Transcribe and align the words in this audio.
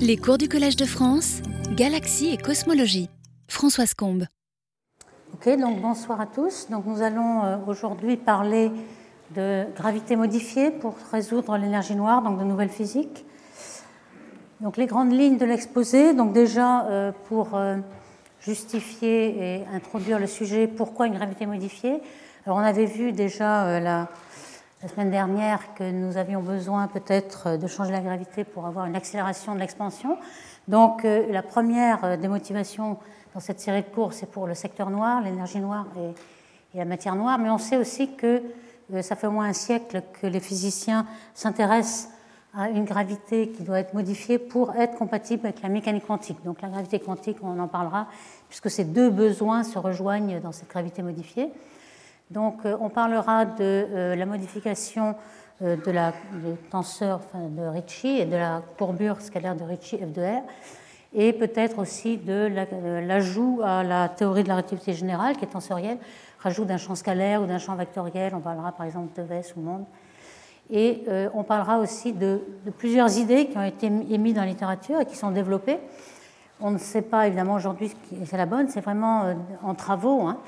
Les 0.00 0.16
cours 0.16 0.38
du 0.38 0.48
Collège 0.48 0.76
de 0.76 0.84
France, 0.84 1.40
Galaxie 1.72 2.28
et 2.28 2.36
Cosmologie. 2.36 3.10
Françoise 3.48 3.94
Combe. 3.94 4.24
Ok, 5.34 5.48
donc 5.58 5.80
bonsoir 5.80 6.20
à 6.20 6.26
tous. 6.26 6.68
Donc 6.70 6.86
nous 6.86 7.02
allons 7.02 7.44
euh, 7.44 7.56
aujourd'hui 7.66 8.16
parler 8.16 8.70
de 9.34 9.64
gravité 9.76 10.14
modifiée 10.16 10.70
pour 10.70 10.96
résoudre 11.10 11.56
l'énergie 11.56 11.96
noire, 11.96 12.22
donc 12.22 12.38
de 12.38 12.44
nouvelles 12.44 12.70
physiques. 12.70 13.24
Donc 14.60 14.76
les 14.76 14.86
grandes 14.86 15.12
lignes 15.12 15.38
de 15.38 15.46
l'exposé, 15.46 16.14
donc 16.14 16.32
déjà 16.32 16.86
euh, 16.86 17.12
pour 17.28 17.54
euh, 17.54 17.76
justifier 18.40 19.56
et 19.56 19.66
introduire 19.74 20.18
le 20.18 20.26
sujet, 20.26 20.68
pourquoi 20.68 21.06
une 21.06 21.14
gravité 21.14 21.46
modifiée 21.46 22.00
Alors 22.44 22.58
on 22.58 22.62
avait 22.62 22.86
vu 22.86 23.12
déjà 23.12 23.80
la, 23.80 24.08
la 24.82 24.88
semaine 24.88 25.10
dernière 25.10 25.74
que 25.74 25.90
nous 25.90 26.18
avions 26.18 26.42
besoin 26.42 26.86
peut-être 26.86 27.56
de 27.56 27.66
changer 27.66 27.92
la 27.92 28.00
gravité 28.00 28.44
pour 28.44 28.66
avoir 28.66 28.84
une 28.84 28.94
accélération 28.94 29.54
de 29.54 29.60
l'expansion. 29.60 30.18
Donc 30.68 31.02
la 31.04 31.42
première 31.42 32.18
des 32.18 32.28
motivations 32.28 32.98
dans 33.32 33.40
cette 33.40 33.58
série 33.60 33.82
de 33.82 33.88
cours, 33.88 34.12
c'est 34.12 34.30
pour 34.30 34.46
le 34.46 34.54
secteur 34.54 34.90
noir, 34.90 35.22
l'énergie 35.22 35.60
noire 35.60 35.86
et, 35.96 36.78
la 36.78 36.84
matière 36.84 37.14
noire, 37.14 37.38
mais 37.38 37.48
on 37.48 37.56
sait 37.56 37.78
aussi 37.78 38.16
que 38.16 38.42
ça 39.00 39.16
fait 39.16 39.26
au 39.26 39.30
moins 39.30 39.46
un 39.46 39.54
siècle 39.54 40.02
que 40.20 40.26
les 40.26 40.40
physiciens 40.40 41.06
s'intéressent 41.32 42.10
à 42.52 42.68
une 42.68 42.84
gravité 42.84 43.48
qui 43.48 43.62
doit 43.62 43.78
être 43.78 43.94
modifiée 43.94 44.38
pour 44.38 44.76
être 44.76 44.94
compatible 44.98 45.46
avec 45.46 45.62
la 45.62 45.70
mécanique 45.70 46.06
quantique. 46.06 46.44
Donc 46.44 46.60
la 46.60 46.68
gravité 46.68 47.00
quantique, 47.00 47.38
on 47.42 47.58
en 47.58 47.68
parlera, 47.68 48.08
puisque 48.50 48.70
ces 48.70 48.84
deux 48.84 49.08
besoins 49.08 49.62
se 49.62 49.78
rejoignent 49.78 50.38
dans 50.40 50.52
cette 50.52 50.68
gravité 50.68 51.02
modifiée. 51.02 51.50
Donc 52.30 52.60
on 52.64 52.88
parlera 52.88 53.44
de 53.44 54.14
la 54.14 54.26
modification 54.26 55.14
de 55.60 55.90
la 55.90 56.10
du 56.10 56.56
tenseur 56.70 57.20
de 57.34 57.62
Ricci 57.62 58.08
et 58.18 58.26
de 58.26 58.36
la 58.36 58.62
courbure 58.76 59.20
scalaire 59.20 59.54
de 59.54 59.64
Ricci 59.64 59.96
F 59.96 60.12
de 60.12 60.22
R, 60.22 60.42
et 61.14 61.32
peut-être 61.32 61.78
aussi 61.78 62.18
de 62.18 62.50
l'ajout 63.06 63.60
à 63.64 63.82
la 63.82 64.08
théorie 64.08 64.42
de 64.42 64.48
la 64.48 64.56
relativité 64.56 64.92
générale 64.92 65.36
qui 65.36 65.44
est 65.44 65.48
tensorielle, 65.48 65.98
rajout 66.40 66.64
d'un 66.64 66.76
champ 66.76 66.94
scalaire 66.94 67.42
ou 67.42 67.46
d'un 67.46 67.58
champ 67.58 67.74
vectoriel, 67.74 68.34
on 68.34 68.40
parlera 68.40 68.72
par 68.72 68.84
exemple 68.84 69.18
de 69.18 69.26
Vess 69.26 69.54
ou 69.56 69.60
monde. 69.60 69.84
Et 70.68 71.04
euh, 71.08 71.28
on 71.32 71.44
parlera 71.44 71.78
aussi 71.78 72.12
de, 72.12 72.40
plusieurs 72.76 73.18
idées 73.18 73.46
qui 73.46 73.56
ont 73.56 73.62
été 73.62 73.86
émises 73.86 74.34
dans 74.34 74.42
la 74.42 74.48
littérature 74.48 75.00
et 75.00 75.06
qui 75.06 75.16
sont 75.16 75.30
développées. 75.30 75.78
On 76.60 76.70
ne 76.70 76.78
sait 76.78 77.02
pas 77.02 77.26
évidemment 77.26 77.54
aujourd'hui 77.54 77.88
ce 77.88 78.16
c'est 78.24 78.36
la 78.36 78.46
bonne, 78.46 78.68
c'est 78.68 78.80
vraiment 78.80 79.24
euh, 79.24 79.34
en 79.62 79.74
travaux. 79.74 80.22
Hein. 80.22 80.38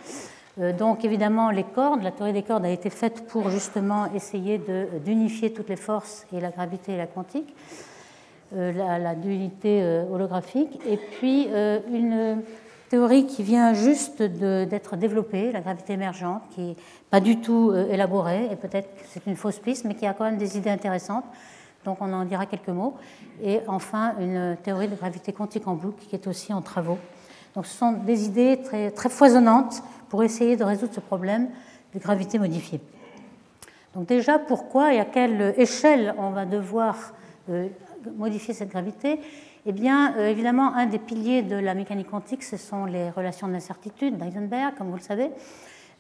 Euh, 0.61 0.73
donc 0.73 1.05
évidemment 1.05 1.51
les 1.51 1.65
cordes, 1.65 2.03
la 2.03 2.11
théorie 2.11 2.33
des 2.33 2.43
cordes 2.43 2.65
a 2.65 2.71
été 2.71 2.91
faite 2.91 3.27
pour 3.27 3.51
justement 3.51 4.13
essayer 4.15 4.61
d'unifier 5.05 5.53
toutes 5.53 5.69
les 5.69 5.77
forces 5.77 6.27
et 6.33 6.41
la 6.41 6.51
gravité 6.51 6.93
et 6.93 6.97
la 6.97 7.07
quantique, 7.07 7.55
la, 8.53 8.99
la, 8.99 9.15
dualité 9.15 10.05
holographique, 10.11 10.81
et 10.89 10.97
puis 10.97 11.49
une 11.93 12.43
théorie 12.89 13.27
qui 13.27 13.43
vient 13.43 13.75
juste 13.75 14.23
d'être 14.23 14.97
développée, 14.97 15.53
la 15.53 15.61
gravité 15.61 15.93
émergente, 15.93 16.43
qui 16.55 16.61
n'est 16.61 16.77
pas 17.11 17.21
du 17.21 17.41
tout 17.41 17.71
euh, 17.71 17.91
élaborée, 17.91 18.49
et 18.51 18.57
peut-être 18.57 18.95
que 18.97 19.03
c'est 19.09 19.27
une 19.27 19.37
fausse 19.37 19.59
piste, 19.59 19.85
mais 19.85 19.95
qui 19.95 20.07
a 20.07 20.15
quand 20.15 20.25
même 20.25 20.39
des 20.39 20.57
idées 20.57 20.71
intéressantes. 20.71 21.25
Donc 21.85 21.99
on 22.01 22.13
en 22.13 22.25
dira 22.25 22.47
quelques 22.47 22.69
mots. 22.69 22.95
Et 23.43 23.61
enfin, 23.69 24.15
une 24.21 24.57
théorie 24.63 24.89
de 24.89 24.97
gravité 24.97 25.33
quantique 25.33 25.69
en 25.69 25.75
boucle 25.75 26.05
qui 26.07 26.17
est 26.17 26.27
aussi 26.27 26.53
en 26.53 26.61
travaux. 26.61 26.99
Donc 27.55 27.67
ce 27.67 27.77
sont 27.77 27.93
des 27.93 28.27
idées 28.27 28.61
très 28.63 29.09
foisonnantes 29.09 29.83
pour 30.09 30.23
essayer 30.23 30.57
de 30.57 30.65
résoudre 30.65 30.95
ce 30.95 31.01
problème 31.01 31.49
de 31.95 31.99
gravité 31.99 32.39
modifiée. 32.39 32.81
Donc 33.95 34.07
déjà, 34.07 34.39
pourquoi 34.39 34.95
et 34.95 35.01
à 35.01 35.05
quelle 35.05 35.55
échelle 35.57 36.15
on 36.19 36.31
va 36.31 36.45
devoir 36.45 36.97
euh, 37.49 37.69
modifier 38.17 38.55
cette 38.55 38.69
gravité? 38.69 39.21
Eh 39.67 39.73
bien, 39.73 40.15
euh, 40.17 40.29
évidemment, 40.29 40.75
un 40.75 40.87
des 40.87 40.99
piliers 40.99 41.43
de 41.43 41.57
la 41.57 41.75
mécanique 41.75 42.11
quantique, 42.11 42.45
ce 42.45 42.57
sont 42.57 42.85
les 42.85 43.11
relations 43.11 43.49
d'incertitude 43.49 44.17
d'Eisenberg, 44.17 44.75
comme 44.77 44.91
vous 44.91 44.97
le 44.97 45.03
savez, 45.03 45.31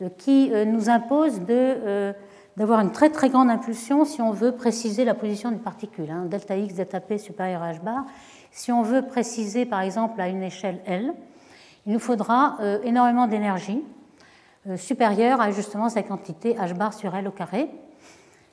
euh, 0.03 0.09
qui 0.17 0.51
nous 0.67 0.91
imposent 0.91 1.41
d'avoir 2.57 2.81
une 2.81 2.93
très 2.93 3.11
très 3.11 3.31
grande 3.31 3.51
impulsion 3.51 4.05
si 4.05 4.21
on 4.21 4.31
veut 4.31 4.53
préciser 4.53 5.05
la 5.05 5.15
position 5.15 5.51
d'une 5.51 5.61
particule, 5.61 6.11
hein, 6.11 6.27
delta 6.27 6.57
x, 6.57 6.75
delta 6.75 7.01
p 7.01 7.19
supérieur 7.19 7.63
à 7.63 7.73
h 7.73 7.83
bar. 7.83 8.05
Si 8.51 8.71
on 8.71 8.83
veut 8.83 9.03
préciser, 9.03 9.67
par 9.67 9.81
exemple, 9.81 10.21
à 10.21 10.29
une 10.29 10.43
échelle 10.43 10.81
L, 10.87 11.13
il 11.87 11.93
nous 11.93 11.99
faudra 11.99 12.59
énormément 12.85 13.27
d'énergie 13.27 13.83
supérieure 14.77 15.41
à 15.41 15.51
justement 15.51 15.89
cette 15.89 16.09
quantité 16.09 16.55
h 16.55 16.75
bar 16.75 16.93
sur 16.93 17.15
L 17.15 17.29
au 17.29 17.31
carré. 17.31 17.69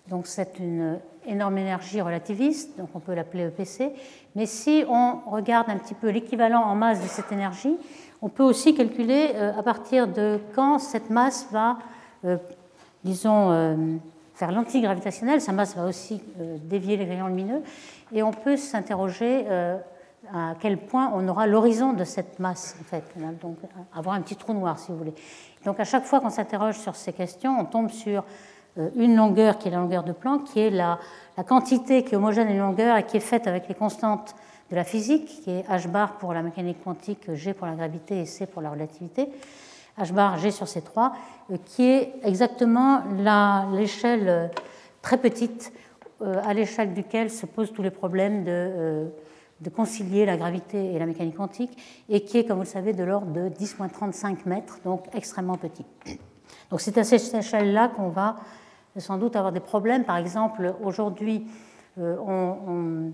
Donc 0.08 0.28
c'est 0.28 0.60
une 0.60 1.00
énorme 1.26 1.58
énergie 1.58 2.02
relativiste, 2.02 2.78
donc 2.78 2.90
on 2.94 3.00
peut 3.00 3.14
l'appeler 3.14 3.46
EPC. 3.46 3.92
Mais 4.36 4.46
si 4.46 4.84
on 4.88 5.20
regarde 5.30 5.70
un 5.70 5.78
petit 5.78 5.96
peu 5.96 6.10
l'équivalent 6.10 6.62
en 6.62 6.76
masse 6.76 7.02
de 7.02 7.08
cette 7.08 7.32
énergie, 7.32 7.76
on 8.22 8.30
peut 8.30 8.44
aussi 8.44 8.76
calculer 8.76 9.32
euh, 9.36 9.58
à 9.58 9.64
partir 9.64 10.08
de 10.08 10.40
quand 10.54 10.80
cette 10.80 11.10
masse 11.10 11.48
va, 11.52 11.78
euh, 12.24 12.38
disons, 13.04 13.52
euh, 13.52 13.76
faire 14.36 14.52
l'antigravitationnel, 14.52 15.42
sa 15.42 15.52
masse 15.52 15.76
va 15.76 15.86
aussi 15.86 16.22
dévier 16.64 16.98
les 16.98 17.06
rayons 17.06 17.28
lumineux, 17.28 17.62
et 18.14 18.22
on 18.22 18.32
peut 18.32 18.58
s'interroger 18.58 19.46
à 20.34 20.56
quel 20.60 20.78
point 20.78 21.12
on 21.14 21.28
aura 21.28 21.48
l'horizon 21.48 21.94
de 21.94 22.04
cette 22.04 22.40
masse, 22.40 22.76
en 22.82 22.84
fait, 22.84 23.04
donc 23.42 23.58
avoir 23.94 24.16
un 24.16 24.22
petit 24.22 24.36
trou 24.36 24.54
noir, 24.54 24.80
si 24.80 24.92
vous 24.92 24.98
voulez. 24.98 25.14
Donc 25.66 25.80
à 25.80 25.84
chaque 25.84 26.06
fois 26.06 26.20
qu'on 26.20 26.30
s'interroge 26.30 26.78
sur 26.78 26.96
ces 26.96 27.14
questions, 27.14 27.58
on 27.60 27.66
tombe 27.66 27.90
sur 27.90 28.24
euh, 28.78 28.90
une 28.96 29.16
longueur 29.16 29.58
qui 29.58 29.68
est 29.68 29.72
la 29.72 29.78
longueur 29.78 30.04
de 30.04 30.12
Planck, 30.12 30.46
qui 30.46 30.60
est 30.60 30.70
la, 30.70 31.00
quantité 31.48 32.04
qui 32.04 32.14
est 32.14 32.18
homogène 32.18 32.48
à 32.48 32.52
une 32.52 32.60
longueur 32.60 32.98
et 32.98 33.04
qui 33.04 33.18
est 33.18 33.22
faite 33.22 33.48
avec 33.48 33.68
les 33.68 33.76
constantes 33.76 34.36
de 34.70 34.76
la 34.76 34.84
physique, 34.84 35.42
qui 35.44 35.52
est 35.52 35.68
h 35.70 35.88
bar 35.88 36.14
pour 36.18 36.34
la 36.34 36.42
mécanique 36.42 36.84
quantique, 36.84 37.34
g 37.34 37.54
pour 37.54 37.68
la 37.68 37.74
gravité 37.74 38.22
et 38.22 38.26
c 38.26 38.46
pour 38.46 38.62
la 38.62 38.70
relativité, 38.70 39.30
h 40.00 40.12
bar 40.12 40.38
g 40.38 40.52
sur 40.52 40.66
c3, 40.66 41.12
euh, 41.52 41.58
qui 41.66 41.86
est 41.86 42.14
exactement 42.24 43.02
l'échelle 43.74 44.28
euh, 44.28 44.48
très 45.02 45.18
petite 45.18 45.72
à 46.22 46.54
l'échelle 46.54 46.94
duquel 46.94 47.30
se 47.30 47.46
posent 47.46 47.74
tous 47.74 47.84
les 47.84 47.92
problèmes 47.92 48.46
de, 48.46 49.12
de, 49.62 49.70
concilier 49.70 50.26
la 50.26 50.38
gravité 50.38 50.94
et 50.94 51.00
la 51.00 51.06
mécanique 51.06 51.36
quantique, 51.36 51.78
et 52.10 52.22
qui 52.24 52.38
est, 52.38 52.46
comme 52.46 52.58
vous 52.58 52.64
le 52.64 52.70
savez, 52.70 52.94
de 52.94 53.04
l'ordre 53.04 53.32
de 53.32 53.50
10-35 53.50 54.38
mètres, 54.46 54.80
donc 54.84 55.06
extrêmement 55.14 55.58
petit. 55.58 55.86
Donc 56.70 56.82
c'est 56.82 56.98
à 56.98 57.04
cette 57.04 57.34
échelle-là 57.34 57.90
qu'on 57.90 58.10
va 58.10 58.38
sans 58.98 59.18
doute 59.18 59.36
avoir 59.36 59.52
des 59.52 59.60
problèmes. 59.60 60.04
Par 60.04 60.18
exemple, 60.18 60.74
aujourd'hui, 60.84 61.46
euh, 62.00 62.18
on, 62.18 63.12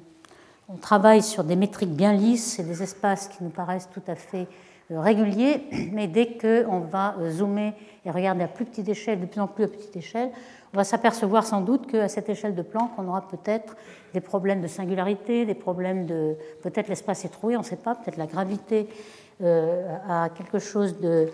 travaille 0.80 1.22
sur 1.22 1.44
des 1.44 1.58
métriques 1.58 1.94
bien 1.94 2.14
lisses 2.14 2.58
et 2.58 2.64
des 2.64 2.82
espaces 2.82 3.28
qui 3.28 3.44
nous 3.44 3.50
paraissent 3.50 3.90
tout 3.94 4.02
à 4.08 4.16
fait 4.16 4.48
euh, 4.90 5.02
réguliers, 5.02 5.66
mais 5.92 6.08
dès 6.08 6.38
qu'on 6.38 6.80
va 6.80 7.16
euh, 7.20 7.30
zoomer 7.30 7.74
et 8.06 8.12
regarder 8.12 8.44
à 8.44 8.48
plus 8.48 8.64
petite 8.64 8.88
échelle, 8.88 9.20
de 9.20 9.26
plus 9.26 9.42
en 9.42 9.48
plus 9.48 9.66
à 9.66 9.68
petite 9.68 9.98
échelle, 9.98 10.32
on 10.74 10.78
va 10.78 10.84
s'apercevoir 10.84 11.46
sans 11.46 11.62
doute 11.62 11.88
qu'à 11.88 12.08
cette 12.08 12.30
échelle 12.30 12.56
de 12.56 12.62
Planck, 12.62 12.92
on 12.98 13.08
aura 13.08 13.28
peut-être 13.28 13.76
des 14.14 14.22
problèmes 14.22 14.62
de 14.62 14.68
singularité, 14.68 15.46
des 15.46 15.54
problèmes 15.54 16.06
de 16.06 16.36
peut-être 16.64 16.88
l'espace 16.88 17.26
est 17.26 17.30
troué, 17.30 17.56
on 17.56 17.60
ne 17.60 17.66
sait 17.66 17.76
pas, 17.76 17.96
peut-être 17.96 18.18
la 18.18 18.28
gravité 18.28 18.88
a 19.44 20.30
quelque 20.30 20.60
chose 20.60 21.00
de, 21.00 21.28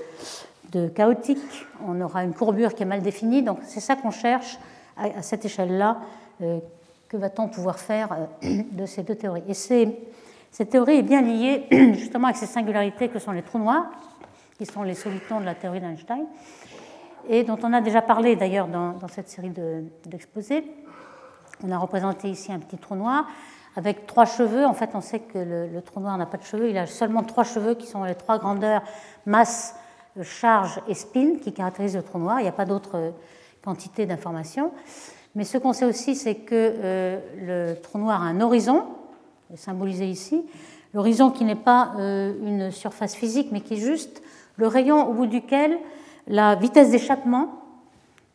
de 0.72 0.88
chaotique, 0.88 1.40
on 1.86 2.00
aura 2.02 2.24
une 2.24 2.34
courbure 2.34 2.74
qui 2.74 2.84
est 2.84 2.86
mal 2.88 3.02
définie. 3.02 3.44
Donc 3.44 3.60
c'est 3.64 3.80
ça 3.80 3.96
qu'on 3.96 4.12
cherche 4.12 4.58
à, 4.98 5.22
cette 5.22 5.46
échelle-là. 5.46 5.98
Euh, 6.42 6.60
que 7.08 7.16
va-t-on 7.16 7.48
pouvoir 7.48 7.80
faire 7.80 8.10
euh, 8.44 8.64
de 8.72 8.86
ces 8.86 9.04
deux 9.04 9.16
théories 9.16 9.44
Et 9.48 9.54
cette 9.54 10.70
théorie 10.70 10.98
est 10.98 11.04
bien 11.04 11.22
liée 11.22 11.66
justement 11.94 12.28
avec 12.28 12.38
ces 12.38 12.46
singularités 12.46 13.08
que 13.08 13.20
sont 13.20 13.32
les 13.32 13.44
trous 13.44 13.60
noirs, 13.60 13.86
qui 14.58 14.66
sont 14.66 14.84
les 14.84 14.94
solitons 14.94 15.40
de 15.40 15.46
la 15.46 15.56
théorie 15.56 15.80
d'Einstein, 15.80 16.26
et 17.30 17.44
dont 17.44 17.58
on 17.64 17.74
a 17.74 17.82
déjà 17.82 18.02
parlé 18.02 18.36
d'ailleurs 18.36 18.68
dans, 18.68 18.96
cette 19.10 19.30
série 19.30 19.52
d'exposés. 20.06 20.64
on 21.64 21.72
a 21.72 21.78
représenté 21.78 22.30
ici 22.30 22.52
un 22.52 22.60
petit 22.60 22.78
trou 22.78 22.96
noir 22.96 23.28
avec 23.76 24.08
trois 24.08 24.26
cheveux. 24.26 24.66
En 24.66 24.74
fait, 24.74 24.92
on 24.94 25.02
sait 25.02 25.20
que 25.20 25.38
le, 25.38 25.82
trou 25.82 26.00
noir 26.00 26.18
n'a 26.18 26.26
pas 26.26 26.38
de 26.38 26.44
cheveux, 26.44 26.70
il 26.70 26.78
a 26.78 26.88
seulement 26.88 27.24
trois 27.24 27.44
cheveux 27.44 27.76
qui 27.76 27.88
sont 27.88 28.04
les 28.04 28.16
trois 28.16 28.40
grandeurs 28.40 28.82
masse 29.26 29.76
charge 30.24 30.82
et 30.88 30.96
spin 30.96 31.36
qui 31.42 31.54
caractérisent 31.54 31.96
le 31.96 32.04
trou 32.04 32.20
noir. 32.20 32.40
Il 32.40 32.44
n'y 32.44 32.50
a 32.50 32.54
pas 32.54 32.66
d'autre 32.66 32.96
euh, 32.96 33.12
quantité 33.64 34.06
d'informations. 34.06 34.72
Mais 35.36 35.44
ce 35.44 35.58
qu'on 35.58 35.74
sait 35.74 35.86
aussi, 35.86 36.16
c'est 36.16 36.36
que 36.36 36.56
euh, 36.56 37.20
le 37.76 37.82
trou 37.82 38.00
noir 38.00 38.24
a 38.24 38.26
un 38.26 38.42
horizon, 38.42 38.86
symbolisé 39.56 40.08
ici. 40.08 40.44
L'horizon 40.94 41.30
qui 41.30 41.46
n'est 41.46 41.56
pas 41.56 41.94
euh, 42.00 42.34
une 42.42 42.72
surface 42.72 43.16
physique, 43.16 43.50
mais 43.52 43.62
qui 43.62 43.76
est 43.76 43.78
juste 43.78 44.24
le 44.56 44.68
rayon 44.68 45.08
au 45.08 45.14
bout 45.14 45.28
duquel 45.28 45.78
la 46.28 46.56
vitesse 46.56 46.92
d'échappement 46.92 47.50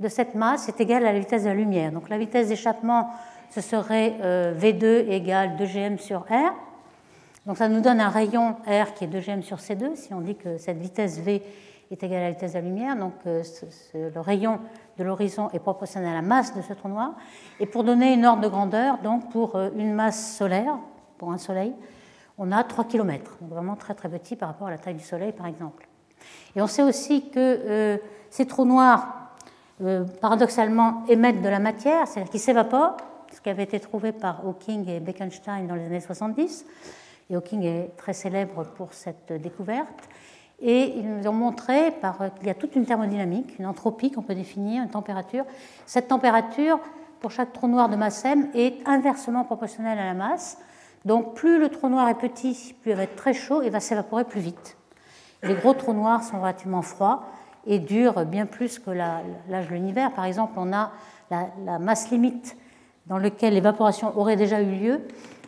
de 0.01 0.09
cette 0.09 0.35
masse 0.35 0.69
est 0.69 0.81
égale 0.81 1.07
à 1.07 1.13
la 1.13 1.19
vitesse 1.19 1.43
de 1.45 1.49
la 1.49 1.55
lumière. 1.55 1.93
Donc 1.93 2.09
la 2.09 2.19
vitesse 2.19 2.49
d'échappement, 2.49 3.11
ce 3.51 3.61
serait 3.61 4.15
V2 4.59 5.09
égale 5.09 5.57
2gm 5.57 5.99
sur 5.99 6.21
R. 6.23 6.55
Donc 7.47 7.57
ça 7.57 7.69
nous 7.69 7.81
donne 7.81 8.01
un 8.01 8.09
rayon 8.09 8.57
R 8.67 8.95
qui 8.95 9.05
est 9.05 9.09
2gm 9.09 9.43
sur 9.43 9.59
C2, 9.59 9.97
si 9.97 10.15
on 10.15 10.21
dit 10.21 10.37
que 10.37 10.59
cette 10.59 10.79
vitesse 10.79 11.19
V 11.19 11.43
est 11.91 12.03
égal 12.03 12.21
à 12.21 12.25
la 12.25 12.31
vitesse 12.31 12.53
de 12.53 12.59
la 12.59 12.65
lumière, 12.65 12.97
donc 12.97 13.15
euh, 13.27 13.43
le 13.95 14.21
rayon 14.21 14.61
de 14.97 15.05
l'horizon 15.05 15.51
est 15.53 15.59
proportionnel 15.59 16.11
à 16.11 16.15
la 16.15 16.23
masse 16.23 16.55
de 16.55 16.63
ce 16.63 16.73
trou 16.73 16.89
noir. 16.89 17.15
Et 17.61 17.67
pour 17.67 17.85
donner 17.85 18.15
une 18.15 18.25
ordre 18.25 18.43
de 18.43 18.49
grandeur, 18.49 18.99
donc 18.99 19.31
pour 19.31 19.57
euh, 19.57 19.71
une 19.77 19.93
masse 19.93 20.37
solaire, 20.37 20.79
pour 21.19 21.33
un 21.33 21.39
Soleil, 21.39 21.75
on 22.39 22.51
a 22.53 22.65
3 22.65 22.85
km, 22.85 23.37
donc 23.41 23.51
vraiment 23.51 23.77
très 23.77 23.95
très 23.95 24.09
petit 24.09 24.37
par 24.37 24.49
rapport 24.49 24.69
à 24.69 24.71
la 24.71 24.79
taille 24.79 24.95
du 24.95 25.05
Soleil 25.05 25.33
par 25.33 25.47
exemple. 25.47 25.89
Et 26.57 26.63
on 26.63 26.67
sait 26.67 26.83
aussi 26.83 27.31
que 27.31 27.99
ces 28.31 28.47
trous 28.47 28.65
noirs, 28.65 29.31
paradoxalement, 30.21 31.03
émettent 31.09 31.43
de 31.43 31.49
la 31.49 31.59
matière, 31.59 32.07
c'est-à-dire 32.07 32.31
qu'ils 32.31 32.41
s'évaporent, 32.41 32.97
ce 33.33 33.41
qui 33.41 33.49
avait 33.49 33.63
été 33.63 33.81
trouvé 33.81 34.13
par 34.13 34.47
Hawking 34.47 34.89
et 34.89 35.01
Bekenstein 35.01 35.67
dans 35.67 35.75
les 35.75 35.87
années 35.87 36.01
70. 36.01 36.67
Et 37.31 37.37
Hawking 37.37 37.63
est 37.63 37.97
très 37.97 38.13
célèbre 38.13 38.65
pour 38.77 38.93
cette 38.93 39.33
découverte. 39.33 40.09
Et 40.61 40.99
ils 40.99 41.09
nous 41.09 41.27
ont 41.27 41.33
montré 41.33 41.95
qu'il 42.39 42.47
y 42.47 42.51
a 42.51 42.55
toute 42.55 42.77
une 42.77 42.85
thermodynamique, 42.85 43.59
une 43.59 43.67
entropie 43.67 44.13
qu'on 44.13 44.23
peut 44.23 44.35
définir, 44.35 44.83
une 44.83 44.91
température. 44.91 45.45
Cette 45.87 46.09
température, 46.09 46.79
pour 47.21 47.31
chaque 47.31 47.53
trou 47.53 47.67
noir 47.67 47.89
de 47.89 47.97
masse 47.97 48.25
m, 48.25 48.49
est 48.55 48.87
inversement 48.87 49.45
proportionnelle 49.45 49.99
à 49.99 50.05
la 50.05 50.15
masse. 50.15 50.59
Donc 51.05 51.35
plus 51.35 51.59
le 51.59 51.69
trou 51.69 51.89
noir 51.89 52.09
est 52.09 52.15
petit, 52.15 52.77
plus 52.81 52.93
il 52.93 52.97
va 52.97 53.05
être 53.05 53.17
très 53.17 53.33
chaud 53.33 53.63
et 53.63 53.71
va 53.71 53.81
s'évaporer 53.81 54.25
plus 54.25 54.41
vite. 54.41 54.77
Les 55.43 55.55
gros 55.55 55.75
trous 55.75 55.93
noirs 55.93 56.23
sont 56.23 56.41
relativement 56.41 56.83
froids 56.83 57.25
et 57.67 57.79
durent 57.79 58.25
bien 58.27 58.47
plus 58.47 58.79
que 58.79 58.91
l'âge 58.91 59.69
de 59.69 59.75
l'univers. 59.75 60.13
Par 60.13 60.25
exemple, 60.25 60.55
on 60.57 60.73
a 60.73 60.93
la, 61.31 61.79
masse 61.79 62.11
limite 62.11 62.57
dans 63.07 63.19
laquelle 63.19 63.55
l'évaporation 63.55 64.17
aurait 64.19 64.37
déjà 64.37 64.61
eu 64.61 64.71
lieu 64.71 65.01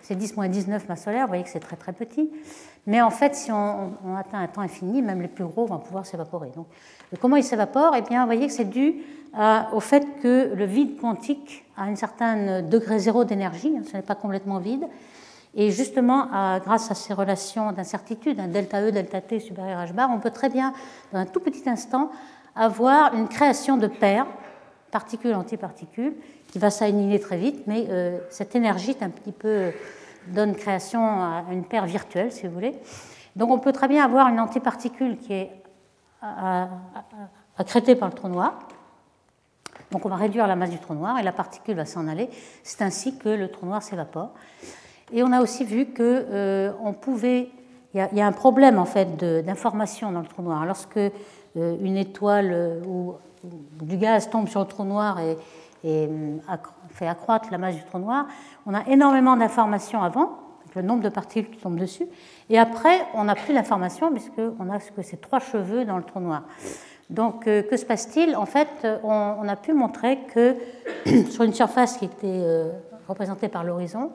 c'est 0.04 0.16
10-19 0.16 0.86
masses 0.86 1.04
solaires, 1.04 1.22
vous 1.22 1.28
voyez 1.28 1.44
que 1.44 1.48
c'est 1.48 1.60
très 1.60 1.76
très 1.76 1.92
petit. 1.92 2.30
Mais 2.86 3.00
en 3.00 3.10
fait, 3.10 3.34
si 3.34 3.50
on, 3.50 3.94
atteint 4.18 4.38
un 4.38 4.46
temps 4.46 4.60
infini, 4.60 5.00
même 5.00 5.22
les 5.22 5.28
plus 5.28 5.44
gros 5.44 5.64
vont 5.64 5.78
pouvoir 5.78 6.04
s'évaporer. 6.04 6.50
Donc, 6.54 6.66
comment 7.20 7.36
ils 7.36 7.44
s'évaporent? 7.44 7.96
Eh 7.96 8.02
bien, 8.02 8.20
vous 8.20 8.26
voyez 8.26 8.46
que 8.46 8.52
c'est 8.52 8.66
dû 8.66 8.96
au 9.72 9.80
fait 9.80 10.06
que 10.22 10.52
le 10.54 10.64
vide 10.66 11.00
quantique 11.00 11.64
a 11.76 11.84
un 11.84 11.96
certain 11.96 12.62
degré 12.62 12.98
zéro 12.98 13.24
d'énergie, 13.24 13.74
hein, 13.76 13.82
ce 13.90 13.96
n'est 13.96 14.02
pas 14.02 14.14
complètement 14.14 14.58
vide. 14.58 14.84
Et 15.56 15.70
justement, 15.70 16.26
grâce 16.64 16.90
à 16.90 16.94
ces 16.94 17.14
relations 17.14 17.72
d'incertitude, 17.72 18.40
un 18.40 18.48
delta 18.48 18.82
E, 18.82 18.90
delta 18.90 19.20
T 19.20 19.38
supérieur 19.38 19.78
à 19.78 19.86
h 19.86 19.92
bar, 19.92 20.10
on 20.12 20.18
peut 20.18 20.30
très 20.30 20.48
bien, 20.48 20.72
dans 21.12 21.20
un 21.20 21.26
tout 21.26 21.40
petit 21.40 21.68
instant, 21.68 22.10
avoir 22.56 23.14
une 23.14 23.28
création 23.28 23.76
de 23.76 23.86
paires, 23.86 24.26
particules-antiparticules, 24.90 26.14
qui 26.48 26.58
va 26.58 26.70
s'annihiler 26.70 27.20
très 27.20 27.36
vite, 27.36 27.66
mais 27.66 27.86
euh, 27.88 28.18
cette 28.30 28.54
énergie 28.54 28.96
un 29.00 29.10
petit 29.10 29.32
peu 29.32 29.72
donne 30.28 30.54
création 30.54 31.00
à 31.00 31.44
une 31.50 31.64
paire 31.64 31.86
virtuelle, 31.86 32.32
si 32.32 32.46
vous 32.46 32.54
voulez. 32.54 32.74
Donc 33.36 33.50
on 33.50 33.58
peut 33.58 33.72
très 33.72 33.88
bien 33.88 34.04
avoir 34.04 34.28
une 34.28 34.40
antiparticule 34.40 35.18
qui 35.18 35.32
est 35.32 35.50
accrétée 37.58 37.96
par 37.96 38.08
le 38.08 38.14
trou 38.14 38.28
noir. 38.28 38.58
Donc 39.90 40.06
on 40.06 40.08
va 40.08 40.16
réduire 40.16 40.46
la 40.46 40.56
masse 40.56 40.70
du 40.70 40.78
trou 40.78 40.94
noir 40.94 41.18
et 41.18 41.22
la 41.22 41.32
particule 41.32 41.76
va 41.76 41.84
s'en 41.84 42.08
aller. 42.08 42.30
C'est 42.62 42.82
ainsi 42.82 43.18
que 43.18 43.28
le 43.28 43.50
trou 43.50 43.66
noir 43.66 43.82
s'évapore. 43.82 44.30
Et 45.12 45.22
on 45.22 45.32
a 45.32 45.40
aussi 45.40 45.64
vu 45.64 45.86
que 45.86 46.26
euh, 46.30 46.72
on 46.82 46.92
pouvait. 46.92 47.50
Il 47.94 48.08
y, 48.12 48.20
a 48.20 48.26
un 48.26 48.32
problème 48.32 48.80
en 48.80 48.86
fait 48.86 49.16
d'information 49.44 50.10
dans 50.10 50.18
le 50.18 50.26
trou 50.26 50.42
noir. 50.42 50.66
Lorsque 50.66 50.96
euh, 50.96 51.10
une 51.54 51.96
étoile 51.96 52.82
ou, 52.84 53.14
du 53.80 53.96
gaz 53.96 54.30
tombe 54.30 54.48
sur 54.48 54.60
le 54.60 54.66
trou 54.66 54.82
noir 54.82 55.20
et, 55.20 55.36
euh, 55.84 56.36
fait 56.90 57.06
accroître 57.06 57.48
la 57.52 57.58
masse 57.58 57.76
du 57.76 57.84
trou 57.84 57.98
noir. 57.98 58.26
On 58.66 58.74
a 58.74 58.84
énormément 58.88 59.36
d'informations 59.36 60.02
avant, 60.02 60.38
le 60.74 60.82
nombre 60.82 61.02
de 61.02 61.08
particules 61.08 61.50
qui 61.50 61.60
tombent 61.60 61.78
dessus, 61.78 62.06
et 62.50 62.58
après, 62.58 63.06
on 63.14 63.24
n'a 63.24 63.34
plus 63.34 63.54
d'informations 63.54 64.10
puisqu'on 64.10 64.70
a 64.70 64.80
ce 64.80 64.90
que 64.90 65.02
ces 65.02 65.16
trois 65.16 65.40
cheveux 65.40 65.84
dans 65.84 65.98
le 65.98 66.04
trou 66.04 66.20
noir. 66.20 66.42
Donc, 67.10 67.46
euh, 67.46 67.62
que 67.62 67.76
se 67.76 67.84
passe-t-il? 67.84 68.34
En 68.36 68.46
fait, 68.46 68.86
on, 69.02 69.46
a 69.46 69.56
pu 69.56 69.72
montrer 69.72 70.20
que 70.34 70.56
sur 71.30 71.44
une 71.44 71.52
surface 71.52 71.98
qui 71.98 72.06
était 72.06 72.24
euh, 72.24 72.70
représentée 73.08 73.48
par 73.48 73.64
l'horizon, 73.64 74.10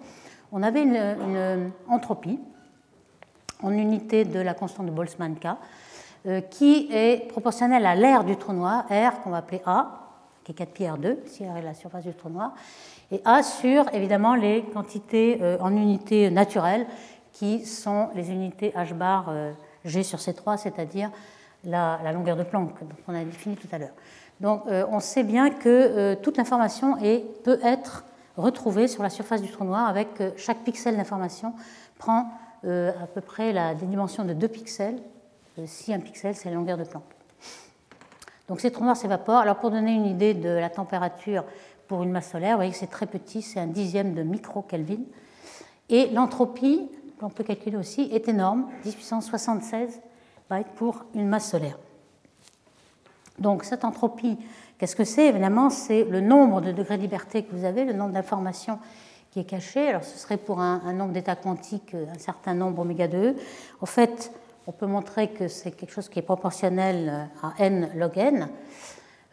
on 0.52 0.64
avait 0.64 0.84
une, 0.84 1.72
entropie 1.88 2.40
en 3.62 3.72
unité 3.72 4.26
de 4.26 4.40
la 4.40 4.54
constante 4.54 4.86
de 4.86 4.92
Boltzmann 4.92 5.36
K, 5.36 5.48
qui 6.50 6.90
est 6.92 7.28
proportionnelle 7.28 7.86
à 7.86 7.96
l'air 7.96 8.24
du 8.24 8.36
trou 8.38 8.54
noir, 8.54 8.86
R 8.90 9.22
qu'on 9.22 9.30
va 9.30 9.38
appeler 9.38 9.62
A, 9.66 10.10
qui 10.44 10.52
est 10.52 10.56
4 10.56 10.70
pi 10.72 10.84
R2, 10.84 11.18
si 11.26 11.46
R 11.46 11.58
est 11.58 11.62
la 11.62 11.74
surface 11.74 12.04
du 12.04 12.14
trou 12.14 12.30
noir, 12.30 12.54
et 13.12 13.22
A 13.26 13.44
sur 13.44 13.94
évidemment 13.94 14.36
les 14.36 14.64
quantités 14.64 15.40
euh, 15.42 15.58
en 15.60 15.72
unités 15.76 16.30
naturelles 16.30 16.86
qui 17.34 17.66
sont 17.66 18.10
les 18.16 18.32
unités 18.32 18.72
h 18.76 18.94
bar 18.94 19.28
euh, 19.30 19.52
G 19.86 20.04
sur 20.04 20.20
C3, 20.20 20.58
c'est-à-dire 20.58 21.12
la, 21.64 22.00
longueur 22.12 22.36
de 22.36 22.44
Planck 22.44 22.72
qu'on 23.06 23.16
a 23.16 23.24
définie 23.24 23.56
tout 23.56 23.68
à 23.72 23.78
l'heure. 23.78 23.94
Donc 24.40 24.64
euh, 24.68 24.86
on 24.90 25.00
sait 25.00 25.24
bien 25.24 25.50
que 25.50 26.16
toute 26.16 26.38
l'information 26.38 26.98
peut 27.44 27.60
être 27.64 28.06
retrouvée 28.40 28.88
sur 28.88 29.04
la 29.04 29.10
surface 29.10 29.42
du 29.42 29.50
trou 29.50 29.64
noir 29.64 29.88
avec 29.88 30.22
chaque 30.38 30.64
pixel 30.64 30.98
d'information 30.98 31.54
prend 31.98 32.32
à 32.64 33.08
peu 33.14 33.22
près 33.22 33.54
la 33.54 33.74
dimension 33.74 34.26
de 34.26 34.34
2 34.34 34.48
pixels, 34.48 35.00
si 35.66 35.94
un 35.94 36.00
pixel 36.00 36.36
c'est 36.36 36.50
la 36.50 36.56
longueur 36.56 36.78
de 36.78 36.84
Planck. 36.84 37.04
Donc 38.48 38.60
ces 38.60 38.72
trous 38.72 38.84
noirs 38.84 38.98
s'évaporent. 38.98 39.40
Alors 39.40 39.58
pour 39.58 39.72
donner 39.72 39.94
une 39.94 40.06
idée 40.06 40.34
de 40.34 40.50
la 40.50 40.70
température 40.70 41.44
pour 41.88 42.04
une 42.04 42.12
masse 42.12 42.32
solaire, 42.32 42.52
vous 42.52 42.58
voyez 42.58 42.72
que 42.72 42.78
c'est 42.78 42.88
très 42.88 43.06
petit, 43.06 43.42
c'est 43.42 43.60
un 43.60 43.68
dixième 43.68 44.14
de 44.14 44.24
micro-Kelvin. 44.24 45.04
Et 45.90 46.08
l'entropie, 46.10 46.90
qu'on 47.20 47.30
peut 47.30 47.44
calculer 47.44 47.78
aussi, 47.78 48.10
est 48.12 48.28
énorme, 48.28 48.70
10 48.84 48.96
puissance 48.96 49.26
76 49.26 50.02
bytes 50.50 50.68
pour 50.76 51.06
une 51.14 51.28
masse 51.28 51.50
solaire. 51.50 51.78
Donc 53.38 53.64
cette 53.64 53.86
entropie, 53.86 54.38
qu'est-ce 54.80 54.96
que 54.96 55.04
c'est 55.04 55.28
Évidemment, 55.28 55.70
c'est 55.70 56.06
le 56.06 56.22
nombre 56.22 56.62
de 56.62 56.72
degrés 56.72 56.98
de 56.98 57.04
liberté 57.04 57.44
que 57.44 57.56
vous 57.56 57.66
avez, 57.66 57.86
le 57.86 57.94
nombre 57.94 58.14
d'informations 58.14 58.80
qui 59.30 59.42
est 59.42 59.44
caché. 59.44 59.90
Alors 59.90 60.04
ce 60.04 60.18
serait 60.18 60.38
pour 60.38 60.60
un, 60.60 60.94
nombre 60.94 61.12
d'états 61.12 61.36
quantiques 61.36 61.94
un 61.94 62.18
certain 62.18 62.56
nombre 62.56 62.82
oméga 62.82 63.08
2. 63.08 63.36
En 63.82 63.86
fait, 63.86 64.32
on 64.66 64.72
peut 64.72 64.88
montrer 64.88 65.30
que 65.30 65.48
c'est 65.48 65.72
quelque 65.72 65.92
chose 65.92 66.10
qui 66.10 66.20
est 66.20 66.24
proportionnel 66.24 67.30
à 67.44 67.54
n 67.60 67.90
log 67.96 68.18
n, 68.18 68.50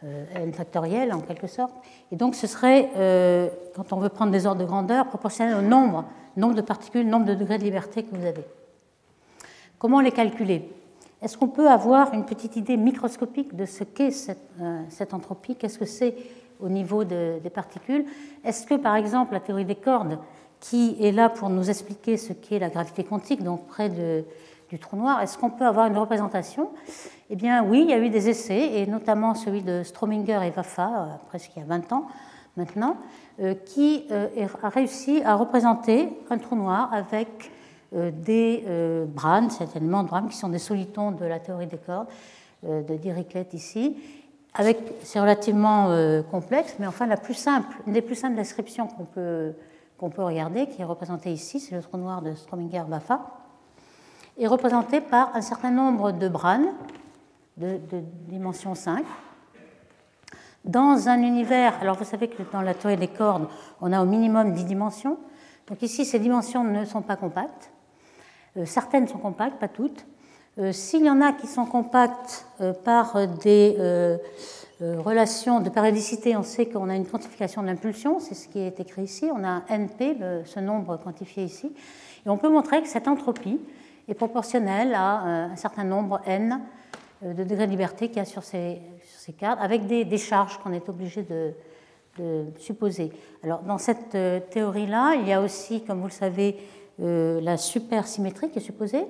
euh, 0.03 0.25
n 0.35 0.53
factoriel 0.53 1.13
en 1.13 1.21
quelque 1.21 1.47
sorte. 1.47 1.73
Et 2.11 2.15
donc 2.15 2.35
ce 2.35 2.45
serait, 2.45 2.91
euh, 2.95 3.49
quand 3.75 3.93
on 3.93 3.97
veut 3.97 4.09
prendre 4.09 4.31
des 4.31 4.45
ordres 4.45 4.61
de 4.61 4.65
grandeur, 4.65 5.07
proportionnel 5.07 5.55
au 5.55 5.61
nombre, 5.61 6.05
nombre 6.35 6.55
de 6.55 6.61
particules, 6.61 7.07
nombre 7.07 7.25
de 7.25 7.33
degrés 7.33 7.57
de 7.57 7.63
liberté 7.63 8.03
que 8.03 8.15
vous 8.15 8.25
avez. 8.25 8.45
Comment 9.79 10.01
les 10.01 10.11
calculer? 10.11 10.76
Est-ce 11.21 11.37
qu'on 11.37 11.47
peut 11.47 11.69
avoir 11.69 12.13
une 12.13 12.25
petite 12.25 12.55
idée 12.57 12.77
microscopique 12.77 13.55
de 13.55 13.65
ce 13.65 13.83
qu'est 13.83 14.11
cette, 14.11 14.37
euh, 14.61 15.05
entropie? 15.11 15.55
Qu'est-ce 15.55 15.79
que 15.79 15.85
c'est 15.85 16.15
au 16.59 16.69
niveau 16.69 17.03
des 17.03 17.51
particules? 17.53 18.05
Est-ce 18.43 18.67
que, 18.67 18.75
par 18.75 18.95
exemple, 18.95 19.33
la 19.33 19.39
théorie 19.39 19.65
des 19.65 19.75
cordes, 19.75 20.19
qui 20.59 20.95
est 20.99 21.11
là 21.11 21.29
pour 21.29 21.49
nous 21.49 21.69
expliquer 21.69 22.17
ce 22.17 22.33
qu'est 22.33 22.59
la 22.59 22.69
gravité 22.69 23.03
quantique, 23.03 23.43
donc 23.43 23.65
près 23.67 23.89
du 23.89 24.79
trou 24.79 24.97
noir, 24.97 25.21
est-ce 25.21 25.37
qu'on 25.37 25.49
peut 25.49 25.65
avoir 25.65 25.87
une 25.87 25.97
représentation? 25.97 26.69
Eh 27.29 27.35
bien 27.35 27.63
oui, 27.63 27.81
il 27.81 27.89
y 27.89 27.93
a 27.93 27.99
eu 27.99 28.09
des 28.09 28.29
essais, 28.29 28.79
et 28.79 28.85
notamment 28.87 29.33
celui 29.33 29.61
de 29.61 29.83
Strominger 29.83 30.39
et 30.43 30.51
Waffa, 30.55 30.87
euh, 30.87 31.05
presque 31.27 31.51
il 31.55 31.59
y 31.59 31.61
a 31.63 31.65
20 31.65 31.93
ans 31.93 32.07
maintenant, 32.55 32.97
euh, 33.39 33.53
qui 33.53 34.07
a 34.09 34.69
réussi 34.69 35.21
à 35.23 35.35
représenter 35.35 36.09
un 36.29 36.37
trou 36.37 36.55
noir 36.55 36.89
avec 36.91 37.51
des 37.93 38.63
branes, 39.07 39.49
cet 39.49 39.75
élément 39.75 40.03
de 40.03 40.09
brane, 40.09 40.27
qui 40.27 40.37
sont 40.37 40.49
des 40.49 40.59
solitons 40.59 41.11
de 41.11 41.25
la 41.25 41.39
théorie 41.39 41.67
des 41.67 41.77
cordes, 41.77 42.07
de 42.63 42.95
Dirichlet 42.97 43.47
ici. 43.53 43.97
C'est 45.03 45.19
relativement 45.19 45.89
complexe, 46.29 46.75
mais 46.79 46.87
enfin 46.87 47.05
la 47.05 47.17
plus 47.17 47.33
simple, 47.33 47.77
une 47.85 47.93
des 47.93 48.01
plus 48.01 48.15
simples 48.15 48.35
descriptions 48.35 48.87
qu'on 48.87 49.05
peut, 49.05 49.53
peut 49.97 50.23
regarder, 50.23 50.67
qui 50.67 50.81
est 50.81 50.85
représentée 50.85 51.31
ici, 51.31 51.59
c'est 51.59 51.75
le 51.75 51.81
trou 51.81 51.97
noir 51.97 52.21
de 52.21 52.33
Strominger-Waffa 52.33 53.21
est 54.37 54.47
représenté 54.47 55.01
par 55.01 55.35
un 55.35 55.41
certain 55.41 55.71
nombre 55.71 56.11
de 56.11 56.27
branes 56.27 56.73
de, 57.57 57.79
dimension 58.27 58.75
5 58.75 59.03
dans 60.63 61.07
un 61.07 61.21
univers. 61.21 61.73
Alors 61.81 61.97
vous 61.97 62.03
savez 62.03 62.27
que 62.27 62.43
dans 62.51 62.61
la 62.61 62.73
théorie 62.73 62.97
des 62.97 63.07
cordes, 63.07 63.47
on 63.81 63.91
a 63.91 64.01
au 64.01 64.05
minimum 64.05 64.53
10 64.53 64.65
dimensions. 64.65 65.17
Donc 65.67 65.81
ici, 65.81 66.05
ces 66.05 66.19
dimensions 66.19 66.63
ne 66.63 66.85
sont 66.85 67.01
pas 67.01 67.15
compactes. 67.15 67.71
Euh, 68.57 68.65
certaines 68.65 69.07
sont 69.07 69.17
compactes, 69.17 69.59
pas 69.59 69.67
toutes. 69.67 70.05
Euh, 70.57 70.71
s'il 70.71 71.05
y 71.05 71.09
en 71.09 71.21
a 71.21 71.33
qui 71.33 71.47
sont 71.47 71.65
compactes 71.65 72.47
euh, 72.61 72.73
par 72.73 73.27
des 73.27 73.77
relations 74.79 75.59
de 75.59 75.69
périodicité, 75.69 76.37
on 76.37 76.43
sait 76.43 76.67
qu'on 76.67 76.87
a 76.89 76.95
une 76.95 77.07
quantification 77.07 77.63
de 77.63 77.67
l'impulsion, 77.67 78.19
c'est 78.19 78.35
ce 78.35 78.47
qui 78.47 78.59
est 78.59 78.79
écrit 78.79 79.03
ici. 79.03 79.27
On 79.33 79.43
a 79.43 79.63
NP, 79.69 80.17
ce 80.45 80.59
nombre 80.59 80.97
quantifié 80.97 81.43
ici. 81.43 81.73
Et 82.23 82.29
on 82.29 82.37
peut 82.37 82.49
montrer 82.49 82.83
que 82.83 82.87
cette 82.87 83.07
entropie, 83.07 83.59
est 84.07 84.13
proportionnel 84.13 84.93
à 84.93 85.49
un 85.51 85.55
certain 85.57 85.83
nombre 85.83 86.21
n 86.25 86.61
de 87.21 87.43
degrés 87.43 87.65
de 87.65 87.71
liberté 87.71 88.07
qu'il 88.07 88.17
y 88.17 88.21
a 88.21 88.25
sur 88.25 88.43
ces, 88.43 88.79
sur 89.17 89.35
cartes, 89.35 89.59
avec 89.59 89.87
des, 89.87 90.17
charges 90.17 90.59
qu'on 90.59 90.71
est 90.71 90.87
obligé 90.87 91.23
de, 91.23 91.53
supposer. 92.57 93.11
Alors, 93.43 93.63
dans 93.63 93.79
cette 93.79 94.15
théorie-là, 94.51 95.15
il 95.15 95.27
y 95.27 95.33
a 95.33 95.41
aussi, 95.41 95.83
comme 95.83 95.99
vous 95.99 96.07
le 96.07 96.11
savez, 96.11 96.55
la 96.99 97.57
supersymétrie 97.57 98.49
qui 98.49 98.59
est 98.59 98.61
supposée. 98.61 99.05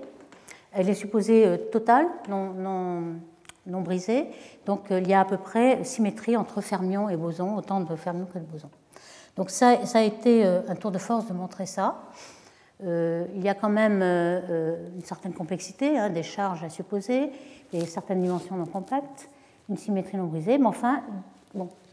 Elle 0.74 0.90
est 0.90 0.94
supposée 0.96 1.60
totale, 1.72 2.08
non, 2.30 2.52
non, 2.52 3.04
non, 3.66 3.82
brisée. 3.82 4.28
Donc, 4.66 4.86
il 4.92 5.08
y 5.08 5.14
a 5.14 5.22
à 5.22 5.26
peu 5.26 5.38
près 5.38 5.84
symétrie 5.84 6.36
entre 6.36 6.62
fermions 6.62 7.10
et 7.10 7.16
bosons, 7.16 7.56
autant 7.56 7.80
de 7.80 7.96
fermions 7.96 8.28
que 8.32 8.40
de 8.40 8.44
bosons. 8.44 8.70
Donc, 9.36 9.50
ça, 9.50 9.86
ça 9.86 10.00
a 10.00 10.04
été 10.04 10.44
un 10.44 10.76
tour 10.76 10.92
de 10.92 10.98
force 10.98 11.28
de 11.28 11.34
montrer 11.34 11.66
ça. 11.66 11.96
il 12.84 13.42
y 13.42 13.50
a 13.50 13.54
quand 13.54 13.70
même 13.70 14.02
une 14.02 15.04
certaine 15.04 15.34
complexité, 15.34 15.98
hein, 15.98 16.10
des 16.10 16.24
charges 16.24 16.64
à 16.64 16.70
supposer, 16.70 17.32
et 17.74 17.86
certaines 17.86 18.22
dimensions 18.22 18.56
non 18.56 18.66
compactes, 18.66 19.30
une 19.70 19.78
symétrie 19.78 20.18
non 20.18 20.26
brisée, 20.26 20.58
mais 20.58 20.68
enfin, 20.68 21.02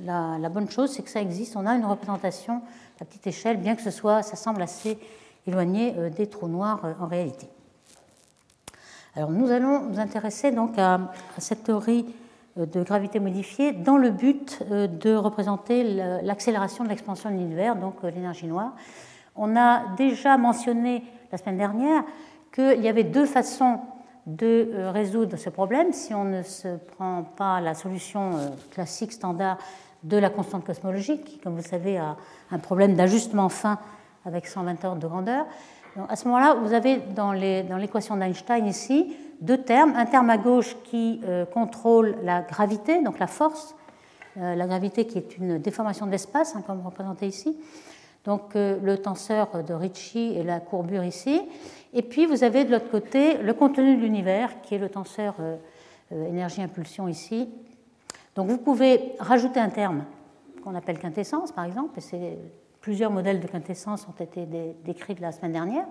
la, 0.00 0.38
la 0.38 0.48
bonne 0.48 0.70
chose, 0.70 0.92
c'est 0.92 1.02
que 1.02 1.10
ça 1.10 1.20
existe, 1.20 1.56
on 1.56 1.66
a 1.66 1.74
une 1.74 1.84
représentation 1.84 2.62
à 3.00 3.04
petite 3.04 3.26
échelle, 3.26 3.56
bien 3.56 3.74
que 3.74 3.82
ce 3.82 3.90
soit, 3.90 4.22
ça 4.22 4.36
semble 4.36 4.62
assez 4.62 4.98
éloigné 5.46 5.94
des 6.16 6.26
trous 6.26 6.48
noirs 6.48 6.80
en 7.00 7.06
réalité. 7.06 7.48
Alors 9.16 9.30
nous 9.30 9.50
allons 9.50 9.82
nous 9.82 10.00
intéresser 10.00 10.50
donc 10.50 10.76
à, 10.76 11.12
cette 11.38 11.62
théorie 11.62 12.04
euh, 12.58 12.66
de 12.66 12.82
gravité 12.82 13.20
modifiée 13.20 13.70
dans 13.70 13.96
le 13.96 14.10
but 14.10 14.60
euh, 14.70 14.88
de 14.88 15.14
représenter 15.14 15.84
l'accélération 16.22 16.82
de 16.82 16.88
l'expansion 16.88 17.30
de 17.30 17.36
l'univers, 17.36 17.76
donc 17.76 17.94
euh, 18.02 18.10
l'énergie 18.10 18.48
noire. 18.48 18.72
On 19.36 19.56
a 19.56 19.94
déjà 19.96 20.36
mentionné 20.36 21.04
la 21.30 21.38
semaine 21.38 21.58
dernière 21.58 22.02
qu'il 22.52 22.80
y 22.80 22.88
avait 22.88 23.04
deux 23.04 23.26
façons 23.26 23.78
de 24.26 24.70
résoudre 24.92 25.36
ce 25.36 25.50
problème 25.50 25.92
si 25.92 26.14
on 26.14 26.24
ne 26.24 26.42
se 26.42 26.76
prend 26.96 27.22
pas 27.22 27.60
la 27.60 27.74
solution 27.74 28.30
classique 28.70 29.12
standard 29.12 29.58
de 30.02 30.16
la 30.16 30.30
constante 30.30 30.64
cosmologique, 30.64 31.24
qui, 31.24 31.38
comme 31.38 31.52
vous 31.52 31.62
le 31.62 31.68
savez, 31.68 31.98
a 31.98 32.16
un 32.50 32.58
problème 32.58 32.94
d'ajustement 32.94 33.48
fin 33.48 33.78
avec 34.24 34.46
120 34.46 34.84
ordres 34.84 35.00
de 35.00 35.06
grandeur 35.06 35.46
à 36.08 36.16
ce 36.16 36.26
moment-là, 36.26 36.54
vous 36.54 36.72
avez 36.72 36.96
dans 36.96 37.32
l'équation 37.32 38.16
d'Einstein 38.16 38.66
ici 38.66 39.16
deux 39.40 39.58
termes. 39.58 39.94
Un 39.96 40.06
terme 40.06 40.30
à 40.30 40.38
gauche 40.38 40.76
qui 40.84 41.20
euh, 41.24 41.44
contrôle 41.44 42.16
la 42.22 42.42
gravité, 42.42 43.02
donc 43.02 43.18
la 43.18 43.26
force, 43.26 43.76
euh, 44.38 44.54
la 44.54 44.66
gravité 44.66 45.06
qui 45.06 45.18
est 45.18 45.38
une 45.38 45.58
déformation 45.58 46.06
de 46.06 46.10
l'espace, 46.10 46.56
hein, 46.56 46.62
comme 46.66 46.84
représenté 46.84 47.26
ici. 47.26 47.56
Donc 48.24 48.56
euh, 48.56 48.78
le 48.82 48.98
tenseur 48.98 49.62
de 49.62 49.74
Ricci 49.74 50.34
et 50.36 50.42
la 50.42 50.58
courbure 50.60 51.04
ici. 51.04 51.42
Et 51.92 52.02
puis 52.02 52.26
vous 52.26 52.42
avez 52.42 52.64
de 52.64 52.72
l'autre 52.72 52.90
côté 52.90 53.38
le 53.38 53.54
contenu 53.54 53.96
de 53.96 54.00
l'univers, 54.00 54.60
qui 54.62 54.74
est 54.74 54.78
le 54.78 54.88
tenseur 54.88 55.34
énergie-impulsion 56.10 57.06
ici. 57.06 57.48
Donc 58.34 58.48
vous 58.48 58.58
pouvez 58.58 59.12
rajouter 59.20 59.60
un 59.60 59.68
terme 59.68 60.04
qu'on 60.64 60.74
appelle 60.74 60.98
quintessence, 60.98 61.52
par 61.52 61.64
exemple, 61.66 61.96
et 61.98 62.00
c'est 62.00 62.38
Plusieurs 62.84 63.10
modèles 63.10 63.40
de 63.40 63.46
quintessence 63.46 64.06
ont 64.06 64.22
été 64.22 64.46
décrits 64.84 65.14
la 65.18 65.32
semaine 65.32 65.52
dernière. 65.52 65.86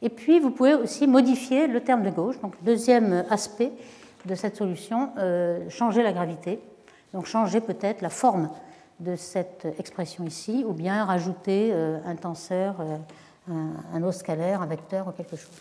Et 0.00 0.08
puis, 0.08 0.38
vous 0.38 0.52
pouvez 0.52 0.74
aussi 0.74 1.08
modifier 1.08 1.66
le 1.66 1.80
terme 1.80 2.04
de 2.04 2.10
gauche. 2.10 2.38
Donc, 2.38 2.54
deuxième 2.62 3.24
aspect 3.30 3.72
de 4.26 4.36
cette 4.36 4.54
solution, 4.54 5.10
euh, 5.18 5.68
changer 5.70 6.04
la 6.04 6.12
gravité. 6.12 6.60
Donc, 7.12 7.26
changer 7.26 7.60
peut-être 7.60 8.00
la 8.00 8.10
forme 8.10 8.48
de 9.00 9.16
cette 9.16 9.66
expression 9.80 10.22
ici, 10.24 10.64
ou 10.64 10.72
bien 10.72 11.04
rajouter 11.04 11.70
euh, 11.72 11.98
un 12.06 12.14
tenseur, 12.14 12.76
euh, 12.78 12.96
un, 13.92 14.00
un 14.00 14.12
scalaire, 14.12 14.62
un 14.62 14.66
vecteur 14.66 15.08
ou 15.08 15.10
quelque 15.10 15.34
chose. 15.34 15.60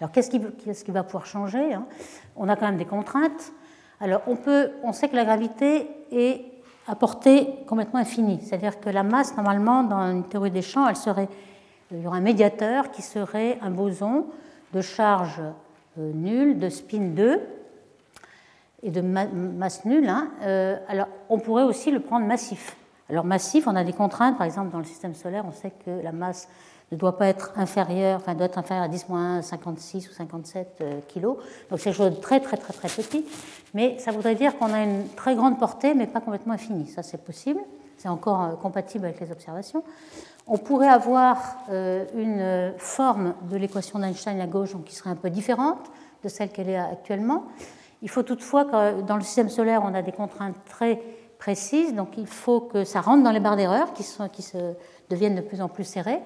Alors, 0.00 0.10
qu'est-ce 0.10 0.28
qui, 0.84 0.90
va 0.90 1.04
pouvoir 1.04 1.24
changer 1.24 1.72
hein? 1.72 1.86
On 2.34 2.48
a 2.48 2.56
quand 2.56 2.66
même 2.66 2.78
des 2.78 2.84
contraintes. 2.84 3.52
Alors, 4.00 4.22
on 4.26 4.92
sait 4.92 5.08
que 5.08 5.14
la 5.14 5.24
gravité 5.24 5.88
est 6.10 6.55
à 6.88 6.94
portée 6.94 7.48
complètement 7.66 8.00
infinie. 8.00 8.40
C'est-à-dire 8.42 8.80
que 8.80 8.90
la 8.90 9.02
masse, 9.02 9.36
normalement, 9.36 9.82
dans 9.82 10.10
une 10.10 10.24
théorie 10.24 10.50
des 10.50 10.62
champs, 10.62 10.88
elle 10.88 10.96
serait, 10.96 11.28
il 11.90 12.02
y 12.02 12.06
aurait 12.06 12.18
un 12.18 12.22
médiateur 12.22 12.90
qui 12.90 13.02
serait 13.02 13.58
un 13.60 13.70
boson 13.70 14.26
de 14.72 14.80
charge 14.80 15.40
euh, 15.98 16.12
nulle, 16.12 16.58
de 16.58 16.68
spin 16.68 17.10
2 17.14 17.40
et 18.82 18.90
de 18.90 19.00
masse 19.00 19.84
nulle. 19.84 20.08
Hein. 20.08 20.30
Euh, 20.42 20.76
alors, 20.88 21.08
on 21.28 21.38
pourrait 21.38 21.64
aussi 21.64 21.90
le 21.90 22.00
prendre 22.00 22.26
massif. 22.26 22.76
Alors, 23.08 23.24
massif, 23.24 23.66
on 23.66 23.74
a 23.76 23.84
des 23.84 23.92
contraintes. 23.92 24.36
Par 24.36 24.46
exemple, 24.46 24.70
dans 24.70 24.78
le 24.78 24.84
système 24.84 25.14
solaire, 25.14 25.44
on 25.46 25.52
sait 25.52 25.72
que 25.84 25.90
la 26.02 26.12
masse 26.12 26.48
ne 26.92 26.96
doit 26.96 27.16
pas 27.16 27.26
être 27.26 27.52
inférieur, 27.56 28.20
enfin 28.20 28.34
doit 28.34 28.46
être 28.46 28.58
inférieur 28.58 28.84
à 28.84 28.88
10 28.88 29.06
56 29.42 30.08
ou 30.08 30.12
57 30.12 30.78
euh, 30.80 31.00
kg. 31.12 31.22
Donc 31.22 31.38
c'est 31.70 31.84
quelque 31.84 31.96
chose 31.96 32.10
de 32.10 32.20
très 32.20 32.40
très 32.40 32.56
très 32.56 32.72
très 32.72 32.88
petit, 32.88 33.24
mais 33.74 33.98
ça 33.98 34.12
voudrait 34.12 34.36
dire 34.36 34.56
qu'on 34.56 34.72
a 34.72 34.82
une 34.82 35.08
très 35.16 35.34
grande 35.34 35.58
portée, 35.58 35.94
mais 35.94 36.06
pas 36.06 36.20
complètement 36.20 36.54
infinie. 36.54 36.86
Ça 36.86 37.02
c'est 37.02 37.22
possible, 37.22 37.60
c'est 37.98 38.08
encore 38.08 38.42
euh, 38.42 38.52
compatible 38.54 39.06
avec 39.06 39.20
les 39.20 39.32
observations. 39.32 39.82
On 40.46 40.58
pourrait 40.58 40.88
avoir 40.88 41.38
euh, 41.70 42.04
une 42.14 42.78
forme 42.78 43.34
de 43.50 43.56
l'équation 43.56 43.98
d'Einstein 43.98 44.40
à 44.40 44.46
gauche 44.46 44.72
donc, 44.72 44.84
qui 44.84 44.94
serait 44.94 45.10
un 45.10 45.16
peu 45.16 45.28
différente 45.28 45.90
de 46.22 46.28
celle 46.28 46.50
qu'elle 46.50 46.68
est 46.68 46.78
actuellement. 46.78 47.46
Il 48.02 48.10
faut 48.10 48.22
toutefois 48.22 48.64
dans 48.64 49.16
le 49.16 49.22
système 49.22 49.48
solaire, 49.48 49.82
on 49.84 49.94
a 49.94 50.02
des 50.02 50.12
contraintes 50.12 50.54
très 50.68 51.02
précises, 51.38 51.94
donc 51.94 52.10
il 52.16 52.26
faut 52.26 52.60
que 52.60 52.84
ça 52.84 53.00
rentre 53.00 53.24
dans 53.24 53.32
les 53.32 53.40
barres 53.40 53.56
d'erreur 53.56 53.92
qui, 53.92 54.04
qui 54.32 54.42
se 54.42 54.74
deviennent 55.10 55.34
de 55.34 55.40
plus 55.40 55.60
en 55.60 55.68
plus 55.68 55.84
serrées 55.84 56.20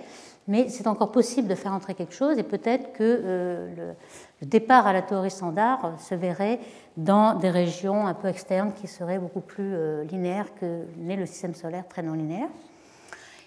mais 0.48 0.68
c'est 0.68 0.86
encore 0.86 1.12
possible 1.12 1.48
de 1.48 1.54
faire 1.54 1.72
entrer 1.72 1.94
quelque 1.94 2.14
chose 2.14 2.38
et 2.38 2.42
peut-être 2.42 2.92
que 2.92 3.02
euh, 3.02 3.94
le, 4.40 4.46
départ 4.46 4.86
à 4.86 4.92
la 4.92 5.02
théorie 5.02 5.30
standard 5.30 5.92
se 5.98 6.14
verrait 6.14 6.60
dans 6.96 7.34
des 7.34 7.50
régions 7.50 8.06
un 8.06 8.14
peu 8.14 8.28
externes 8.28 8.72
qui 8.72 8.86
seraient 8.86 9.18
beaucoup 9.18 9.40
plus 9.40 9.74
euh, 9.74 10.04
linéaires 10.04 10.54
que 10.54 10.84
n'est 10.98 11.16
le 11.16 11.26
système 11.26 11.54
solaire 11.54 11.86
très 11.88 12.02
non 12.02 12.14
linéaire. 12.14 12.48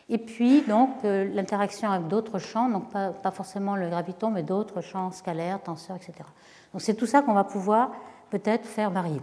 Et 0.09 0.17
puis, 0.17 0.61
donc, 0.61 0.89
euh, 1.05 1.29
l'interaction 1.33 1.89
avec 1.89 2.07
d'autres 2.07 2.37
champs, 2.37 2.69
donc 2.69 2.91
pas, 2.91 3.31
forcément 3.31 3.75
le 3.75 3.89
graviton, 3.89 4.29
mais 4.29 4.43
d'autres 4.43 4.81
champs 4.81 5.11
scalaires, 5.11 5.61
tenseurs, 5.61 5.95
etc. 5.95 6.13
Donc, 6.73 6.81
c'est 6.81 6.93
tout 6.93 7.05
ça 7.05 7.21
qu'on 7.21 7.33
va 7.33 7.45
pouvoir 7.45 7.91
peut-être 8.29 8.65
faire 8.65 8.91
varier. 8.91 9.21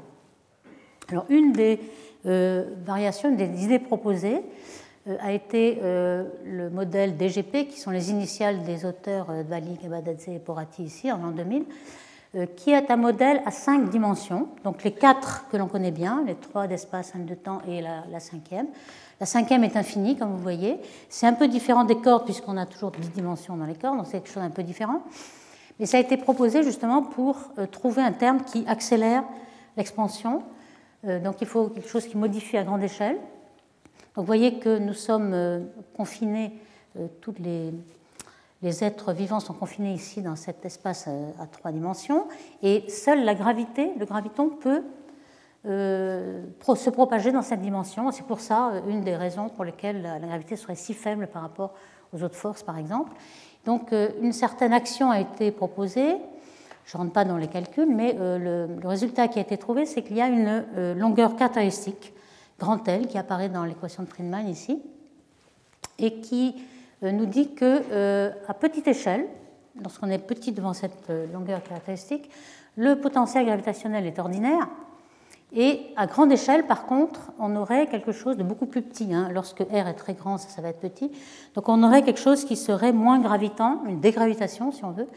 Alors, 1.10 1.26
une 1.28 1.52
des 1.52 1.78
variations, 2.24 3.34
des 3.34 3.64
idées 3.64 3.78
proposées, 3.78 4.42
euh, 4.42 4.79
a 5.06 5.32
été 5.32 5.78
euh, 5.82 6.24
le 6.44 6.68
modèle 6.68 7.16
DGP, 7.16 7.68
qui 7.68 7.80
sont 7.80 7.90
les 7.90 8.10
initiales 8.10 8.62
des 8.64 8.84
auteurs 8.84 9.30
euh, 9.30 9.42
Dvali, 9.42 9.78
Gabadadze 9.82 10.28
et 10.28 10.38
Porati 10.38 10.82
ici 10.82 11.10
en 11.10 11.18
l'an 11.18 11.30
2000, 11.30 11.64
qui 12.54 12.70
est 12.70 12.92
un 12.92 12.96
modèle 12.96 13.42
à 13.44 13.50
cinq 13.50 13.90
dimensions, 13.90 14.46
donc 14.62 14.84
les 14.84 14.92
quatre 14.92 15.48
que 15.50 15.56
l'on 15.56 15.66
connaît 15.66 15.90
bien, 15.90 16.22
les 16.24 16.36
trois 16.36 16.68
d'espace, 16.68 17.12
un 17.16 17.24
de 17.24 17.34
temps 17.34 17.60
et 17.66 17.80
la, 17.80 18.20
cinquième. 18.20 18.68
La 19.18 19.26
cinquième 19.26 19.64
est 19.64 19.76
infinie, 19.76 20.16
comme 20.16 20.30
vous 20.30 20.38
voyez. 20.38 20.78
C'est 21.08 21.26
un 21.26 21.32
peu 21.32 21.48
différent 21.48 21.82
des 21.82 21.96
cordes, 21.96 22.24
puisqu'on 22.24 22.56
a 22.56 22.66
toujours 22.66 22.92
dix 22.92 23.10
dimensions 23.10 23.56
dans 23.56 23.64
les 23.64 23.74
cordes, 23.74 23.96
donc 23.96 24.06
c'est 24.06 24.20
quelque 24.20 24.32
chose 24.32 24.44
d'un 24.44 24.50
peu 24.50 24.62
différent. 24.62 25.02
Mais 25.80 25.86
ça 25.86 25.96
a 25.96 26.00
été 26.00 26.16
proposé 26.16 26.62
justement 26.62 27.02
pour 27.02 27.36
trouver 27.72 28.02
un 28.02 28.12
terme 28.12 28.44
qui 28.44 28.64
accélère 28.68 29.24
l'expansion. 29.76 30.44
Donc 31.02 31.40
il 31.40 31.48
faut 31.48 31.66
quelque 31.66 31.88
chose 31.88 32.06
qui 32.06 32.16
modifie 32.16 32.58
à 32.58 32.62
grande 32.62 32.84
échelle 32.84 33.16
vous 34.20 34.26
voyez 34.26 34.58
que 34.58 34.78
nous 34.78 34.92
sommes 34.92 35.32
euh, 35.32 35.60
confinés, 35.96 36.52
euh, 36.98 37.06
tous 37.22 37.34
les, 37.40 37.72
êtres 38.84 39.14
vivants 39.14 39.40
sont 39.40 39.54
confinés 39.54 39.94
ici 39.94 40.20
dans 40.20 40.36
cet 40.36 40.62
espace 40.66 41.06
euh, 41.08 41.30
à, 41.40 41.46
trois 41.46 41.72
dimensions, 41.72 42.26
et 42.62 42.84
seule 42.90 43.24
la 43.24 43.34
gravité, 43.34 43.92
le 43.98 44.04
graviton 44.04 44.50
peut 44.50 44.82
se 45.64 46.90
propager 46.90 47.32
dans 47.32 47.40
cette 47.40 47.62
dimension. 47.62 48.10
C'est 48.10 48.26
pour 48.26 48.40
ça 48.40 48.72
une 48.88 49.00
des 49.00 49.16
raisons 49.16 49.48
pour 49.48 49.64
lesquelles 49.64 50.02
la, 50.02 50.18
gravité 50.18 50.56
serait 50.56 50.74
si 50.74 50.92
faible 50.92 51.26
par 51.26 51.40
rapport 51.42 51.72
aux 52.12 52.22
autres 52.22 52.36
forces, 52.36 52.62
par 52.62 52.76
exemple. 52.76 53.12
Donc 53.64 53.92
une 54.22 54.32
certaine 54.32 54.72
action 54.72 55.10
a 55.10 55.20
été 55.20 55.50
proposée. 55.50 56.16
Je 56.86 56.96
ne 56.96 57.02
rentre 57.02 57.12
pas 57.12 57.26
dans 57.26 57.36
les 57.36 57.48
calculs, 57.48 57.94
mais 57.94 58.14
le, 58.14 58.66
le, 58.66 58.88
résultat 58.88 59.28
qui 59.28 59.38
a 59.38 59.42
été 59.42 59.58
trouvé, 59.58 59.84
c'est 59.84 60.00
qu'il 60.00 60.16
y 60.16 60.22
a 60.22 60.28
une 60.28 60.98
longueur 60.98 61.36
caractéristique 61.36 62.14
grand 62.60 62.86
L 62.86 63.08
qui 63.08 63.18
apparaît 63.18 63.48
dans 63.48 63.64
l'équation 63.64 64.04
de 64.04 64.08
Friedman 64.08 64.46
ici, 64.48 64.80
et 65.98 66.20
qui 66.20 66.54
euh, 67.02 67.12
nous 67.12 67.26
dit 67.26 67.54
que 67.54 67.82
euh, 67.90 68.30
à 68.46 68.54
petite 68.54 68.86
échelle, 68.86 69.26
lorsqu'on 69.82 70.08
est 70.08 70.18
petit 70.18 70.52
devant 70.52 70.74
cette 70.74 71.10
euh, 71.10 71.26
longueur 71.32 71.62
caractéristique, 71.62 72.30
le 72.76 72.96
potentiel 72.96 73.46
gravitationnel 73.46 74.06
est 74.06 74.18
ordinaire. 74.18 74.68
Et 75.52 75.80
à 75.96 76.06
grande 76.06 76.30
échelle, 76.30 76.66
par 76.66 76.86
contre, 76.86 77.32
on 77.40 77.56
aurait 77.56 77.88
quelque 77.88 78.12
chose 78.12 78.36
de 78.36 78.44
beaucoup 78.44 78.66
plus 78.66 78.82
petit. 78.82 79.12
Hein. 79.12 79.30
Lorsque 79.32 79.60
R 79.60 79.88
est 79.88 79.94
très 79.94 80.14
grand, 80.14 80.38
ça, 80.38 80.48
ça 80.48 80.62
va 80.62 80.68
être 80.68 80.78
petit. 80.78 81.10
Donc 81.54 81.68
on 81.68 81.82
aurait 81.82 82.02
quelque 82.02 82.20
chose 82.20 82.44
qui 82.44 82.56
serait 82.56 82.92
moins 82.92 83.18
gravitant, 83.18 83.82
une 83.88 83.98
dégravitation 83.98 84.70
si 84.70 84.84
on 84.84 84.92
veut. 84.92 85.08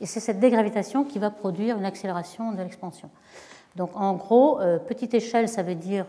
Et 0.00 0.06
c'est 0.06 0.20
cette 0.20 0.40
dégravitation 0.40 1.04
qui 1.04 1.18
va 1.18 1.30
produire 1.30 1.76
une 1.76 1.84
accélération 1.84 2.52
de 2.52 2.58
l'expansion. 2.58 3.10
Donc 3.76 3.90
en 3.94 4.14
gros, 4.14 4.58
petite 4.88 5.14
échelle, 5.14 5.48
ça 5.48 5.62
veut 5.62 5.74
dire 5.74 6.06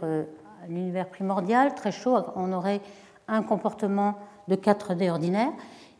l'univers 0.67 1.07
primordial, 1.07 1.75
très 1.75 1.91
chaud, 1.91 2.17
on 2.35 2.51
aurait 2.53 2.81
un 3.27 3.43
comportement 3.43 4.15
de 4.47 4.55
4D 4.55 5.09
ordinaire. 5.09 5.51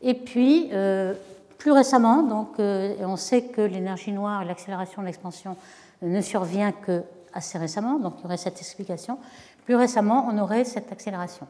Et 0.02 0.14
puis, 0.14 0.70
euh, 0.72 1.14
plus 1.58 1.72
récemment, 1.72 2.22
donc, 2.22 2.58
euh, 2.58 2.94
on 3.00 3.16
sait 3.16 3.44
que 3.44 3.60
l'énergie 3.60 4.12
noire 4.12 4.44
l'accélération 4.44 5.02
de 5.02 5.06
l'expansion 5.06 5.56
ne 6.02 6.20
survient 6.20 6.72
que 6.72 7.02
assez 7.32 7.58
récemment, 7.58 7.98
donc 7.98 8.14
il 8.18 8.22
y 8.22 8.24
aurait 8.26 8.36
cette 8.36 8.58
explication. 8.58 9.18
Plus 9.64 9.74
récemment, 9.74 10.28
on 10.30 10.38
aurait 10.38 10.64
cette 10.64 10.92
accélération. 10.92 11.46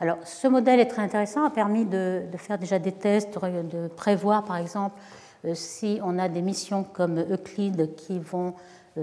Alors, 0.00 0.18
ce 0.24 0.48
modèle 0.48 0.80
est 0.80 0.86
très 0.86 1.02
intéressant, 1.02 1.44
a 1.44 1.50
permis 1.50 1.84
de, 1.84 2.24
faire 2.36 2.58
déjà 2.58 2.78
des 2.78 2.92
tests, 2.92 3.38
de 3.38 3.88
prévoir, 3.88 4.44
par 4.44 4.56
exemple, 4.56 5.00
euh, 5.44 5.54
si 5.54 6.00
on 6.02 6.18
a 6.18 6.28
des 6.28 6.42
missions 6.42 6.84
comme 6.84 7.20
Euclide 7.30 7.94
qui 7.94 8.18
vont 8.18 8.54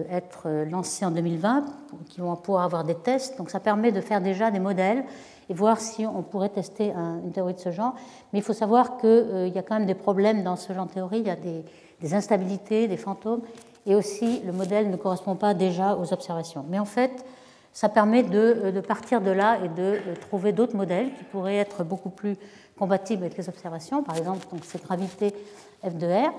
être 0.10 0.50
lancés 0.70 1.06
en 1.06 1.12
2020, 1.12 1.66
qui 2.10 2.22
vont 2.22 2.36
pouvoir 2.36 2.64
avoir 2.64 2.84
des 2.84 2.96
tests. 2.96 3.38
Donc 3.38 3.50
ça 3.50 3.60
permet 3.60 3.92
de 3.92 4.02
faire 4.02 4.22
déjà 4.22 4.52
des 4.52 4.60
modèles 4.60 5.04
et 5.50 5.54
voir 5.54 5.80
si 5.82 6.06
on 6.06 6.22
pourrait 6.22 6.50
tester 6.50 6.92
une 6.92 7.32
théorie 7.32 7.54
de 7.54 7.60
ce 7.60 7.72
genre. 7.72 7.94
Mais 8.32 8.40
il 8.40 8.42
faut 8.42 8.54
savoir 8.54 8.98
qu'il 8.98 9.52
y 9.54 9.58
a 9.58 9.62
quand 9.62 9.78
même 9.78 9.86
des 9.86 9.96
problèmes 9.96 10.44
dans 10.44 10.56
ce 10.56 10.72
genre 10.72 10.86
de 10.86 10.92
théorie. 10.92 11.20
Il 11.20 11.28
y 11.28 11.30
a 11.30 11.36
des, 11.36 12.14
instabilités, 12.14 12.88
des 12.88 12.98
fantômes, 12.98 13.42
et 13.86 13.96
aussi 13.96 14.42
le 14.46 14.54
modèle 14.54 14.90
ne 14.90 14.96
correspond 14.96 15.36
pas 15.36 15.54
déjà 15.54 15.96
aux 15.96 16.14
observations. 16.14 16.66
Mais 16.70 16.80
en 16.80 16.86
fait, 16.86 17.26
ça 17.74 17.90
permet 17.90 18.24
de, 18.24 18.72
de 18.72 18.80
partir 18.80 19.22
de 19.22 19.32
là 19.32 19.60
et 19.64 19.68
de 19.68 20.00
trouver 20.22 20.52
d'autres 20.52 20.76
modèles 20.76 21.14
qui 21.14 21.24
pourraient 21.26 21.58
être 21.58 21.84
beaucoup 21.84 22.10
plus 22.10 22.38
compatibles 22.78 23.24
avec 23.24 23.38
les 23.38 23.48
observations, 23.48 24.04
par 24.04 24.18
exemple 24.18 24.48
donc, 24.52 24.62
ces 24.64 24.80
gravités 24.80 25.36
F 25.84 25.94
de 25.96 26.08
R, 26.08 26.34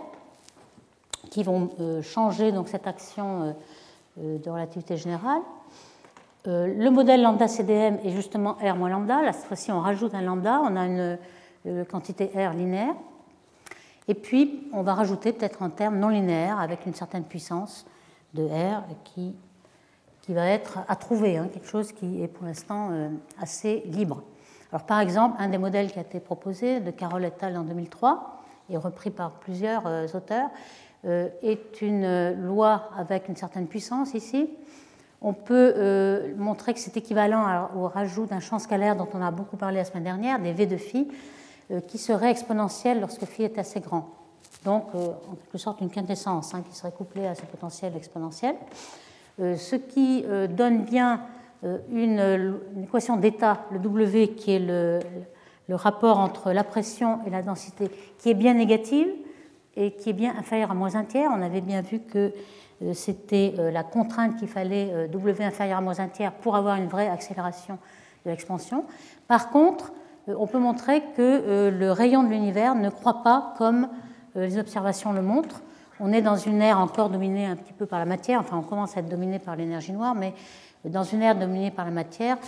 qui 1.32 1.42
vont 1.42 1.70
euh, 1.80 2.02
changer 2.02 2.52
donc, 2.52 2.68
cette 2.68 2.86
action 2.86 3.42
euh, 3.42 3.52
euh, 4.20 4.38
de 4.38 4.50
relativité 4.50 4.98
générale. 4.98 5.40
Le 6.44 6.90
modèle 6.90 7.22
lambda 7.22 7.48
CDM 7.48 7.98
est 8.04 8.10
justement 8.10 8.58
R 8.60 8.74
moins 8.74 8.90
lambda. 8.90 9.22
Là, 9.22 9.32
cette 9.32 9.46
fois-ci, 9.46 9.72
on 9.72 9.80
rajoute 9.80 10.12
un 10.12 10.20
lambda, 10.20 10.60
on 10.62 10.74
a 10.76 10.86
une 10.86 11.18
quantité 11.88 12.32
R 12.34 12.52
linéaire. 12.52 12.94
Et 14.08 14.14
puis, 14.14 14.68
on 14.72 14.82
va 14.82 14.94
rajouter 14.94 15.32
peut-être 15.32 15.62
un 15.62 15.70
terme 15.70 15.98
non 15.98 16.08
linéaire 16.08 16.58
avec 16.58 16.84
une 16.84 16.94
certaine 16.94 17.22
puissance 17.22 17.86
de 18.34 18.44
R 18.44 18.82
qui, 19.04 19.36
qui 20.20 20.34
va 20.34 20.48
être 20.48 20.80
à 20.88 20.96
trouver, 20.96 21.38
hein, 21.38 21.48
quelque 21.52 21.68
chose 21.68 21.92
qui 21.92 22.24
est 22.24 22.28
pour 22.28 22.44
l'instant 22.44 22.90
assez 23.40 23.84
libre. 23.86 24.24
Alors, 24.72 24.84
par 24.84 24.98
exemple, 24.98 25.36
un 25.38 25.48
des 25.48 25.58
modèles 25.58 25.92
qui 25.92 26.00
a 26.00 26.02
été 26.02 26.18
proposé 26.18 26.80
de 26.80 26.90
Carole 26.90 27.24
et 27.24 27.32
al. 27.40 27.56
en 27.56 27.62
2003 27.62 28.42
et 28.68 28.76
repris 28.76 29.10
par 29.10 29.30
plusieurs 29.30 29.86
auteurs 30.16 30.50
est 31.04 31.82
une 31.82 32.32
loi 32.44 32.90
avec 32.96 33.28
une 33.28 33.36
certaine 33.36 33.66
puissance 33.66 34.14
ici. 34.14 34.48
On 35.20 35.32
peut 35.32 36.34
montrer 36.36 36.74
que 36.74 36.80
c'est 36.80 36.96
équivalent 36.96 37.68
au 37.76 37.88
rajout 37.88 38.26
d'un 38.26 38.40
champ 38.40 38.58
scalaire 38.58 38.96
dont 38.96 39.08
on 39.14 39.22
a 39.22 39.30
beaucoup 39.30 39.56
parlé 39.56 39.76
la 39.76 39.84
semaine 39.84 40.04
dernière, 40.04 40.38
des 40.38 40.52
V 40.52 40.66
de 40.66 40.76
phi, 40.76 41.08
euh, 41.72 41.80
qui 41.80 41.96
serait 41.96 42.30
exponentielle 42.30 43.00
lorsque 43.00 43.24
phi 43.24 43.44
est 43.44 43.56
assez 43.56 43.80
grand. 43.80 44.10
Donc, 44.64 44.86
euh, 44.94 45.12
en 45.30 45.36
quelque 45.36 45.58
sorte, 45.58 45.80
une 45.80 45.90
quintessence 45.90 46.54
hein, 46.54 46.62
qui 46.68 46.76
serait 46.76 46.92
couplée 46.92 47.26
à 47.26 47.34
ce 47.34 47.42
potentiel 47.42 47.96
exponentiel. 47.96 48.56
Euh, 49.40 49.56
ce 49.56 49.76
qui 49.76 50.24
donne 50.50 50.82
bien 50.84 51.20
une, 51.90 52.58
équation 52.82 53.16
d'état, 53.16 53.64
le 53.70 53.78
W, 53.78 54.30
qui 54.30 54.52
est 54.52 54.58
le, 54.58 55.00
rapport 55.70 56.18
entre 56.18 56.52
la 56.52 56.64
pression 56.64 57.20
et 57.26 57.30
la 57.30 57.40
densité, 57.40 57.90
qui 58.18 58.28
est 58.28 58.34
bien 58.34 58.52
négative 58.52 59.08
et 59.76 59.92
qui 59.92 60.10
est 60.10 60.14
bien 60.14 60.34
inférieure 60.38 60.70
à 60.70 60.74
moins 60.74 60.94
un 60.96 61.04
tiers. 61.04 61.30
On 61.34 61.42
avait 61.42 61.60
bien 61.60 61.80
vu 61.80 62.00
que 62.00 62.32
c'était 62.94 63.54
la 63.72 63.84
contrainte 63.84 64.36
qu'il 64.36 64.48
fallait 64.48 65.08
W 65.08 65.44
inférieur 65.44 65.78
à 65.78 65.80
moins 65.80 66.00
un 66.00 66.08
tiers 66.08 66.32
pour 66.32 66.56
avoir 66.56 66.76
une 66.76 66.88
vraie 66.88 67.08
accélération 67.08 67.78
de 68.24 68.30
l'expansion. 68.30 68.84
Par 69.28 69.50
contre, 69.50 69.92
euh, 70.28 70.34
on 70.38 70.46
peut 70.46 70.58
montrer 70.58 71.02
que 71.16 71.20
euh, 71.20 71.70
le 71.70 71.90
rayon 71.92 72.22
de 72.22 72.28
l'univers 72.28 72.74
ne 72.74 72.90
croît 72.90 73.22
pas 73.22 73.54
comme 73.58 73.88
euh, 74.36 74.46
les 74.46 74.58
observations 74.58 75.12
le 75.12 75.22
montrent. 75.22 75.60
On 76.00 76.12
est 76.12 76.22
dans 76.22 76.36
une 76.36 76.62
ère 76.62 76.78
encore 76.78 77.10
dominée 77.10 77.46
un 77.46 77.56
petit 77.56 77.72
peu 77.72 77.86
par 77.86 77.98
la 77.98 78.06
matière, 78.06 78.40
enfin 78.40 78.56
on 78.56 78.62
commence 78.62 78.96
à 78.96 79.00
être 79.00 79.08
dominé 79.08 79.38
par 79.38 79.56
l'énergie 79.56 79.92
noire, 79.92 80.14
mais 80.14 80.34
dans 80.84 81.04
une 81.04 81.22
ère 81.22 81.36
dominée 81.36 81.70
par 81.70 81.84
la 81.84 81.92
matière, 81.92 82.38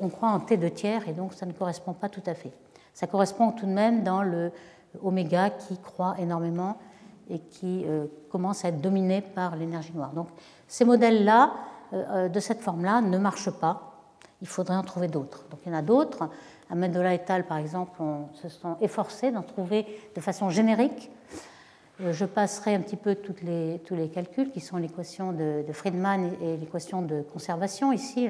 on 0.00 0.08
croit 0.08 0.30
en 0.30 0.40
T 0.40 0.56
de 0.56 0.68
tiers 0.68 1.06
et 1.06 1.12
donc 1.12 1.34
ça 1.34 1.44
ne 1.44 1.52
correspond 1.52 1.92
pas 1.92 2.08
tout 2.08 2.22
à 2.24 2.32
fait. 2.32 2.50
Ça 2.94 3.06
correspond 3.06 3.50
tout 3.50 3.66
de 3.66 3.72
même 3.72 4.04
dans 4.04 4.22
le 4.22 4.52
oméga 5.02 5.50
qui 5.50 5.78
croît 5.78 6.14
énormément 6.18 6.76
et 7.30 7.38
qui 7.38 7.86
commence 8.30 8.64
à 8.64 8.68
être 8.68 8.80
dominé 8.80 9.22
par 9.22 9.56
l'énergie 9.56 9.92
noire. 9.94 10.12
Donc 10.12 10.28
ces 10.68 10.84
modèles-là, 10.84 11.52
de 12.28 12.40
cette 12.40 12.60
forme-là, 12.60 13.00
ne 13.00 13.16
marchent 13.16 13.50
pas. 13.50 13.94
Il 14.42 14.48
faudrait 14.48 14.76
en 14.76 14.82
trouver 14.82 15.08
d'autres. 15.08 15.46
Donc 15.50 15.60
il 15.64 15.72
y 15.72 15.74
en 15.74 15.78
a 15.78 15.82
d'autres. 15.82 16.28
Amendola 16.70 17.14
et 17.14 17.20
al., 17.28 17.46
par 17.46 17.58
exemple, 17.58 18.00
se 18.34 18.48
sont 18.48 18.76
efforcés 18.80 19.30
d'en 19.30 19.42
trouver 19.42 19.86
de 20.14 20.20
façon 20.20 20.50
générique. 20.50 21.10
Euh, 22.00 22.12
je 22.12 22.24
passerai 22.24 22.74
un 22.74 22.80
petit 22.80 22.96
peu 22.96 23.16
les, 23.42 23.80
tous 23.84 23.94
les 23.94 24.08
calculs 24.08 24.50
qui 24.50 24.60
sont 24.60 24.76
l'équation 24.76 25.32
de, 25.32 25.64
Friedman 25.72 26.32
et 26.42 26.56
l'équation 26.56 27.02
de 27.02 27.22
conservation. 27.22 27.92
Ici, 27.92 28.28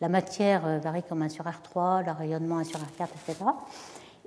la 0.00 0.08
matière 0.08 0.66
euh, 0.66 0.78
varie 0.78 1.02
comme 1.02 1.22
1 1.22 1.28
sur 1.28 1.44
R3, 1.44 2.04
le 2.04 2.12
rayonnement 2.12 2.58
1 2.58 2.64
sur 2.64 2.80
R4, 2.80 3.08
etc. 3.28 3.44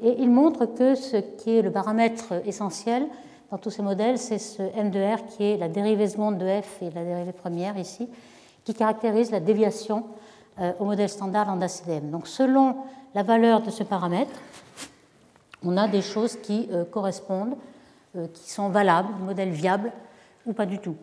Et 0.01 0.15
il 0.19 0.29
montre 0.29 0.65
que 0.65 0.95
ce 0.95 1.17
qui 1.17 1.57
est 1.57 1.61
le 1.61 1.71
paramètre 1.71 2.33
essentiel 2.45 3.07
dans 3.51 3.57
tous 3.57 3.71
ces 3.71 3.81
modèles, 3.81 4.17
c'est 4.17 4.37
ce 4.37 4.61
m 4.61 4.91
de 4.91 4.99
R 4.99 5.25
qui 5.25 5.43
est 5.43 5.57
la 5.57 5.67
dérivée 5.67 6.07
seconde 6.07 6.37
de 6.37 6.61
f 6.61 6.81
et 6.81 6.91
la 6.91 7.03
dérivée 7.03 7.31
première 7.31 7.77
ici, 7.77 8.07
qui 8.63 8.73
caractérise 8.73 9.31
la 9.31 9.39
déviation 9.39 10.05
euh, 10.59 10.71
au 10.79 10.85
modèle 10.85 11.09
standard 11.09 11.47
lambda 11.47 11.67
CDM. 11.67 12.11
Donc 12.11 12.27
selon 12.27 12.77
la 13.15 13.23
valeur 13.23 13.61
de 13.61 13.71
ce 13.71 13.83
paramètre, 13.83 14.31
on 15.63 15.77
a 15.77 15.87
des 15.87 16.01
choses 16.01 16.35
qui 16.37 16.69
euh, 16.71 16.85
correspondent, 16.85 17.55
euh, 18.15 18.27
qui 18.33 18.51
sont 18.51 18.69
valables, 18.69 19.09
un 19.21 19.25
modèle 19.25 19.49
viable 19.49 19.91
ou 20.45 20.53
pas 20.53 20.65
du 20.65 20.79
tout. 20.79 20.95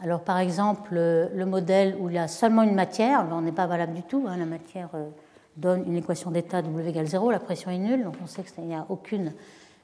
Alors 0.00 0.20
par 0.20 0.38
exemple, 0.38 0.94
le 0.94 1.44
modèle 1.44 1.96
où 1.98 2.08
il 2.08 2.14
y 2.14 2.18
a 2.18 2.28
seulement 2.28 2.62
une 2.62 2.74
matière, 2.74 3.26
on 3.32 3.40
n'est 3.40 3.50
pas 3.50 3.66
valable 3.66 3.94
du 3.94 4.02
tout, 4.02 4.24
hein, 4.28 4.36
la 4.36 4.44
matière 4.44 4.90
donne 5.56 5.84
une 5.86 5.96
équation 5.96 6.30
d'état 6.30 6.62
W 6.62 6.88
égale 6.88 7.06
0, 7.06 7.30
la 7.30 7.40
pression 7.40 7.70
est 7.70 7.78
nulle, 7.78 8.04
donc 8.04 8.14
on 8.22 8.26
sait 8.26 8.42
qu'il 8.42 8.64
n'y 8.64 8.74
a 8.74 8.86
aucune 8.88 9.32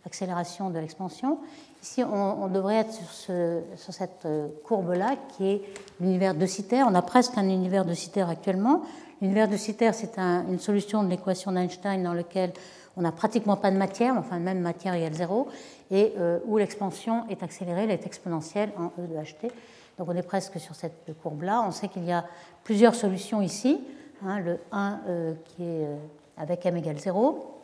accélération 0.05 0.71
de 0.71 0.79
l'expansion. 0.79 1.39
Ici, 1.83 2.03
on, 2.05 2.49
devrait 2.49 2.77
être 2.77 2.93
sur, 2.93 3.95
cette 3.95 4.27
courbe-là, 4.65 5.17
qui 5.37 5.49
est 5.49 5.63
l'univers 6.01 6.35
de 6.35 6.47
Citer. 6.47 6.83
On 6.83 6.95
a 6.95 7.03
presque 7.03 7.37
un 7.37 7.49
univers 7.49 7.85
de 7.85 7.95
Citer 7.95 8.23
actuellement. 8.23 8.83
L'univers 9.21 9.49
de 9.49 9.57
Citer, 9.57 9.93
c'est 9.93 10.19
une 10.19 10.59
solution 10.59 11.03
de 11.03 11.09
l'équation 11.09 11.53
d'Einstein 11.53 12.03
dans 12.03 12.15
laquelle 12.15 12.53
on 12.97 13.03
n'a 13.03 13.13
pratiquement 13.13 13.57
pas 13.57 13.71
de 13.71 13.77
matière, 13.77 14.15
enfin 14.17 14.39
même 14.39 14.61
matière 14.61 14.95
égale 14.95 15.15
zéro, 15.15 15.49
et 15.91 16.13
euh, 16.19 16.39
où 16.47 16.59
l'expansion 16.59 17.25
est 17.29 17.43
accélérée, 17.43 17.85
elle 17.85 17.91
est 17.91 18.07
exponentielle 18.07 18.71
en 18.79 18.87
E 19.01 19.07
de 19.07 19.15
HT. 19.15 19.51
Donc 19.99 20.09
on 20.09 20.17
est 20.17 20.23
presque 20.23 20.59
sur 20.59 20.75
cette 20.75 21.15
courbe-là. 21.23 21.65
On 21.67 21.71
sait 21.71 21.89
qu'il 21.89 22.05
y 22.05 22.13
a 22.13 22.25
plusieurs 22.65 22.95
solutions 22.95 23.43
ici. 23.43 23.81
Hein, 24.25 24.41
le 24.41 24.61
1 24.71 25.01
euh, 25.09 25.35
qui 25.45 25.63
est 25.63 25.85
euh, 25.85 25.97
avec 26.37 26.65
m 26.67 26.77
égale 26.77 26.99
0, 26.99 27.61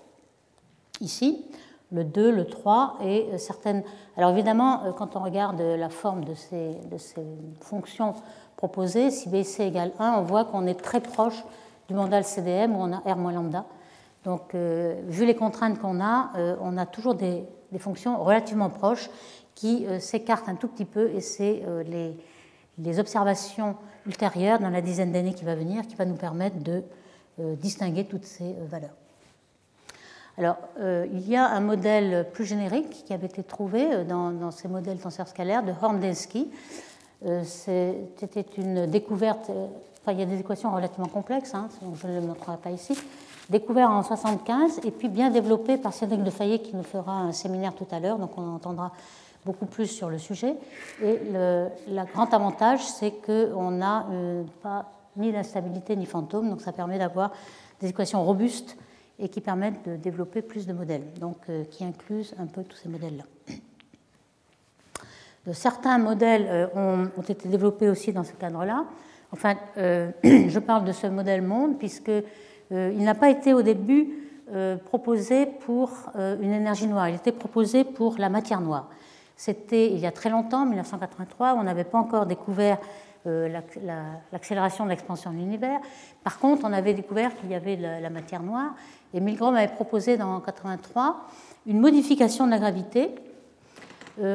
ici, 1.01 1.45
le 1.93 2.05
2, 2.05 2.31
le 2.31 2.47
3 2.47 2.99
et 3.03 3.39
certaines. 3.39 3.83
Alors 4.17 4.31
évidemment, 4.31 4.83
quand 4.97 5.17
on 5.17 5.21
regarde 5.21 5.61
la 5.61 5.89
forme 5.89 6.25
de 6.25 6.35
ces, 6.35 6.75
de 6.91 6.99
ces 6.99 7.25
fonctions 7.61 8.15
proposé, 8.59 9.11
si 9.11 9.29
BC 9.29 9.63
égale 9.63 9.93
1, 9.99 10.15
on 10.19 10.23
voit 10.23 10.45
qu'on 10.45 10.67
est 10.67 10.75
très 10.75 11.01
proche 11.01 11.45
du 11.87 11.95
mandal 11.95 12.25
CDM 12.25 12.75
où 12.75 12.81
on 12.81 12.93
a 12.93 12.99
R 12.99 13.17
moins 13.17 13.33
lambda. 13.33 13.65
Donc, 14.25 14.55
euh, 14.55 15.01
vu 15.07 15.25
les 15.25 15.37
contraintes 15.37 15.79
qu'on 15.79 16.01
a, 16.01 16.31
euh, 16.37 16.57
on 16.61 16.77
a 16.77 16.85
toujours 16.85 17.15
des, 17.15 17.45
fonctions 17.79 18.23
relativement 18.23 18.69
proches 18.69 19.11
qui 19.55 19.87
euh, 19.87 20.01
s'écartent 20.01 20.49
un 20.49 20.55
tout 20.55 20.69
petit 20.69 20.85
peu 20.85 21.11
et 21.15 21.21
c'est 21.21 21.63
les, 21.87 22.17
les, 22.83 22.99
observations 22.99 23.77
ultérieures 24.07 24.59
dans 24.59 24.71
la 24.71 24.81
dizaine 24.81 25.13
d'années 25.13 25.35
qui 25.35 25.45
va 25.45 25.55
venir 25.55 25.87
qui 25.87 25.95
va 25.95 26.05
nous 26.05 26.17
permettre 26.17 26.59
de 26.59 26.83
distinguer 27.39 28.05
toutes 28.05 28.25
ces 28.25 28.57
valeurs. 28.69 28.95
Alors, 30.37 30.57
il 30.81 31.29
y 31.29 31.37
a 31.37 31.47
un 31.47 31.61
modèle 31.61 32.27
plus 32.33 32.45
générique 32.45 33.05
qui 33.05 33.13
avait 33.13 33.27
été 33.27 33.45
trouvé 33.45 34.05
dans, 34.05 34.51
ces 34.51 34.67
modèles 34.67 34.99
tenseurs 34.99 35.29
scalaires 35.29 35.63
de 35.63 35.73
Horndeski 35.81 36.51
euh, 37.27 37.43
c'était 37.45 38.47
une 38.57 38.87
découverte, 38.87 39.51
euh, 39.51 39.67
enfin 40.01 40.13
il 40.13 40.21
y 40.21 40.23
a 40.23 40.27
des 40.27 40.39
équations 40.39 40.73
relativement 40.73 41.09
complexes, 41.09 41.53
hein, 41.53 41.69
je 42.01 42.07
ne 42.07 42.21
le 42.21 42.27
montrerai 42.27 42.59
pas 42.59 42.71
ici, 42.71 42.97
découverte 43.51 43.91
en 43.91 44.05
75 44.05 44.81
et 44.85 44.93
puis 44.93 45.09
bien 45.09 45.29
développée 45.31 45.79
par 45.79 45.93
Cédric 45.93 46.23
de 46.23 46.31
Fayet 46.31 46.61
qui 46.61 46.77
nous 46.77 46.85
fera 46.85 47.13
un 47.13 47.33
séminaire 47.33 47.75
tout 47.75 47.89
à 47.91 47.99
l'heure, 47.99 48.19
donc 48.19 48.39
on 48.39 48.55
entendra 48.55 48.93
beaucoup 49.45 49.67
plus 49.67 49.87
sur 49.87 50.11
le 50.11 50.19
sujet. 50.19 50.55
Et 51.03 51.19
le, 51.33 51.69
grand 52.13 52.33
avantage, 52.35 52.85
c'est 52.85 53.13
qu'on 53.13 53.71
n'a 53.71 54.07
euh, 54.11 54.45
pas 54.63 54.93
ni 55.17 55.33
d'instabilité 55.33 55.97
ni 55.97 56.07
fantôme, 56.07 56.51
donc 56.51 56.61
ça 56.61 56.73
permet 56.73 56.99
d'avoir 56.99 57.33
des 57.81 57.89
équations 57.89 58.25
robustes 58.25 58.77
et 59.19 59.29
qui 59.29 59.41
permettent 59.41 59.89
de 59.89 59.97
développer 59.97 60.43
plus 60.43 60.67
de 60.67 60.73
modèles, 60.73 61.03
donc 61.19 61.39
qui 61.71 61.85
inclusent 61.85 62.35
un 62.39 62.47
peu 62.47 62.63
tous 62.63 62.77
ces 62.77 62.89
modèles-là 62.89 63.25
certains 65.53 65.99
modèles 65.99 66.47
euh, 66.49 67.09
ont, 67.17 67.23
été 67.29 67.49
développés 67.49 67.89
aussi 67.89 68.13
dans 68.13 68.25
ce 68.25 68.33
cadre-là. 68.33 68.85
Enfin, 69.33 69.55
euh, 69.77 70.11
je 70.25 70.59
parle 70.59 70.85
de 70.85 70.93
ce 70.93 71.07
modèle 71.07 71.43
monde 71.43 71.79
puisque 71.79 72.09
euh, 72.09 72.23
il 72.71 73.03
n'a 73.03 73.15
pas 73.15 73.31
été 73.31 73.55
au 73.55 73.63
début 73.63 74.25
proposé 74.87 75.45
pour 75.45 75.91
une 76.17 76.55
énergie 76.55 76.87
noire. 76.87 77.11
Il 77.11 77.17
était 77.17 77.33
proposé 77.33 77.85
pour 77.85 78.17
la 78.17 78.31
matière 78.31 78.63
noire. 78.63 78.89
C'était 79.39 79.87
il 79.87 80.01
y 80.01 80.07
a 80.07 80.11
très 80.11 80.31
longtemps, 80.31 80.67
1983, 80.67 81.55
on 81.55 81.63
n'avait 81.63 81.85
pas 81.85 81.97
encore 81.97 82.27
découvert 82.27 82.79
l'accélération 83.25 84.85
de 84.85 84.91
l'expansion 84.91 85.31
de 85.31 85.37
l'univers. 85.37 85.79
Par 86.25 86.41
contre, 86.41 86.63
on 86.65 86.73
avait 86.73 86.93
découvert 86.93 87.37
qu'il 87.37 87.51
y 87.51 87.55
avait 87.55 87.77
la, 87.77 88.11
matière 88.11 88.43
noire. 88.43 88.75
Et 89.15 89.21
Milgrom 89.21 89.55
avait 89.55 89.69
proposé 89.69 90.17
dans 90.17 90.27
1983 90.27 91.25
une 91.67 91.79
modification 91.79 92.47
de 92.47 92.51
la 92.51 92.59
gravité 92.59 93.15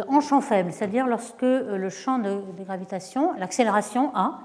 en 0.08 0.22
champ 0.22 0.40
faible, 0.40 0.72
c'est-à-dire 0.72 1.06
lorsque 1.06 1.42
le 1.42 1.90
champ 1.90 2.20
de, 2.20 2.42
gravitation, 2.64 3.34
l'accélération 3.38 4.10
A, 4.16 4.40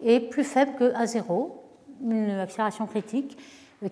est 0.00 0.20
plus 0.20 0.44
faible 0.44 0.74
que 0.78 0.92
A0, 0.92 1.50
une 2.02 2.30
accélération 2.30 2.86
critique, 2.86 3.36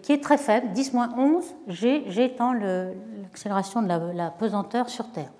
qui 0.03 0.13
est 0.13 0.23
très 0.23 0.39
faible, 0.39 0.69
10-11 0.69 1.43
G, 1.67 2.05
G 2.07 2.25
étant 2.27 2.53
l'accélération 2.53 3.83
de 3.83 3.89
la, 3.89 4.31
pesanteur 4.31 4.89
sur 4.89 5.11
Terre. 5.11 5.33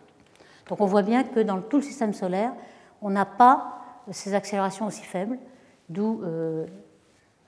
Donc 0.69 0.81
on 0.81 0.87
voit 0.87 1.03
bien 1.03 1.25
que 1.25 1.41
dans 1.41 1.61
tout 1.61 1.77
le 1.77 1.83
système 1.83 2.15
solaire, 2.15 2.53
on 3.01 3.11
n'a 3.11 3.25
pas 3.25 3.79
ces 4.11 4.35
accélérations 4.35 4.87
aussi 4.87 5.03
faibles, 5.03 5.39
d'où 5.89 6.23
euh, 6.23 6.67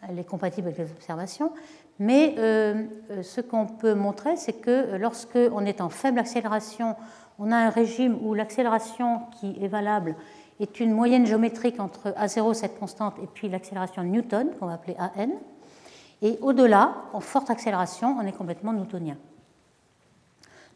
elle 0.08 0.18
est 0.18 0.24
compatible 0.24 0.68
avec 0.68 0.78
les 0.78 0.90
observations. 0.90 1.52
Mais 1.98 2.34
euh, 2.38 2.84
euh, 3.10 3.22
ce 3.22 3.40
qu'on 3.40 3.66
peut 3.66 3.94
montrer, 3.94 4.36
c'est 4.36 4.54
que 4.54 4.96
lorsque 4.96 5.38
on 5.52 5.64
est 5.64 5.80
en 5.80 5.88
faible 5.88 6.18
accélération, 6.18 6.96
on 7.38 7.52
a 7.52 7.56
un 7.56 7.70
régime 7.70 8.18
où 8.22 8.34
l'accélération 8.34 9.20
qui 9.38 9.56
est 9.62 9.68
valable 9.68 10.16
est 10.60 10.80
une 10.80 10.92
moyenne 10.92 11.26
géométrique 11.26 11.80
entre 11.80 12.10
A0, 12.10 12.54
cette 12.54 12.78
constante, 12.78 13.14
et 13.22 13.26
puis 13.26 13.48
l'accélération 13.48 14.02
de 14.02 14.08
Newton, 14.08 14.50
qu'on 14.58 14.66
va 14.66 14.74
appeler 14.74 14.96
AN. 14.98 15.30
Et 16.22 16.38
au-delà, 16.42 16.94
en 17.12 17.20
forte 17.20 17.50
accélération, 17.50 18.16
on 18.20 18.26
est 18.26 18.32
complètement 18.32 18.72
newtonien. 18.72 19.16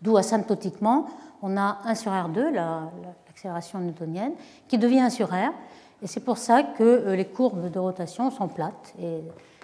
D'où 0.02 0.16
asymptotiquement, 0.16 1.06
on 1.42 1.56
a 1.56 1.78
1 1.84 1.94
sur 1.94 2.12
R2, 2.12 2.50
l'accélération 2.50 3.78
newtonienne, 3.78 4.32
qui 4.66 4.78
devient 4.78 5.00
1 5.00 5.10
sur 5.10 5.28
R. 5.28 5.52
Et 6.02 6.06
c'est 6.06 6.20
pour 6.20 6.38
ça 6.38 6.62
que 6.62 6.82
euh, 6.82 7.16
les 7.16 7.24
courbes 7.24 7.70
de 7.70 7.78
rotation 7.78 8.30
sont 8.30 8.48
plates. 8.48 8.94
Et 9.00 9.22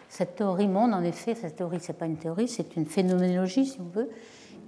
cette 0.09 0.37
théorie 0.37 0.69
montre, 0.69 0.95
en 0.95 1.03
effet, 1.03 1.35
cette 1.35 1.57
théorie, 1.57 1.81
ce 1.81 1.93
n'est 1.93 1.99
pas 1.99 2.07
une 2.07 2.17
théorie, 2.17 2.49
c'est 2.49 2.77
une 2.77 2.87
phénoménologie, 2.87 3.67
si 3.67 3.81
on 3.81 3.89
veut, 3.89 4.11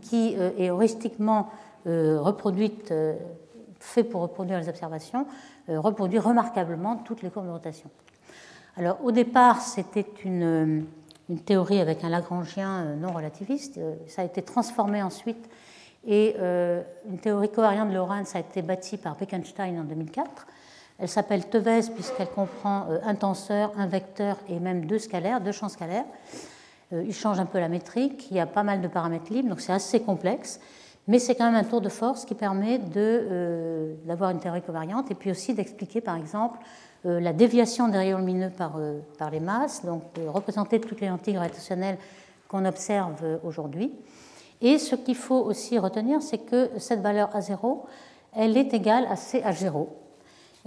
qui 0.02 0.36
euh, 0.36 0.50
est 0.58 0.70
heuristiquement 0.70 1.50
euh, 1.86 2.20
reproduite, 2.20 2.92
fait 3.78 4.04
pour 4.04 4.22
reproduire 4.22 4.58
les 4.58 4.68
observations, 4.68 5.26
reproduit 5.68 6.18
remarquablement 6.18 6.96
toutes 6.96 7.22
les 7.22 7.30
courbes 7.30 7.46
de 7.46 7.52
rotation. 7.52 7.90
Alors, 8.76 8.98
au 9.04 9.12
départ, 9.12 9.60
c'était 9.60 10.06
une, 10.24 10.86
une, 11.28 11.38
théorie 11.40 11.80
avec 11.80 12.02
un 12.02 12.08
Lagrangien 12.08 12.96
non 12.96 13.12
relativiste. 13.12 13.78
Ça 14.06 14.22
a 14.22 14.24
été 14.24 14.42
transformé 14.42 15.02
ensuite 15.02 15.48
et 16.06 16.36
une 17.08 17.18
théorie 17.18 17.50
covariante 17.50 17.90
de 17.90 17.94
Lorentz 17.94 18.34
a 18.36 18.40
été 18.40 18.62
bâtie 18.62 18.96
par 18.96 19.16
Bekenstein 19.16 19.80
en 19.80 19.84
2004. 19.84 20.46
Elle 20.98 21.08
s'appelle 21.08 21.46
Tevez 21.48 21.90
puisqu'elle 21.94 22.30
comprend 22.30 22.86
euh, 22.88 22.98
un 23.04 23.14
tenseur, 23.14 23.72
un 23.76 23.86
vecteur 23.86 24.38
et 24.48 24.58
même 24.58 24.86
deux 24.86 24.98
scalaires, 24.98 25.40
deux 25.40 25.52
champs 25.52 25.68
scalaires. 25.68 26.06
Euh, 26.92 27.04
il 27.06 27.14
change 27.14 27.38
un 27.38 27.44
peu 27.44 27.58
la 27.58 27.68
métrique, 27.68 28.28
il 28.30 28.36
y 28.36 28.40
a 28.40 28.46
pas 28.46 28.62
mal 28.62 28.80
de 28.80 28.88
paramètres 28.88 29.32
libres, 29.32 29.50
donc 29.50 29.60
c'est 29.60 29.72
assez 29.72 30.00
complexe, 30.00 30.58
mais 31.06 31.18
c'est 31.18 31.34
quand 31.34 31.44
même 31.44 31.54
un 31.54 31.68
tour 31.68 31.82
de 31.82 31.90
force 31.90 32.24
qui 32.24 32.34
permet 32.34 32.80
euh, 32.96 33.94
d'avoir 34.06 34.30
une 34.30 34.40
théorie 34.40 34.62
covariante 34.62 35.10
et 35.10 35.14
puis 35.14 35.30
aussi 35.30 35.52
d'expliquer 35.54 36.00
par 36.00 36.16
exemple 36.16 36.58
la 37.04 37.32
déviation 37.32 37.86
des 37.86 37.98
rayons 37.98 38.18
lumineux 38.18 38.50
par, 38.50 39.30
les 39.30 39.38
masses, 39.38 39.84
donc 39.84 40.02
représenter 40.26 40.80
toutes 40.80 41.00
les 41.00 41.06
lentilles 41.06 41.34
gravitationnelles 41.34 41.98
qu'on 42.48 42.64
observe 42.64 43.38
aujourd'hui. 43.44 43.92
Et 44.60 44.78
ce 44.78 44.94
qu'il 44.94 45.16
faut 45.16 45.40
aussi 45.40 45.78
retenir, 45.78 46.22
c'est 46.22 46.38
que 46.38 46.70
cette 46.78 47.00
valeur 47.00 47.30
A0, 47.36 47.82
elle 48.34 48.56
est 48.56 48.72
égale 48.74 49.06
à 49.06 49.14
CH0, 49.14 49.88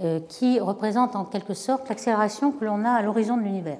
euh, 0.00 0.20
qui 0.28 0.60
représente 0.60 1.16
en 1.16 1.24
quelque 1.24 1.54
sorte 1.54 1.88
l'accélération 1.88 2.52
que 2.52 2.64
l'on 2.64 2.84
a 2.84 2.90
à 2.90 3.02
l'horizon 3.02 3.36
de 3.36 3.42
l'univers. 3.42 3.78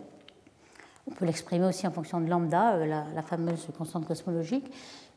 On 1.08 1.12
peut 1.12 1.24
l'exprimer 1.24 1.66
aussi 1.66 1.86
en 1.86 1.90
fonction 1.90 2.20
de 2.20 2.28
lambda, 2.28 2.74
euh, 2.74 2.86
la, 2.86 3.22
fameuse 3.22 3.66
constante 3.76 4.06
cosmologique, 4.06 4.70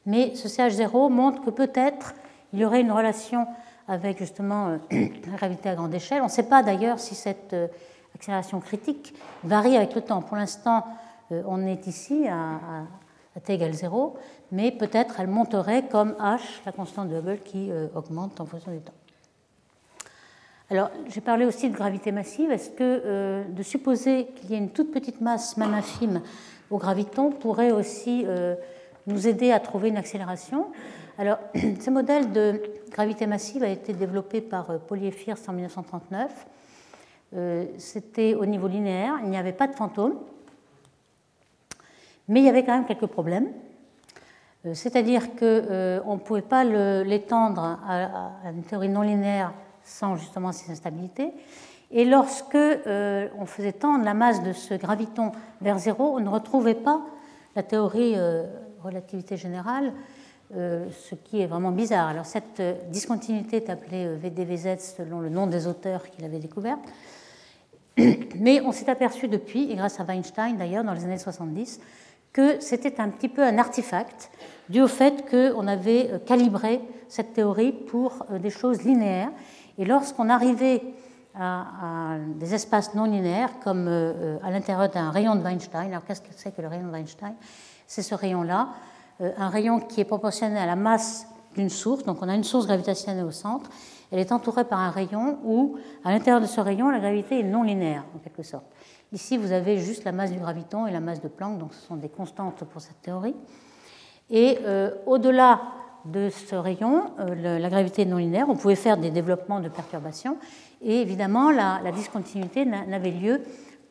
mais 0.06 0.36
ce 0.36 0.47
CH0 0.47 1.12
montre 1.12 1.43
que 1.43 1.51
peut-être 1.51 2.13
il 2.51 2.60
y 2.60 2.65
aurait 2.65 2.82
une 2.82 2.91
relation 2.91 3.47
avec 3.88 4.17
justement 4.17 4.69
euh, 4.69 4.77
la 5.32 5.38
gravité 5.38 5.69
à 5.69 5.75
grande 5.75 5.93
échelle. 5.93 6.21
On 6.21 6.25
ne 6.25 6.29
sait 6.29 6.43
pas 6.43 6.63
d'ailleurs 6.63 6.99
si 6.99 7.15
cette 7.15 7.56
accélération 8.15 8.60
critique 8.60 9.13
varie 9.43 9.75
avec 9.75 9.93
le 9.95 10.01
temps. 10.01 10.21
Pour 10.21 10.38
l'instant, 10.38 10.86
on 11.32 11.65
est 11.65 11.88
ici 11.88 12.27
à, 12.27 12.60
à, 13.36 13.39
t 13.39 13.53
égale 13.53 13.73
0, 13.73 14.15
mais 14.51 14.71
peut-être 14.71 15.19
elle 15.19 15.27
monterait 15.27 15.88
comme 15.88 16.12
h, 16.19 16.39
la 16.65 16.71
constante 16.71 17.10
de 17.10 17.17
Hubble, 17.17 17.39
qui 17.43 17.71
augmente 17.95 18.39
en 18.39 18.45
fonction 18.45 18.71
du 18.71 18.79
temps. 18.79 18.93
Alors, 20.73 20.89
j'ai 21.08 21.21
parlé 21.21 21.45
aussi 21.45 21.69
de 21.69 21.75
gravité 21.75 22.12
massive. 22.12 22.49
Est-ce 22.49 22.71
que 22.71 23.01
euh, 23.06 23.43
de 23.43 23.62
supposer 23.62 24.25
qu'il 24.36 24.49
y 24.49 24.53
ait 24.56 24.58
une 24.58 24.71
toute 24.71 24.91
petite 24.91 25.21
masse, 25.21 25.56
même 25.56 25.73
infime, 25.75 26.21
au 26.71 26.79
graviton 26.79 27.29
pourrait 27.29 27.71
aussi 27.71 28.23
euh, 28.25 28.56
nous 29.06 29.27
aider 29.27 29.51
à 29.51 29.60
trouver 29.60 29.89
une 29.89 29.97
accélération? 29.97 30.71
Alors, 31.19 31.38
ce 31.79 31.89
modèle 31.91 32.32
de 32.32 32.60
gravité 32.89 33.27
massive 33.27 33.62
a 33.62 33.67
été 33.67 33.93
développé 33.93 34.41
par 34.41 34.71
euh, 34.71 34.77
Paulier 34.79 35.12
First 35.12 35.47
en 35.47 35.53
1939. 35.53 36.47
C'était 37.77 38.36
au 38.36 38.45
niveau 38.45 38.67
linéaire, 38.67 39.15
il 39.23 39.29
n'y 39.32 39.38
avait 39.38 39.53
pas 39.53 39.65
de 39.65 39.73
fantôme, 39.73 40.19
mais 42.27 42.41
il 42.41 42.45
y 42.45 42.49
avait 42.49 42.63
quand 42.63 42.75
même 42.75 42.86
quelques 42.86 43.08
problèmes. 43.08 43.47
C'est-à-dire 44.71 45.36
qu'on 45.36 45.45
ne 46.15 46.19
pouvait 46.23 46.41
pas 46.41 46.63
l'étendre 46.63 47.80
à 47.86 48.49
une 48.49 48.63
théorie 48.63 48.88
non 48.88 49.02
linéaire 49.02 49.52
sans 49.84 50.15
justement 50.15 50.52
ces 50.52 50.71
instabilités. 50.71 51.34
Et 51.91 52.06
lorsque 52.06 52.56
euh, 52.56 53.28
on 53.38 53.45
faisait 53.45 53.71
tendre 53.71 54.04
la 54.04 54.15
masse 54.15 54.41
de 54.41 54.52
ce 54.52 54.73
graviton 54.73 55.32
vers 55.62 55.78
zéro, 55.78 56.15
on 56.15 56.19
ne 56.19 56.30
retrouvait 56.30 56.73
pas 56.73 57.02
la 57.56 57.62
théorie 57.62 58.13
euh, 58.15 58.45
relativité 58.82 59.38
générale, 59.38 59.93
euh, 60.56 60.88
ce 61.08 61.13
qui 61.13 61.41
est 61.41 61.45
vraiment 61.45 61.71
bizarre. 61.71 62.08
Alors 62.08 62.26
cette 62.26 62.62
discontinuité 62.89 63.58
est 63.58 63.69
appelée 63.69 64.15
VDVZ 64.15 64.80
selon 64.80 65.19
le 65.19 65.30
nom 65.30 65.45
des 65.45 65.67
auteurs 65.67 66.10
qu'il 66.10 66.26
avait 66.26 66.39
découvert. 66.39 66.78
Mais 68.39 68.60
on 68.62 68.71
s'est 68.71 68.89
aperçu 68.89 69.28
depuis, 69.28 69.71
et 69.71 69.76
grâce 69.76 69.99
à 69.99 70.04
Weinstein 70.04 70.58
d'ailleurs 70.58 70.84
dans 70.84 70.93
les 70.93 71.04
années 71.04 71.19
70, 71.19 71.80
que 72.33 72.59
c'était 72.59 72.99
un 72.99 73.09
petit 73.09 73.29
peu 73.29 73.43
un 73.43 73.57
artefact 73.57 74.31
dû 74.69 74.81
au 74.81 74.87
fait 74.87 75.23
qu'on 75.29 75.67
avait 75.67 76.21
calibré 76.25 76.81
cette 77.07 77.33
théorie 77.33 77.71
pour 77.71 78.25
des 78.31 78.49
choses 78.49 78.83
linéaires. 78.83 79.31
Et 79.77 79.85
lorsqu'on 79.85 80.29
arrivait 80.29 80.81
à, 81.35 82.17
des 82.35 82.53
espaces 82.53 82.93
non 82.93 83.05
linéaires, 83.05 83.59
comme 83.63 83.87
euh, 83.87 84.37
à 84.43 84.51
l'intérieur 84.51 84.89
d'un 84.89 85.09
rayon 85.09 85.35
de 85.35 85.41
Weinstein, 85.41 85.87
alors 85.87 86.05
qu'est-ce 86.05 86.21
que 86.21 86.27
c'est 86.35 86.55
que 86.55 86.61
le 86.61 86.67
rayon 86.67 86.87
de 86.87 86.91
Weinstein? 86.91 87.33
C'est 87.87 88.03
ce 88.03 88.15
rayon-là, 88.15 88.69
euh, 89.21 89.31
un 89.37 89.49
rayon 89.49 89.79
qui 89.79 90.01
est 90.01 90.05
proportionnel 90.05 90.57
à 90.57 90.65
la 90.65 90.75
masse 90.75 91.27
d'une 91.55 91.69
source, 91.69 92.03
donc 92.03 92.17
on 92.21 92.29
a 92.29 92.35
une 92.35 92.43
source 92.43 92.65
gravitationnelle 92.65 93.25
au 93.25 93.31
centre, 93.31 93.69
elle 94.11 94.19
est 94.19 94.31
entourée 94.31 94.63
par 94.63 94.79
un 94.79 94.91
rayon 94.91 95.39
où, 95.43 95.75
à 96.03 96.11
l'intérieur 96.11 96.41
de 96.41 96.45
ce 96.45 96.61
rayon, 96.61 96.89
la 96.89 96.99
gravité 96.99 97.39
est 97.39 97.43
non 97.43 97.63
linéaire, 97.63 98.03
en 98.15 98.19
quelque 98.19 98.43
sorte. 98.43 98.65
Ici, 99.13 99.38
vous 99.38 99.52
avez 99.52 99.78
juste 99.78 100.06
la 100.06 100.12
masse 100.12 100.32
du 100.32 100.39
graviton 100.39 100.88
et 100.88 100.91
la 100.91 100.99
masse 100.99 101.21
de 101.21 101.28
Planck, 101.28 101.60
donc 101.60 101.76
ce 101.76 101.86
sont 101.86 101.97
des 101.97 102.10
constantes 102.10 102.63
pour 102.63 102.82
cette 102.82 102.99
théorie. 103.04 103.36
Et 104.32 104.58
euh, 104.63 104.89
au-delà 105.06 105.62
de 106.06 106.30
ce 106.32 106.56
rayon, 106.56 107.12
euh, 107.19 107.60
la 107.60 107.69
gravité 107.69 108.06
non 108.06 108.17
linéaire, 108.17 108.49
on 108.49 108.56
pouvait 108.56 108.76
faire 108.76 108.97
des 108.97 109.12
développements 109.12 109.60
de 109.60 109.69
perturbations, 109.69 110.38
et 110.82 110.99
évidemment 111.02 111.52
la, 111.52 111.80
discontinuité 111.91 112.65
n'avait 112.65 113.12
lieu 113.12 113.41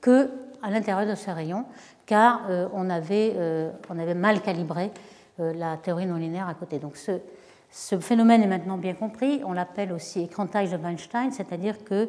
que 0.01 0.29
à 0.61 0.73
l'intérieur 0.73 1.09
de 1.09 1.15
ce 1.15 1.31
rayon, 1.31 1.67
car 2.05 2.43
euh, 2.51 2.67
on, 2.73 2.91
avait, 2.91 3.37
mal 4.17 4.41
calibré 4.43 4.91
la 5.39 5.77
théorie 5.77 6.07
non 6.07 6.17
linéaire 6.17 6.49
à 6.49 6.55
côté. 6.55 6.81
Donc 6.81 6.97
ce, 6.97 7.21
ce 7.71 7.97
phénomène 8.01 8.43
est 8.43 8.49
maintenant 8.49 8.77
bien 8.77 8.95
compris, 8.95 9.41
on 9.47 9.53
l'appelle 9.53 9.93
aussi 9.93 10.23
écrantage 10.23 10.73
de 10.73 10.77
Weinstein, 10.79 11.31
c'est-à-dire 11.31 11.85
que 11.85 12.09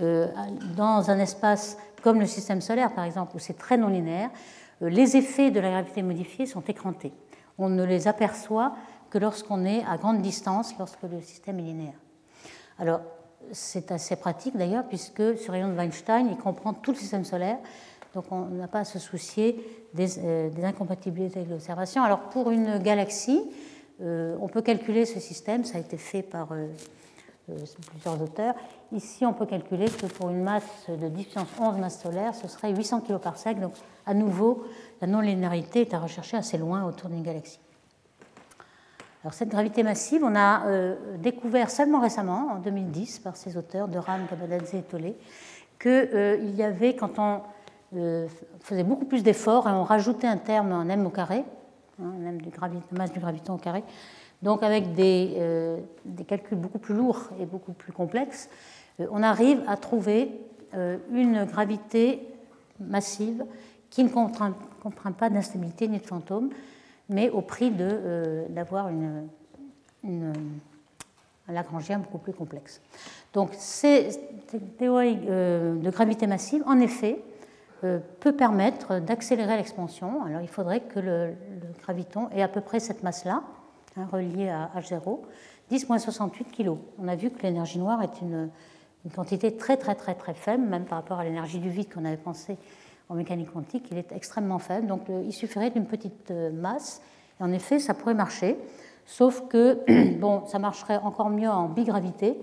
dans 0.00 1.10
un 1.10 1.18
espace 1.18 1.76
comme 2.02 2.20
le 2.20 2.26
système 2.26 2.60
solaire 2.60 2.94
par 2.94 3.04
exemple, 3.04 3.36
où 3.36 3.38
c'est 3.38 3.58
très 3.58 3.76
non 3.76 3.88
linéaire, 3.88 4.30
les 4.80 5.16
effets 5.16 5.50
de 5.50 5.60
la 5.60 5.70
gravité 5.70 6.02
modifiée 6.02 6.46
sont 6.46 6.62
écrantés. 6.62 7.12
On 7.58 7.68
ne 7.68 7.84
les 7.84 8.08
aperçoit 8.08 8.74
que 9.10 9.18
lorsqu'on 9.18 9.64
est 9.64 9.84
à 9.84 9.96
grande 9.98 10.22
distance, 10.22 10.74
lorsque 10.78 11.02
le 11.02 11.20
système 11.20 11.58
est 11.58 11.64
linéaire. 11.64 11.98
Alors, 12.78 13.00
c'est 13.52 13.90
assez 13.92 14.16
pratique 14.16 14.56
d'ailleurs, 14.56 14.84
puisque 14.88 15.36
ce 15.38 15.50
rayon 15.50 15.68
de 15.68 15.74
Weinstein, 15.74 16.28
il 16.30 16.36
comprend 16.36 16.72
tout 16.72 16.92
le 16.92 16.96
système 16.96 17.24
solaire, 17.24 17.58
donc 18.14 18.24
on 18.30 18.46
n'a 18.46 18.68
pas 18.68 18.80
à 18.80 18.84
se 18.84 18.98
soucier 18.98 19.64
des, 19.94 20.18
euh, 20.18 20.50
incompatibilités 20.62 21.42
de 21.42 21.50
l'observation. 21.50 22.02
Alors, 22.02 22.20
pour 22.30 22.50
une 22.50 22.78
galaxie, 22.78 23.42
euh, 24.00 24.36
on 24.40 24.48
peut 24.48 24.62
calculer 24.62 25.04
ce 25.04 25.20
système, 25.20 25.64
ça 25.64 25.78
a 25.78 25.80
été 25.80 25.96
fait 25.96 26.22
par 26.22 26.52
euh, 26.52 26.66
plusieurs 27.90 28.20
auteurs. 28.22 28.54
Ici, 28.92 29.24
on 29.26 29.32
peut 29.32 29.46
calculer 29.46 29.86
que 29.86 30.06
pour 30.06 30.30
une 30.30 30.42
masse 30.42 30.88
de 30.88 31.08
10 31.08 31.24
puissance 31.24 31.48
11 31.60 31.78
masse 31.78 32.00
solaire, 32.00 32.34
ce 32.34 32.48
serait 32.48 32.74
800 32.74 33.00
kg 33.00 33.18
par 33.18 33.36
siècle. 33.36 33.60
Donc, 33.60 33.74
à 34.06 34.14
nouveau, 34.14 34.64
la 35.00 35.06
non-linéarité 35.06 35.82
est 35.82 35.94
à 35.94 35.98
rechercher 35.98 36.36
assez 36.36 36.58
loin 36.58 36.84
autour 36.84 37.10
d'une 37.10 37.22
galaxie. 37.22 37.60
Alors 39.22 39.34
cette 39.34 39.50
gravité 39.50 39.82
massive, 39.82 40.22
on 40.24 40.34
a 40.34 40.66
euh, 40.66 40.96
découvert 41.18 41.70
seulement 41.70 42.00
récemment, 42.00 42.52
en 42.52 42.58
2010, 42.58 43.18
par 43.18 43.36
ces 43.36 43.58
auteurs, 43.58 43.86
de 43.86 43.98
Ram, 43.98 44.26
Kabadadze 44.28 44.74
et 44.74 44.82
Tolé, 44.82 45.14
qu'il 45.78 45.90
euh, 45.90 46.36
y 46.56 46.62
avait, 46.62 46.96
quand 46.96 47.18
on 47.18 47.42
euh, 47.96 48.28
faisait 48.60 48.84
beaucoup 48.84 49.04
plus 49.04 49.22
d'efforts 49.22 49.68
et 49.68 49.72
on 49.72 49.84
rajoutait 49.84 50.26
un 50.26 50.38
terme 50.38 50.72
en 50.72 50.88
m 50.88 51.04
au 51.04 51.10
carré, 51.10 51.44
hein, 52.02 52.12
m 52.24 52.40
du 52.40 52.50
masse 52.92 53.12
du 53.12 53.20
graviton 53.20 53.54
au 53.54 53.58
carré, 53.58 53.84
Donc 54.42 54.62
avec 54.62 54.94
des, 54.94 55.36
des, 56.04 56.24
calculs 56.24 56.58
beaucoup 56.58 56.78
plus 56.78 56.94
lourds 56.94 57.28
et 57.38 57.46
beaucoup 57.46 57.72
plus 57.72 57.92
complexes, 57.92 58.48
on 58.98 59.22
arrive 59.22 59.62
à 59.66 59.76
trouver 59.76 60.40
une 61.12 61.44
gravité 61.44 62.26
massive 62.78 63.44
qui 63.90 64.02
ne 64.02 64.08
contraint, 64.08 64.54
pas 65.18 65.28
d'instabilité 65.28 65.88
ni 65.88 65.98
de 65.98 66.06
fantôme, 66.06 66.50
mais 67.10 67.28
au 67.28 67.42
prix 67.42 67.70
d'avoir 67.70 68.88
une, 68.88 69.28
un 70.04 71.52
Lagrangien 71.52 71.98
beaucoup 71.98 72.18
plus 72.18 72.32
complexe. 72.32 72.80
Donc, 73.34 73.50
ces 73.52 74.08
théories 74.78 75.16
de 75.16 75.90
gravité 75.90 76.26
massive, 76.26 76.62
en 76.66 76.80
effet, 76.80 77.22
euh, 77.82 77.98
peut 78.20 78.32
permettre 78.32 78.98
d'accélérer 79.00 79.56
l'expansion. 79.56 80.22
Alors 80.26 80.42
il 80.42 80.48
faudrait 80.48 80.80
que 80.80 81.00
le, 81.00 81.32
graviton 81.82 82.28
ait 82.28 82.42
à 82.42 82.48
peu 82.48 82.60
près 82.60 82.78
cette 82.78 83.02
masse-là, 83.02 83.42
hein, 83.96 84.06
reliée 84.10 84.48
à 84.48 84.70
H0, 84.76 85.20
10-68 85.70 86.30
kg. 86.50 86.76
On 86.98 87.08
a 87.08 87.16
vu 87.16 87.30
que 87.30 87.42
l'énergie 87.42 87.78
noire 87.78 88.02
est 88.02 88.20
une, 88.20 88.50
quantité 89.14 89.56
très 89.56 89.78
très 89.78 89.94
très 89.94 90.14
très 90.14 90.34
faible, 90.34 90.64
même 90.64 90.84
par 90.84 90.98
rapport 90.98 91.18
à 91.20 91.24
l'énergie 91.24 91.58
du 91.58 91.70
vide 91.70 91.92
qu'on 91.92 92.04
avait 92.04 92.18
pensé 92.18 92.58
en 93.08 93.14
mécanique 93.14 93.50
quantique, 93.50 93.88
il 93.90 93.96
est 93.96 94.12
extrêmement 94.12 94.58
faible. 94.58 94.86
Donc 94.86 95.02
il 95.08 95.32
suffirait 95.32 95.70
d'une 95.70 95.86
petite 95.86 96.30
euh, 96.30 96.52
masse, 96.52 97.00
et 97.40 97.42
en 97.42 97.52
effet 97.52 97.78
ça 97.78 97.94
pourrait 97.94 98.14
marcher, 98.14 98.58
sauf 99.06 99.48
que 99.48 99.78
bon, 100.18 100.46
ça 100.46 100.58
marcherait 100.58 100.98
encore 100.98 101.30
mieux 101.30 101.48
en 101.48 101.68
bigravité. 101.68 102.36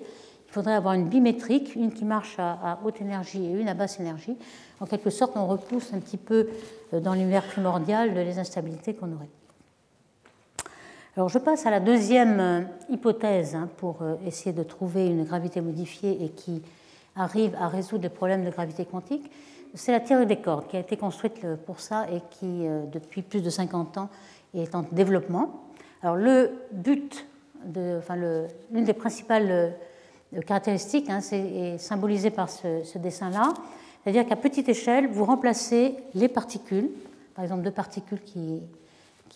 Il 0.47 0.53
faudrait 0.53 0.73
avoir 0.73 0.93
une 0.93 1.09
bimétrique, 1.09 1.75
une 1.75 1.91
qui 1.91 2.05
marche 2.05 2.37
à 2.39 2.79
haute 2.83 3.01
énergie 3.01 3.45
et 3.45 3.51
une 3.51 3.67
à 3.67 3.73
basse 3.73 3.99
énergie 3.99 4.37
en 4.79 4.85
quelque 4.85 5.09
sorte, 5.09 5.33
on 5.35 5.47
repousse 5.47 5.93
un 5.93 5.99
petit 5.99 6.17
peu 6.17 6.49
euh, 6.93 6.99
dans 6.99 7.13
l'univers 7.13 7.45
primordial 7.45 8.13
les 8.13 8.39
instabilités 8.39 8.93
qu'on 8.93 9.11
aurait. 9.13 9.29
Alors 11.17 11.29
je 11.29 11.39
passe 11.39 11.65
à 11.65 11.71
la 11.71 11.79
deuxième 11.79 12.39
euh, 12.39 12.61
hypothèse 12.91 13.55
hein, 13.55 13.67
pour 13.77 14.03
euh, 14.03 14.17
essayer 14.27 14.53
de 14.53 14.61
trouver 14.61 15.07
une 15.07 15.23
gravité 15.23 15.61
modifiée 15.61 16.23
et 16.23 16.29
qui 16.29 16.61
arrive 17.15 17.55
à 17.59 17.69
résoudre 17.69 18.03
les 18.03 18.09
problèmes 18.09 18.45
de 18.45 18.51
gravité 18.51 18.85
quantique. 18.85 19.31
C'est 19.73 19.91
la 19.91 19.99
théorie 19.99 20.27
des 20.27 20.35
cordes 20.35 20.67
qui 20.67 20.77
a 20.77 20.79
été 20.79 20.95
construite 20.95 21.43
pour 21.65 21.79
ça 21.79 22.05
et 22.11 22.21
qui, 22.29 22.67
depuis 22.91 23.23
plus 23.23 23.41
de 23.41 23.49
50 23.49 23.97
ans, 23.97 24.09
est 24.53 24.75
en 24.75 24.83
développement. 24.91 25.63
Alors 26.03 26.15
le 26.15 26.51
but, 26.71 27.27
enfin 27.97 28.15
l'une 28.15 28.83
des 28.83 28.93
principales 28.93 29.73
caractéristiques, 30.45 31.09
hein, 31.09 31.19
c'est 31.21 31.79
symbolisé 31.79 32.29
par 32.29 32.49
ce 32.49 32.97
dessin-là, 32.97 33.53
c'est-à-dire 34.03 34.25
qu'à 34.25 34.35
petite 34.35 34.69
échelle, 34.69 35.07
vous 35.07 35.25
remplacez 35.25 35.95
les 36.13 36.27
particules, 36.27 36.89
par 37.35 37.43
exemple 37.43 37.63
deux 37.63 37.71
particules 37.71 38.21
qui, 38.21 38.61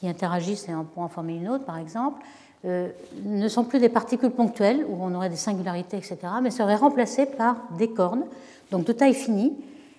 qui 0.01 0.09
interagissent 0.09 0.67
et 0.67 0.73
pour 0.93 1.03
en 1.03 1.07
former 1.07 1.35
une 1.35 1.47
autre, 1.47 1.63
par 1.63 1.77
exemple, 1.77 2.23
euh, 2.65 2.89
ne 3.23 3.47
sont 3.47 3.63
plus 3.63 3.79
des 3.79 3.87
particules 3.87 4.31
ponctuelles 4.31 4.83
où 4.89 4.97
on 4.99 5.13
aurait 5.13 5.29
des 5.29 5.35
singularités, 5.35 5.97
etc., 5.97 6.17
mais 6.41 6.49
seraient 6.49 6.75
remplacées 6.75 7.27
par 7.27 7.55
des 7.77 7.91
cornes, 7.91 8.23
donc 8.71 8.85
de 8.85 8.93
taille 8.93 9.13
finie, 9.13 9.53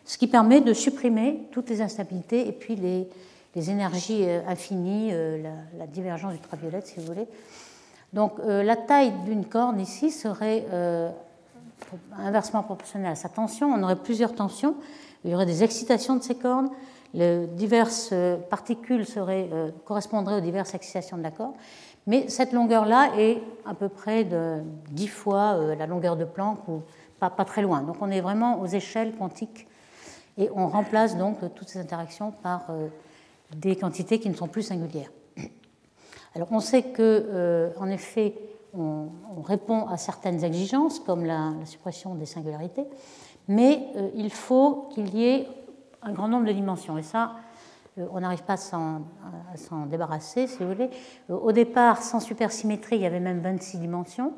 ce 0.05 0.19
qui 0.19 0.27
permet 0.27 0.61
de 0.61 0.73
supprimer 0.73 1.49
toutes 1.53 1.71
les 1.71 1.81
instabilités 1.83 2.49
et 2.49 2.53
puis 2.53 2.75
les, 2.75 3.09
énergies 3.71 4.25
euh, 4.25 4.41
infinies, 4.49 5.11
euh, 5.13 5.41
la, 5.79 5.87
divergence 5.87 6.35
ultraviolette, 6.35 6.89
si 6.89 6.99
vous 6.99 7.07
voulez. 7.07 7.27
Donc 8.13 8.33
la 8.45 8.77
taille 8.77 9.11
d'une 9.25 9.47
corne 9.47 9.81
ici 9.81 10.11
serait 10.11 10.67
inversement 12.19 12.63
proportionnel 12.63 13.13
à 13.13 13.15
sa 13.15 13.31
tension. 13.31 13.73
On 13.73 13.83
aurait 13.83 13.97
plusieurs 13.97 14.35
tensions. 14.35 14.75
Il 15.25 15.31
y 15.31 15.35
aurait 15.35 15.47
des 15.47 15.65
excitations 15.65 16.17
de 16.17 16.23
ces 16.23 16.35
cordes. 16.35 16.69
Les 17.15 17.47
diverses 17.47 18.11
euh, 18.13 18.39
particules 18.39 19.07
seraient, 19.07 19.49
euh, 19.53 19.71
correspondraient 19.85 20.37
aux 20.37 20.41
diverses 20.41 20.75
excitations 20.75 21.19
de 21.19 21.23
la 21.23 21.31
corde. 21.31 21.55
Mais 22.07 22.29
cette 22.29 22.53
longueur-là 22.53 23.13
est 23.19 23.43
à 23.67 23.75
peu 23.75 23.89
près 23.89 24.25
de 24.25 24.63
10 24.91 25.09
fois 25.09 25.55
euh, 25.55 25.75
la 25.75 25.87
longueur 25.87 26.17
de 26.17 26.25
Planck, 26.25 26.67
ou 26.69 26.83
pas, 27.21 27.31
très 27.45 27.63
loin. 27.63 27.83
Donc 27.83 27.97
on 28.01 28.11
est 28.11 28.21
vraiment 28.21 28.61
aux 28.61 28.67
échelles 28.67 29.15
quantiques. 29.15 29.69
Et 30.39 30.49
on 30.55 30.69
remplace 30.69 31.17
donc 31.17 31.39
toutes 31.55 31.69
ces 31.69 31.79
interactions 31.79 32.33
par 32.33 32.69
des 33.55 33.77
quantités 33.77 34.19
qui 34.19 34.31
ne 34.31 34.35
sont 34.35 34.49
plus 34.49 34.63
singulières. 34.63 35.13
Alors 36.35 36.49
on 36.51 36.59
sait 36.59 36.83
que, 36.83 37.71
en 37.79 37.89
effet, 37.91 38.35
on, 38.77 39.11
répond 39.45 39.87
à 39.87 39.99
certaines 39.99 40.43
exigences, 40.43 41.01
comme 41.01 41.27
la, 41.27 41.53
suppression 41.67 42.15
des 42.15 42.25
singularités, 42.25 42.87
mais 43.47 43.87
il 44.17 44.33
faut 44.33 44.89
qu'il 44.95 45.15
y 45.15 45.27
ait 45.27 45.49
un 46.03 46.13
grand 46.13 46.29
nombre 46.29 46.47
de 46.47 46.53
dimensions. 46.53 46.99
Et 46.99 47.03
ça, 47.03 47.37
euh, 47.99 48.07
on 48.13 48.21
n'arrive 48.21 48.43
pas 48.43 48.55
à 48.55 49.57
s'en 49.57 49.87
débarrasser, 49.87 50.47
si 50.47 50.59
vous 50.59 50.69
voulez. 50.69 50.91
Euh, 51.31 51.35
au 51.35 51.53
départ, 51.53 52.03
sans 52.03 52.21
supersymétrie, 52.21 52.97
il 52.97 53.03
y 53.03 53.07
avait 53.07 53.21
même 53.21 53.41
26 53.41 53.79
dimensions. 53.79 54.33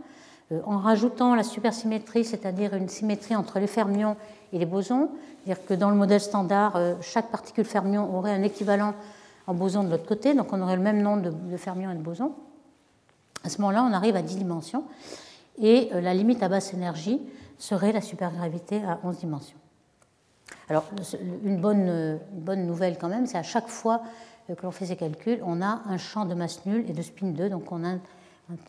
en 0.66 0.76
rajoutant 0.76 1.34
la 1.34 1.42
supersymétrie, 1.42 2.24
c'est-à-dire 2.24 2.74
une 2.74 2.88
symétrie 2.88 3.34
entre 3.34 3.58
les 3.58 3.66
fermions 3.66 4.16
et 4.52 4.58
les 4.58 4.66
bosons, 4.66 5.08
c'est-à-dire 5.42 5.64
que 5.64 5.74
dans 5.74 5.88
le 5.88 5.96
modèle 5.96 6.20
standard, 6.20 6.78
chaque 7.00 7.30
particule 7.30 7.64
fermion 7.64 8.14
aurait 8.14 8.32
un 8.32 8.42
équivalent 8.42 8.92
en 9.46 9.54
boson 9.54 9.84
de 9.84 9.90
l'autre 9.90 10.06
côté, 10.06 10.34
donc 10.34 10.52
on 10.52 10.60
aurait 10.60 10.76
le 10.76 10.82
même 10.82 11.00
nombre 11.00 11.30
de 11.30 11.56
fermions 11.56 11.90
et 11.90 11.94
de 11.94 12.02
bosons. 12.02 12.34
À 13.44 13.50
ce 13.50 13.60
moment-là, 13.60 13.84
on 13.88 13.92
arrive 13.92 14.16
à 14.16 14.22
10 14.22 14.36
dimensions 14.36 14.84
et 15.58 15.90
euh, 15.92 16.00
la 16.00 16.14
limite 16.14 16.42
à 16.42 16.48
basse 16.48 16.72
énergie 16.72 17.20
serait 17.58 17.92
la 17.92 18.00
supergravité 18.00 18.82
à 18.82 18.98
11 19.04 19.18
dimensions. 19.18 19.58
Alors, 20.68 20.84
une 21.44 21.58
bonne, 21.58 21.88
une 22.32 22.40
bonne 22.40 22.66
nouvelle 22.66 22.98
quand 22.98 23.08
même, 23.08 23.26
c'est 23.26 23.38
à 23.38 23.42
chaque 23.42 23.68
fois 23.68 24.02
euh, 24.50 24.54
que 24.54 24.62
l'on 24.62 24.70
fait 24.70 24.86
ces 24.86 24.96
calculs, 24.96 25.40
on 25.44 25.60
a 25.62 25.82
un 25.86 25.98
champ 25.98 26.24
de 26.24 26.34
masse 26.34 26.64
nulle 26.66 26.88
et 26.88 26.92
de 26.92 27.02
spin 27.02 27.26
2, 27.26 27.50
donc 27.50 27.70
on, 27.70 27.82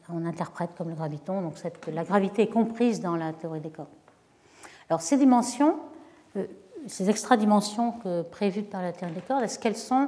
on 0.10 0.26
interprète 0.26 0.72
comme 0.78 0.90
le 0.90 0.96
graviton, 0.96 1.42
donc 1.42 1.56
la 1.92 2.04
gravité 2.04 2.44
est 2.44 2.50
comprise 2.50 3.02
dans 3.02 3.16
la 3.16 3.34
théorie 3.34 3.62
des 3.62 3.70
corps. 3.70 3.88
Alors, 4.90 5.02
ces 5.02 5.18
dimensions, 5.18 5.78
euh, 6.38 6.46
ces 6.88 7.10
extra-dimensions 7.10 7.96
prévues 8.32 8.64
par 8.64 8.82
la 8.82 8.92
théorie 8.92 9.16
des 9.16 9.22
cordes, 9.22 9.44
est-ce 9.44 9.58
qu'elles 9.58 9.78
sont 9.78 10.08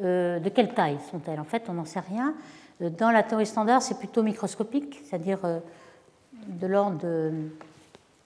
de 0.00 0.48
quelle 0.54 0.74
taille 0.74 0.98
sont-elles? 1.10 1.40
En 1.40 1.44
fait, 1.44 1.64
on 1.68 1.72
n'en 1.72 1.84
sait 1.84 1.98
rien. 1.98 2.34
Dans 2.80 3.10
la 3.10 3.24
théorie 3.24 3.46
standard, 3.46 3.82
c'est 3.82 3.98
plutôt 3.98 4.22
microscopique, 4.22 5.00
c'est-à-dire 5.04 5.40
euh, 5.44 5.58
de 6.46 6.66
l'ordre 6.68 6.98
de 6.98 7.32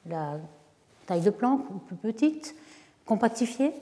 la 0.07 0.39
taille 1.07 1.23
de 1.23 1.31
Planck 1.31 1.63
ou 1.71 1.79
plus 1.79 1.97
petite, 1.97 2.55
compactifiée. 3.07 3.73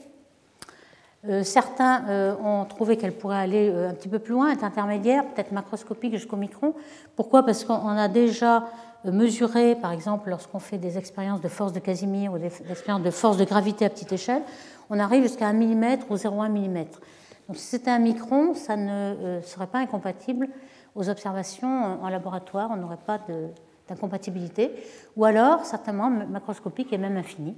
Euh, 1.29 1.43
certains 1.43 2.09
euh, 2.09 2.35
ont 2.43 2.65
trouvé 2.65 2.97
qu'elle 2.97 3.13
pourrait 3.13 3.39
aller 3.39 3.71
un 3.71 3.95
petit 3.95 4.09
peu 4.09 4.19
plus 4.19 4.33
loin, 4.33 4.51
être 4.51 4.65
intermédiaire, 4.65 5.25
peut-être 5.27 5.53
macroscopique 5.53 6.15
jusqu'au 6.15 6.37
micron. 6.37 6.75
Pourquoi? 7.17 7.45
Parce 7.45 7.65
qu'on 7.65 7.89
a 7.89 8.09
déjà 8.09 8.65
mesuré, 9.05 9.77
par 9.77 9.93
exemple, 9.93 10.31
lorsqu'on 10.31 10.59
fait 10.59 10.79
des 10.79 10.99
expériences 10.99 11.41
de 11.41 11.49
force 11.49 11.73
de 11.73 11.79
Casimir 11.79 12.33
ou 12.33 12.39
des 12.39 12.53
expériences 12.71 13.03
de 13.03 13.11
force 13.11 13.37
de 13.37 13.45
gravité 13.45 13.85
à 13.85 13.91
petite 13.91 14.13
échelle, 14.13 14.43
on 14.91 14.99
arrive 14.99 15.23
jusqu'à 15.23 15.47
1 15.47 15.53
mm 15.55 15.99
ou 16.11 16.15
0,1 16.17 16.49
mm. 16.51 16.85
Donc 17.49 17.57
si 17.57 17.67
c'était 17.67 17.91
un 17.91 17.99
micron, 17.99 18.55
ça 18.55 18.77
ne 18.77 18.91
euh, 18.91 19.43
serait 19.43 19.67
pas 19.67 19.79
incompatible 19.79 20.49
aux 20.95 21.09
observations 21.09 22.03
en 22.03 22.09
laboratoire, 22.09 22.71
on 22.73 22.77
n'aurait 22.77 22.97
pas 22.97 23.21
d'incompatibilité, 23.89 24.73
ou 25.17 25.25
alors 25.25 25.65
certainement 25.65 26.11
macroscopique 26.11 26.93
et 26.93 26.99
même 26.99 27.17
infini. 27.17 27.57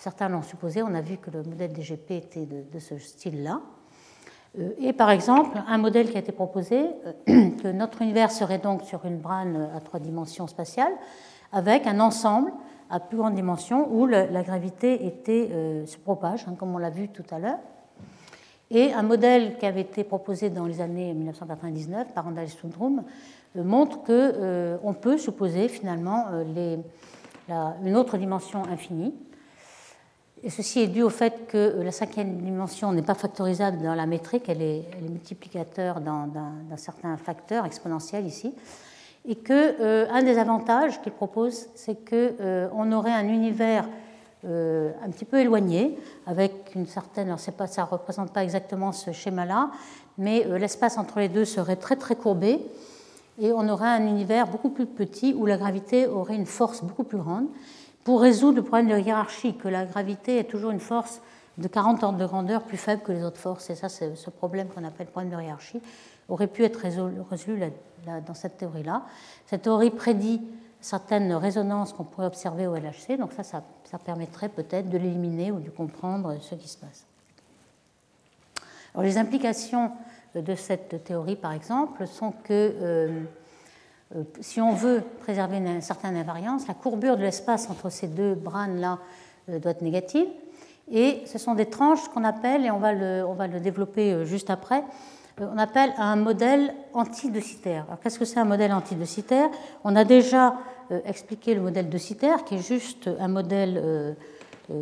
Certains 0.00 0.28
l'ont 0.28 0.42
supposé, 0.42 0.82
on 0.82 0.94
a 0.94 1.00
vu 1.00 1.16
que 1.18 1.30
le 1.30 1.42
modèle 1.42 1.72
DGP 1.72 2.10
était 2.12 2.46
de, 2.46 2.78
ce 2.78 2.98
style-là. 2.98 3.60
Euh, 4.58 4.70
et 4.78 4.92
par 4.92 5.10
exemple, 5.10 5.62
un 5.66 5.78
modèle 5.78 6.10
qui 6.10 6.16
a 6.16 6.20
été 6.20 6.32
proposé, 6.32 6.80
euh, 7.28 7.50
que 7.62 7.68
notre 7.68 8.02
univers 8.02 8.30
serait 8.30 8.58
donc 8.58 8.82
sur 8.82 9.04
une 9.04 9.18
brane 9.18 9.70
à 9.76 9.80
trois 9.80 10.00
dimensions 10.00 10.46
spatiales, 10.46 10.92
avec 11.52 11.86
un 11.86 12.00
ensemble 12.00 12.52
à 12.88 12.98
plus 12.98 13.18
grande 13.18 13.34
dimension 13.34 13.88
où 13.92 14.06
la 14.06 14.42
gravité 14.42 15.06
était, 15.06 15.48
se 15.86 15.96
propage, 15.96 16.44
hein, 16.48 16.56
comme 16.58 16.74
on 16.74 16.78
l'a 16.78 16.90
vu 16.90 17.08
tout 17.08 17.22
à 17.30 17.38
l'heure. 17.38 17.58
Et 18.72 18.92
un 18.92 19.02
modèle 19.02 19.56
qui 19.58 19.66
avait 19.66 19.80
été 19.80 20.04
proposé 20.04 20.48
dans 20.48 20.64
les 20.64 20.80
années 20.80 21.12
1999 21.12 22.14
par 22.14 22.24
Randall 22.24 22.48
Sundrum 22.48 23.02
euh, 23.56 23.64
montre 23.64 23.98
qu'on 24.02 24.12
euh, 24.12 24.92
peut 25.00 25.18
supposer 25.18 25.68
finalement 25.68 26.26
euh, 26.30 26.76
une 27.84 27.96
autre 27.96 28.16
dimension 28.16 28.62
infinie. 28.70 29.12
Et 30.42 30.48
ceci 30.50 30.80
est 30.80 30.86
dû 30.86 31.02
au 31.02 31.10
fait 31.10 31.46
que 31.48 31.80
la 31.82 31.92
cinquième 31.92 32.38
dimension 32.38 32.92
n'est 32.92 33.02
pas 33.02 33.14
factorisable 33.14 33.82
dans 33.82 33.94
la 33.94 34.06
métrique, 34.06 34.48
elle 34.48 34.62
est, 34.62 34.84
multiplicateur 35.02 36.00
d'un 36.00 36.76
certain 36.76 37.16
facteur 37.18 37.66
exponentiel 37.66 38.26
ici. 38.26 38.54
Et 39.28 39.34
qu'un 39.34 40.22
des 40.22 40.38
avantages 40.38 41.02
qu'il 41.02 41.12
propose, 41.12 41.66
c'est 41.74 42.08
qu'on 42.08 42.92
aurait 42.92 43.12
un 43.12 43.28
univers 43.28 43.86
euh, 44.46 44.92
un 45.04 45.10
petit 45.10 45.26
peu 45.26 45.38
éloigné, 45.38 45.98
avec 46.26 46.74
une 46.74 46.86
certaine, 46.86 47.26
alors 47.26 47.40
pas, 47.58 47.66
ça 47.66 47.82
ne 47.82 47.86
représente 47.88 48.32
pas 48.32 48.42
exactement 48.42 48.90
ce 48.90 49.12
schéma-là, 49.12 49.70
mais 50.16 50.46
euh, 50.46 50.56
l'espace 50.56 50.96
entre 50.96 51.18
les 51.18 51.28
deux 51.28 51.44
serait 51.44 51.76
très 51.76 51.96
très 51.96 52.16
courbé, 52.16 52.58
et 53.38 53.52
on 53.52 53.68
aurait 53.68 53.88
un 53.88 54.06
univers 54.06 54.46
beaucoup 54.46 54.70
plus 54.70 54.86
petit 54.86 55.34
où 55.34 55.44
la 55.44 55.58
gravité 55.58 56.06
aurait 56.06 56.36
une 56.36 56.46
force 56.46 56.82
beaucoup 56.82 57.04
plus 57.04 57.18
grande, 57.18 57.48
pour 58.10 58.22
résoudre 58.22 58.56
le 58.56 58.64
problème 58.64 58.88
de 58.88 58.98
hiérarchie, 58.98 59.54
que 59.54 59.68
la 59.68 59.84
gravité 59.84 60.38
est 60.38 60.50
toujours 60.50 60.72
une 60.72 60.80
force 60.80 61.20
de 61.58 61.68
40 61.68 62.02
ordres 62.02 62.18
de 62.18 62.26
grandeur 62.26 62.64
plus 62.64 62.76
faibles 62.76 63.02
que 63.02 63.12
les 63.12 63.22
autres 63.22 63.38
forces. 63.38 63.70
Et 63.70 63.76
ça, 63.76 63.88
c'est 63.88 64.16
ce 64.16 64.30
problème 64.30 64.66
qu'on 64.66 64.82
appelle 64.82 65.06
problème 65.06 65.30
de 65.30 65.40
hiérarchie, 65.40 65.80
aurait 66.28 66.48
pu 66.48 66.64
être 66.64 66.74
résolu, 66.74 67.18
dans 68.26 68.34
cette 68.34 68.56
théorie-là. 68.56 69.04
Cette 69.46 69.62
théorie 69.62 69.92
prédit 69.92 70.42
certaines 70.80 71.32
résonances 71.34 71.92
qu'on 71.92 72.02
pourrait 72.02 72.26
observer 72.26 72.66
au 72.66 72.74
LHC, 72.74 73.16
donc 73.16 73.32
ça, 73.32 73.44
ça, 73.44 73.62
permettrait 74.04 74.48
peut-être 74.48 74.90
de 74.90 74.98
l'éliminer 74.98 75.52
ou 75.52 75.60
de 75.60 75.70
comprendre 75.70 76.36
ce 76.40 76.56
qui 76.56 76.66
se 76.66 76.78
passe. 76.78 77.06
Les 79.00 79.18
implications 79.18 79.92
de 80.34 80.54
cette 80.56 81.04
théorie, 81.04 81.36
par 81.36 81.52
exemple, 81.52 82.08
sont 82.08 82.32
que 82.32 82.74
euh, 82.82 83.20
si 84.40 84.60
on 84.60 84.72
veut 84.72 85.02
préserver 85.20 85.58
une 85.58 85.80
certaine 85.80 86.16
invariance, 86.16 86.66
la 86.66 86.74
courbure 86.74 87.16
de 87.16 87.22
l'espace 87.22 87.70
entre 87.70 87.90
ces 87.90 88.08
deux 88.08 88.34
brânes-là 88.34 88.98
euh, 89.48 89.58
doit 89.58 89.72
être 89.72 89.82
négative. 89.82 90.26
Et 90.90 91.22
ce 91.26 91.38
sont 91.38 91.54
des 91.54 91.66
tranches 91.66 92.08
qu'on 92.08 92.24
appelle, 92.24 92.66
et 92.66 92.70
on 92.70 92.78
va 92.78 92.92
le, 92.92 93.24
on 93.24 93.34
va 93.34 93.46
le 93.46 93.60
développer 93.60 94.26
juste 94.26 94.50
après, 94.50 94.82
on 95.38 95.56
appelle 95.56 95.94
un 95.96 96.16
modèle 96.16 96.74
antidecitaire. 96.92 97.84
Alors 97.86 98.00
qu'est-ce 98.00 98.18
que 98.18 98.24
c'est 98.24 98.40
un 98.40 98.44
modèle 98.44 98.72
antidecitaire 98.72 99.48
On 99.84 99.94
a 99.94 100.04
déjà 100.04 100.56
expliqué 101.04 101.54
le 101.54 101.60
modèle 101.60 101.88
de 101.88 101.96
Citer, 101.96 102.44
qui 102.44 102.56
est 102.56 102.66
juste 102.66 103.08
un 103.18 103.28
modèle 103.28 104.16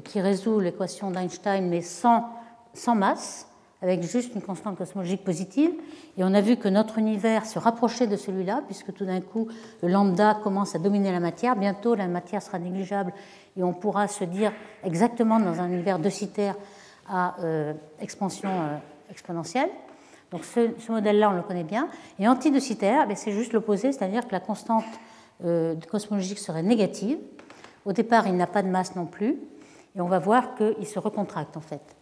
qui 0.04 0.20
résout 0.20 0.58
l'équation 0.58 1.10
d'Einstein, 1.10 1.68
mais 1.68 1.82
sans, 1.82 2.30
sans 2.72 2.94
masse 2.94 3.46
avec 3.80 4.02
juste 4.02 4.34
une 4.34 4.42
constante 4.42 4.76
cosmologique 4.76 5.24
positive. 5.24 5.70
Et 6.16 6.24
on 6.24 6.34
a 6.34 6.40
vu 6.40 6.56
que 6.56 6.68
notre 6.68 6.98
univers 6.98 7.46
se 7.46 7.58
rapprochait 7.58 8.06
de 8.06 8.16
celui-là, 8.16 8.62
puisque 8.66 8.92
tout 8.92 9.04
d'un 9.04 9.20
coup, 9.20 9.48
le 9.82 9.88
lambda 9.88 10.34
commence 10.42 10.74
à 10.74 10.78
dominer 10.78 11.12
la 11.12 11.20
matière. 11.20 11.54
Bientôt, 11.54 11.94
la 11.94 12.08
matière 12.08 12.42
sera 12.42 12.58
négligeable 12.58 13.12
et 13.56 13.62
on 13.62 13.72
pourra 13.72 14.08
se 14.08 14.24
dire 14.24 14.52
exactement 14.82 15.38
dans 15.38 15.60
un 15.60 15.68
univers 15.68 15.98
de 15.98 16.10
Citer 16.10 16.52
à 17.08 17.36
euh, 17.40 17.72
expansion 18.00 18.50
euh, 18.50 18.76
exponentielle. 19.10 19.70
Donc 20.30 20.44
ce, 20.44 20.90
modèle-là, 20.90 21.30
on 21.30 21.34
le 21.34 21.42
connaît 21.42 21.64
bien. 21.64 21.88
Et 22.18 22.28
anti 22.28 22.50
de 22.50 22.58
Citer, 22.58 23.04
eh 23.08 23.14
c'est 23.14 23.32
juste 23.32 23.52
l'opposé, 23.52 23.92
c'est-à-dire 23.92 24.26
que 24.26 24.32
la 24.32 24.40
constante 24.40 24.84
euh, 25.44 25.76
cosmologique 25.90 26.38
serait 26.38 26.62
négative. 26.62 27.18
Au 27.84 27.92
départ, 27.92 28.26
il 28.26 28.36
n'a 28.36 28.46
pas 28.46 28.62
de 28.62 28.68
masse 28.68 28.96
non 28.96 29.06
plus. 29.06 29.38
Et 29.96 30.00
on 30.00 30.08
va 30.08 30.18
voir 30.18 30.54
qu'il 30.56 30.86
se 30.86 30.98
recontracte 30.98 31.56
en 31.56 31.60
fait. 31.60 31.97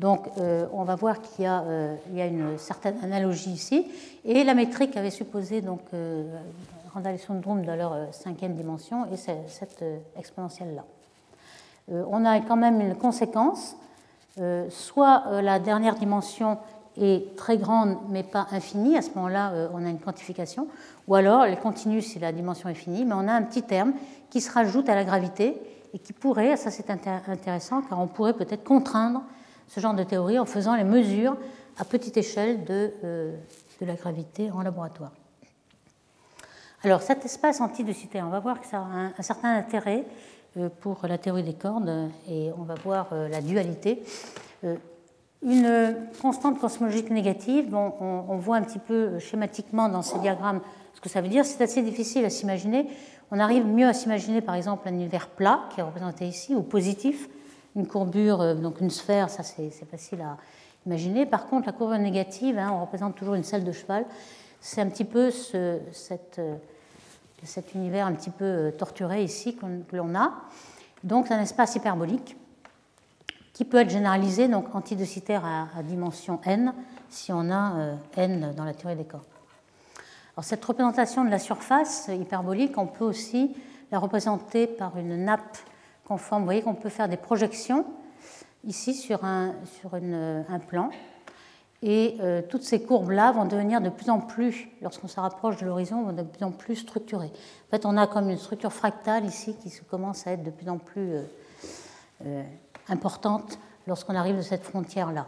Donc 0.00 0.28
euh, 0.38 0.66
on 0.72 0.84
va 0.84 0.96
voir 0.96 1.20
qu'il 1.20 1.44
y, 1.44 1.48
euh, 1.48 1.94
y, 2.12 2.20
a 2.20 2.26
une 2.26 2.58
certaine 2.58 2.96
analogie 3.02 3.50
ici. 3.50 3.86
Et 4.24 4.42
la 4.44 4.54
métrique 4.54 4.96
avait 4.96 5.10
supposé 5.10 5.60
donc, 5.60 5.80
euh, 5.92 6.24
Randall 6.92 7.14
et 7.14 7.18
Sundrum 7.18 7.64
dans 7.64 7.76
leur 7.76 8.12
cinquième 8.12 8.54
dimension 8.54 9.06
et 9.12 9.16
c'est 9.16 9.48
cette 9.48 9.84
exponentielle-là. 10.16 10.84
on 12.08 12.24
a 12.24 12.40
quand 12.40 12.56
même 12.56 12.80
une 12.80 12.94
conséquence. 12.94 13.76
soit 14.68 15.42
la 15.42 15.58
dernière 15.58 15.96
dimension 15.96 16.58
est 16.96 17.36
très 17.36 17.58
grande 17.58 17.96
mais 18.10 18.22
pas 18.22 18.46
infinie, 18.52 18.96
à 18.96 19.02
ce 19.02 19.10
moment-là 19.16 19.52
on 19.74 19.84
a 19.84 19.90
une 19.90 19.98
quantification, 19.98 20.68
ou 21.08 21.16
alors 21.16 21.44
elle 21.44 21.58
continue 21.58 22.00
si 22.00 22.20
la 22.20 22.30
dimension 22.30 22.68
est 22.68 22.74
finie, 22.74 23.04
mais 23.04 23.14
on 23.14 23.26
a 23.26 23.32
un 23.32 23.42
petit 23.42 23.62
terme 23.62 23.92
qui 24.30 24.40
se 24.40 24.52
rajoute 24.52 24.88
à 24.88 24.94
la 24.94 25.02
gravité 25.02 25.60
et 25.92 25.98
qui 25.98 26.12
pourrait, 26.12 26.56
ça 26.56 26.70
c'est 26.70 26.90
intéressant 26.90 27.82
car 27.82 28.00
on 28.00 28.06
pourrait 28.06 28.34
peut-être 28.34 28.62
contraindre 28.62 29.22
ce 29.68 29.80
genre 29.80 29.94
de 29.94 30.04
théorie 30.04 30.38
en 30.38 30.46
faisant 30.46 30.74
les 30.76 30.84
mesures 30.84 31.36
à 31.78 31.84
petite 31.84 32.16
échelle 32.16 32.64
de, 32.64 32.92
euh, 33.04 33.36
de 33.80 33.86
la 33.86 33.94
gravité 33.94 34.50
en 34.50 34.62
laboratoire. 34.62 35.12
Alors 36.82 37.02
cet 37.02 37.24
espace 37.24 37.60
antidecité, 37.60 38.22
on 38.22 38.28
va 38.28 38.40
voir 38.40 38.60
que 38.60 38.66
ça 38.66 38.78
a 38.78 39.12
un, 39.18 39.22
certain 39.22 39.56
intérêt 39.56 40.04
euh, 40.58 40.68
pour 40.80 41.06
la 41.06 41.18
théorie 41.18 41.42
des 41.42 41.54
cordes 41.54 42.10
et 42.28 42.50
on 42.58 42.62
va 42.62 42.74
voir 42.74 43.08
euh, 43.12 43.28
la 43.28 43.40
dualité. 43.40 44.02
Une 45.42 45.96
constante 46.22 46.58
cosmologique 46.58 47.10
négative, 47.10 47.68
bon, 47.68 47.92
on, 48.00 48.36
voit 48.36 48.56
un 48.56 48.62
petit 48.62 48.78
peu 48.78 49.18
schématiquement 49.18 49.90
dans 49.90 50.00
ces 50.00 50.18
diagrammes 50.20 50.62
ce 50.94 51.02
que 51.02 51.10
ça 51.10 51.20
veut 51.20 51.28
dire. 51.28 51.44
C'est 51.44 51.62
assez 51.62 51.82
difficile 51.82 52.24
à 52.24 52.30
s'imaginer. 52.30 52.88
On 53.30 53.38
arrive 53.38 53.66
mieux 53.66 53.86
à 53.86 53.92
s'imaginer 53.92 54.40
par 54.40 54.54
exemple 54.54 54.88
un 54.88 54.92
univers 54.92 55.28
plat 55.28 55.64
qui 55.70 55.80
est 55.80 55.82
représenté 55.82 56.26
ici 56.26 56.54
ou 56.54 56.62
positif 56.62 57.28
une 57.76 57.86
courbure, 57.86 58.40
euh, 58.40 58.54
donc 58.54 58.80
une 58.80 58.90
sphère, 58.90 59.30
ça 59.30 59.42
c'est 59.42 59.70
facile 59.90 60.20
à 60.20 60.36
imaginer. 60.86 61.26
Par 61.26 61.46
contre, 61.46 61.66
la 61.66 61.72
courbure 61.72 61.98
négative, 61.98 62.58
hein, 62.58 62.70
on 62.72 62.80
représente 62.80 63.16
toujours 63.16 63.34
une 63.34 63.44
selle 63.44 63.64
de 63.64 63.72
cheval, 63.72 64.06
c'est 64.60 64.80
un 64.80 64.88
petit 64.88 65.04
peu 65.04 65.30
euh, 65.54 65.78
cet 67.42 67.74
univers 67.74 68.06
un 68.06 68.12
petit 68.14 68.30
peu 68.30 68.44
euh, 68.44 68.70
torturé 68.70 69.22
ici 69.22 69.56
que 69.56 69.96
l'on 69.96 70.14
a. 70.14 70.32
Donc, 71.02 71.30
un 71.30 71.40
espace 71.40 71.74
hyperbolique 71.74 72.36
qui 73.52 73.64
peut 73.64 73.78
être 73.78 73.90
généralisé, 73.90 74.48
donc 74.48 74.74
antidecitaire 74.74 75.44
à, 75.44 75.68
à 75.78 75.82
dimension 75.82 76.40
n, 76.44 76.72
si 77.08 77.32
on 77.32 77.50
a 77.52 77.96
n 78.16 78.52
dans 78.56 78.64
la 78.64 78.74
théorie 78.74 78.96
des 78.96 79.04
corps. 79.04 79.24
Alors, 80.34 80.44
cette 80.44 80.64
représentation 80.64 81.24
de 81.24 81.30
la 81.30 81.38
surface 81.38 82.08
hyperbolique, 82.08 82.76
on 82.78 82.86
peut 82.86 83.04
aussi 83.04 83.54
la 83.92 84.00
représenter 84.00 84.66
par 84.66 84.96
une 84.96 85.24
nappe 85.24 85.58
Vous 86.08 86.44
voyez 86.44 86.62
qu'on 86.62 86.74
peut 86.74 86.90
faire 86.90 87.08
des 87.08 87.16
projections 87.16 87.86
ici 88.64 88.94
sur 88.94 89.24
un, 89.24 89.54
sur 89.80 89.94
un 89.94 90.58
plan. 90.58 90.90
Et 91.86 92.16
euh, 92.20 92.40
toutes 92.48 92.62
ces 92.62 92.82
courbes-là 92.82 93.32
vont 93.32 93.44
devenir 93.44 93.82
de 93.82 93.90
plus 93.90 94.08
en 94.08 94.18
plus, 94.18 94.68
lorsqu'on 94.80 95.06
se 95.06 95.20
rapproche 95.20 95.58
de 95.58 95.66
l'horizon, 95.66 96.02
vont 96.02 96.14
de 96.14 96.22
plus 96.22 96.42
en 96.42 96.50
plus 96.50 96.76
structurées. 96.76 97.30
En 97.68 97.70
fait, 97.70 97.84
on 97.84 97.98
a 97.98 98.06
comme 98.06 98.30
une 98.30 98.38
structure 98.38 98.72
fractale 98.72 99.26
ici 99.26 99.54
qui 99.62 99.70
commence 99.90 100.26
à 100.26 100.32
être 100.32 100.42
de 100.42 100.50
plus 100.50 100.70
en 100.70 100.78
plus 100.78 101.12
euh, 101.12 101.22
euh, 102.24 102.42
importante 102.88 103.58
lorsqu'on 103.86 104.14
arrive 104.14 104.38
de 104.38 104.42
cette 104.42 104.62
frontière-là. 104.62 105.26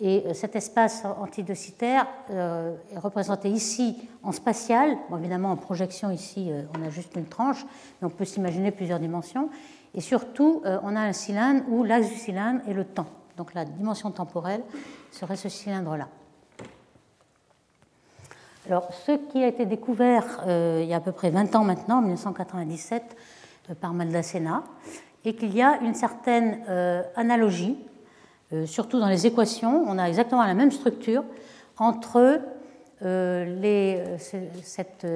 Et 0.00 0.32
cet 0.32 0.54
espace 0.54 1.04
antidocitaire 1.04 2.06
est 2.30 2.98
représenté 2.98 3.48
ici 3.48 4.08
en 4.22 4.30
spatial. 4.30 4.96
Évidemment, 5.18 5.50
en 5.50 5.56
projection, 5.56 6.12
ici, 6.12 6.52
on 6.78 6.86
a 6.86 6.88
juste 6.88 7.16
une 7.16 7.26
tranche, 7.26 7.66
mais 8.00 8.06
on 8.06 8.10
peut 8.10 8.24
s'imaginer 8.24 8.70
plusieurs 8.70 9.00
dimensions. 9.00 9.50
Et 9.98 10.00
surtout, 10.00 10.62
euh, 10.64 10.78
on 10.84 10.94
a 10.94 11.00
un 11.00 11.12
cylindre 11.12 11.64
où 11.68 11.82
l'axe 11.82 12.08
du 12.08 12.14
cylindre 12.14 12.60
est 12.68 12.72
le 12.72 12.84
temps. 12.84 13.08
Donc 13.36 13.52
la 13.52 13.64
dimension 13.64 14.12
temporelle 14.12 14.62
serait 15.10 15.34
ce 15.34 15.48
cylindre-là. 15.48 16.06
Alors, 18.68 18.92
ce 18.92 19.10
qui 19.10 19.42
a 19.42 19.48
été 19.48 19.66
découvert 19.66 20.44
euh, 20.46 20.78
il 20.84 20.88
y 20.88 20.94
a 20.94 20.98
à 20.98 21.00
peu 21.00 21.10
près 21.10 21.30
20 21.30 21.56
ans 21.56 21.64
maintenant, 21.64 21.98
en 21.98 22.02
1997, 22.02 23.16
euh, 23.70 23.74
par 23.74 23.92
Maldacena, 23.92 24.62
est 25.24 25.34
qu'il 25.34 25.52
y 25.52 25.62
a 25.62 25.80
une 25.80 25.94
certaine 25.94 26.62
analogie, 27.16 27.76
surtout 28.66 29.00
dans 29.00 29.08
les 29.08 29.26
équations. 29.26 29.84
On 29.88 29.98
a 29.98 30.04
exactement 30.04 30.44
la 30.44 30.54
même 30.54 30.70
structure 30.70 31.24
entre 31.76 32.40
les, 33.02 34.04
cette 34.62 35.06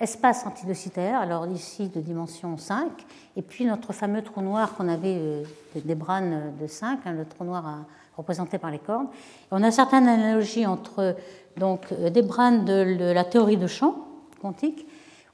espace 0.00 0.44
antidocitaire, 0.46 1.20
alors 1.20 1.46
ici 1.46 1.88
de 1.88 2.00
dimension 2.00 2.56
5, 2.58 2.90
et 3.36 3.42
puis 3.42 3.64
notre 3.64 3.92
fameux 3.92 4.22
trou 4.22 4.42
noir 4.42 4.74
qu'on 4.74 4.88
avait 4.88 5.16
euh, 5.18 5.44
des 5.84 5.94
branes 5.94 6.52
de 6.60 6.66
5, 6.66 7.00
hein, 7.04 7.12
le 7.12 7.24
trou 7.24 7.44
noir 7.44 7.84
représenté 8.16 8.58
par 8.58 8.70
les 8.70 8.78
cordes. 8.78 9.06
on 9.50 9.62
a 9.62 9.70
certaines 9.70 10.08
analogies 10.08 10.66
entre 10.66 11.16
donc, 11.56 11.86
euh, 11.92 12.10
des 12.10 12.22
branes 12.22 12.64
de, 12.64 13.12
la 13.12 13.24
théorie 13.24 13.56
de 13.56 13.66
champ 13.66 13.96
quantique, 14.40 14.86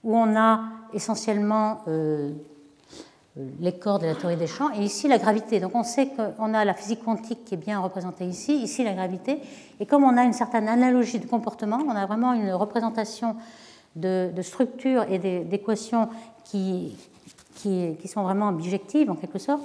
où 0.04 0.16
on 0.16 0.36
a 0.36 0.60
essentiellement 0.92 1.82
euh, 1.88 2.32
les 3.60 3.72
cordes 3.72 4.02
de 4.02 4.06
la 4.06 4.14
théorie 4.14 4.36
des 4.36 4.46
champs, 4.46 4.70
et 4.72 4.82
ici 4.82 5.08
la 5.08 5.18
gravité. 5.18 5.60
Donc 5.60 5.74
on 5.74 5.84
sait 5.84 6.08
qu'on 6.08 6.52
a 6.52 6.64
la 6.64 6.74
physique 6.74 7.04
quantique 7.04 7.44
qui 7.44 7.54
est 7.54 7.58
bien 7.58 7.80
représentée 7.80 8.26
ici, 8.26 8.62
ici 8.62 8.84
la 8.84 8.92
gravité, 8.92 9.40
et 9.78 9.86
comme 9.86 10.04
on 10.04 10.16
a 10.16 10.24
une 10.24 10.32
certaine 10.32 10.68
analogie 10.68 11.18
de 11.18 11.26
comportement, 11.26 11.78
on 11.86 11.90
a 11.90 12.06
vraiment 12.06 12.34
une 12.34 12.52
représentation 12.52 13.36
de, 13.96 14.31
structures 14.42 15.05
et 15.11 15.18
d'équations 15.18 16.09
qui, 16.44 16.96
qui, 17.55 18.09
sont 18.09 18.22
vraiment 18.22 18.48
objectives 18.48 19.11
en 19.11 19.14
quelque 19.14 19.38
sorte, 19.38 19.64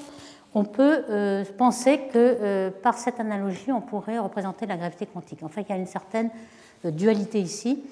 on 0.54 0.64
peut 0.64 1.04
euh, 1.10 1.44
penser 1.58 2.00
que 2.12 2.16
euh, 2.16 2.72
par 2.72 2.98
cette 2.98 3.20
analogie, 3.20 3.72
on 3.72 3.82
pourrait 3.82 4.20
représenter 4.20 4.66
la 4.66 4.78
gravité 4.78 5.06
quantique. 5.06 5.44
En 5.44 5.50
fait, 5.50 5.66
il 5.68 5.70
y 5.70 5.74
a 5.74 5.78
une 5.78 5.86
certaine 5.86 6.30
euh, 6.86 6.92
dualité 6.92 7.40
ici, 7.40 7.84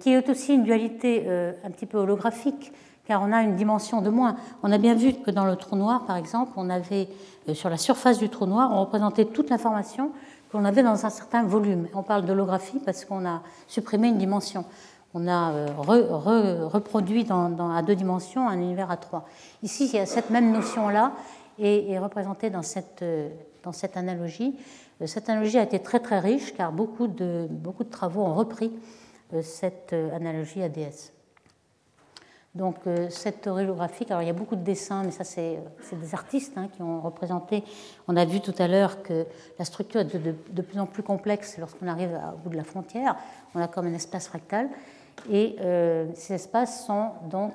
qui 0.00 0.10
est 0.10 0.28
aussi 0.28 0.54
une 0.54 0.64
dualité 0.64 1.24
un 1.64 1.70
petit 1.70 1.86
peu 1.86 1.98
holographique, 1.98 2.72
car 3.06 3.22
on 3.22 3.32
a 3.32 3.42
une 3.42 3.54
dimension 3.54 4.02
de 4.02 4.10
moins. 4.10 4.36
On 4.64 4.72
a 4.72 4.76
bien 4.76 4.94
vu 4.94 5.14
que 5.14 5.30
dans 5.30 5.46
le 5.46 5.54
trou 5.54 5.76
noir, 5.76 6.04
par 6.04 6.16
exemple, 6.16 6.52
on 6.56 6.68
avait 6.68 7.08
sur 7.54 7.70
la 7.70 7.76
surface 7.76 8.18
du 8.18 8.28
trou 8.28 8.44
noir, 8.44 8.70
on 8.72 8.80
représentait 8.80 9.24
toute 9.24 9.50
l'information 9.50 10.10
qu'on 10.50 10.64
avait 10.64 10.82
dans 10.82 11.06
un 11.06 11.10
certain 11.10 11.44
volume. 11.44 11.86
On 11.94 12.02
parle 12.02 12.26
d'holographie 12.26 12.80
parce 12.84 13.04
qu'on 13.04 13.24
a 13.24 13.40
supprimé 13.68 14.08
une 14.08 14.18
dimension 14.18 14.64
on 15.14 15.26
a 15.26 15.52
euh, 15.52 16.66
reproduit 16.66 17.24
dans, 17.24 17.74
à 17.74 17.82
deux 17.82 17.96
dimensions 17.96 18.48
un 18.48 18.58
univers 18.58 18.90
à 18.90 18.96
trois. 18.96 19.24
Ici, 19.62 19.88
cette 20.04 20.30
même 20.30 20.52
notion-là 20.52 21.12
et 21.58 21.90
est 21.90 21.98
représentée 21.98 22.50
dans 22.50 22.62
cette, 22.62 23.02
euh, 23.02 23.30
analogie. 23.94 24.56
Euh, 25.00 25.06
cette 25.06 25.28
analogie 25.28 25.58
a 25.58 25.62
été 25.62 25.78
très 25.78 26.00
très 26.00 26.18
riche 26.18 26.54
car 26.54 26.72
beaucoup 26.72 27.06
de, 27.06 27.48
travaux 27.90 28.22
ont 28.22 28.34
repris 28.34 28.72
cette 29.42 29.92
analogie 29.92 30.62
ADS. 30.62 31.12
Donc 32.54 32.76
cette 33.10 33.42
théorie 33.42 33.64
holographique, 33.64 34.10
alors 34.10 34.22
il 34.22 34.26
y 34.26 34.30
a 34.30 34.34
beaucoup 34.34 34.56
de 34.56 34.62
dessins, 34.62 35.02
mais 35.04 35.10
ça 35.10 35.22
c'est 35.22 35.58
des 35.92 36.14
artistes 36.14 36.54
hein, 36.56 36.68
qui 36.74 36.80
ont 36.80 37.02
représenté. 37.02 37.62
On 38.08 38.16
a 38.16 38.24
vu 38.24 38.40
tout 38.40 38.54
à 38.58 38.66
l'heure 38.66 39.02
que 39.02 39.26
la 39.58 39.66
structure 39.66 40.00
est 40.00 40.16
de, 40.16 40.34
de, 40.50 40.62
plus 40.62 40.80
en 40.80 40.86
plus 40.86 41.02
complexe 41.02 41.58
lorsqu'on 41.58 41.88
arrive 41.88 42.18
au 42.34 42.38
bout 42.38 42.48
de 42.48 42.56
la 42.56 42.64
frontière. 42.64 43.16
On 43.54 43.60
a 43.60 43.68
comme 43.68 43.86
un 43.86 43.92
espace 43.92 44.28
fractal. 44.28 44.70
Et 45.30 45.56
ces 46.14 46.34
espaces 46.34 46.86
sont 46.86 47.10
donc 47.30 47.52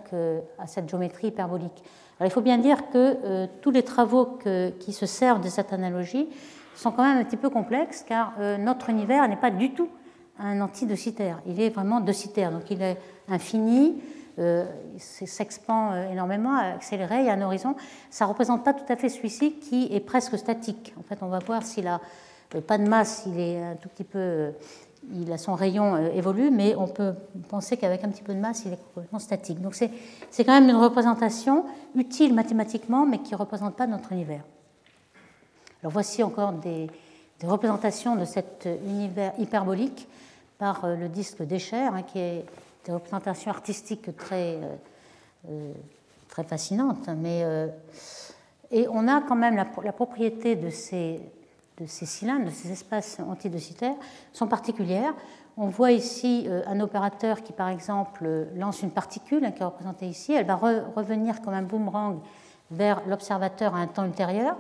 à 0.60 0.68
cette 0.68 0.90
géométrie 0.90 1.28
hyperbolique. 1.28 1.84
Alors 2.20 2.32
il 2.32 2.34
faut 2.34 2.42
bien 2.42 2.58
dire 2.58 2.90
que 2.90 3.48
tous 3.62 3.72
les 3.72 3.84
travaux 3.84 4.38
qui 4.80 4.94
se 4.94 5.06
servent 5.06 5.42
de 5.42 5.50
cette 5.50 5.74
analogie 5.74 6.30
sont 6.76 6.92
quand 6.92 7.04
même 7.04 7.18
un 7.18 7.24
petit 7.24 7.38
peu 7.38 7.50
complexes, 7.50 8.04
car 8.08 8.34
notre 8.60 8.90
univers 8.90 9.28
n'est 9.28 9.36
pas 9.36 9.52
du 9.52 9.74
tout 9.74 9.90
un 10.40 10.62
antidocitaire. 10.62 11.42
Il 11.46 11.62
est 11.62 11.70
vraiment 11.70 12.00
docitaire, 12.00 12.52
donc 12.52 12.70
il 12.72 12.82
est 12.82 12.98
infini, 13.28 14.02
euh, 14.40 14.66
s'expand 14.98 15.94
euh, 15.94 16.12
énormément, 16.12 16.56
accéléré, 16.56 17.20
il 17.20 17.26
y 17.26 17.30
a 17.30 17.34
un 17.34 17.42
horizon. 17.42 17.76
Ça 18.10 18.26
ne 18.26 18.30
représente 18.30 18.64
pas 18.64 18.74
tout 18.74 18.92
à 18.92 18.96
fait 18.96 19.10
celui-ci 19.10 19.60
qui 19.60 19.90
est 19.92 20.00
presque 20.00 20.38
statique. 20.38 20.94
En 21.00 21.04
fait, 21.04 21.20
on 21.22 21.28
va 21.28 21.40
voir 21.40 21.62
s'il 21.64 21.88
a 21.88 22.02
euh, 22.56 22.62
pas 22.62 22.80
de 22.80 22.88
masse, 22.88 23.24
il 23.28 23.40
est 23.40 23.62
un 23.64 23.76
tout 23.76 23.90
petit 23.90 24.04
peu, 24.04 24.52
il 25.12 25.32
a 25.32 25.38
son 25.38 25.54
rayon 25.54 25.98
évolue, 26.14 26.50
mais 26.50 26.76
on 26.76 26.88
peut 26.88 27.14
penser 27.50 27.78
qu'avec 27.78 28.04
un 28.04 28.10
petit 28.10 28.24
peu 28.24 28.34
de 28.34 28.40
masse, 28.40 28.64
il 28.66 28.74
est 28.74 28.80
complètement 28.94 29.20
statique. 29.20 29.62
Donc 29.62 29.76
c'est 29.76 29.90
quand 30.44 30.54
même 30.60 30.70
une 30.70 30.82
représentation 30.82 31.66
utile 31.96 32.34
mathématiquement, 32.34 33.06
mais 33.06 33.20
qui 33.20 33.34
ne 33.34 33.38
représente 33.38 33.76
pas 33.76 33.88
notre 33.88 34.12
univers. 34.12 34.44
Alors 35.82 35.92
voici 35.92 36.24
encore 36.24 36.54
des, 36.54 36.88
représentations 37.44 38.16
de 38.16 38.24
cet 38.24 38.70
univers 38.86 39.34
hyperbolique 39.38 40.08
par 40.58 40.88
le 40.88 41.10
disque 41.10 41.44
d'Escher, 41.44 41.76
hein, 41.76 42.02
qui 42.04 42.20
est 42.20 42.46
des 42.86 42.94
représentations 42.94 43.52
artistiques 43.52 44.16
très, 44.16 44.56
euh, 44.56 44.76
euh, 45.50 45.74
très 46.30 46.46
fascinantes. 46.46 47.10
Mais, 47.18 47.44
euh, 47.44 47.68
et 48.72 48.88
on 48.88 49.10
a 49.10 49.20
quand 49.22 49.36
même 49.36 49.58
la, 49.58 49.66
propriété 49.92 50.56
de 50.56 50.70
ces, 50.70 51.20
de 51.84 51.88
ces 51.88 52.06
cylindres, 52.06 52.46
de 52.46 52.52
ces 52.52 52.72
espaces 52.72 53.20
antidocitaires, 53.20 53.96
sont 54.32 54.48
particulières. 54.48 55.14
On 55.56 55.68
voit 55.68 55.92
ici 55.92 56.48
un 56.66 56.80
opérateur 56.80 57.44
qui, 57.44 57.54
par 57.54 57.70
exemple, 57.70 58.48
lance 58.56 58.82
une 58.82 58.90
particule 58.90 59.46
hein, 59.46 59.52
qui 59.52 59.62
est 59.62 59.66
représentée 59.66 60.08
ici. 60.08 60.34
Elle 60.34 60.48
va 60.48 60.56
revenir 60.56 61.42
comme 61.42 61.54
un 61.54 61.62
boomerang 61.62 62.20
vers 62.72 63.04
l'observateur 63.08 63.76
à 63.76 63.80
un 63.80 63.88
temps 63.88 64.06
ultérieur. 64.06 64.56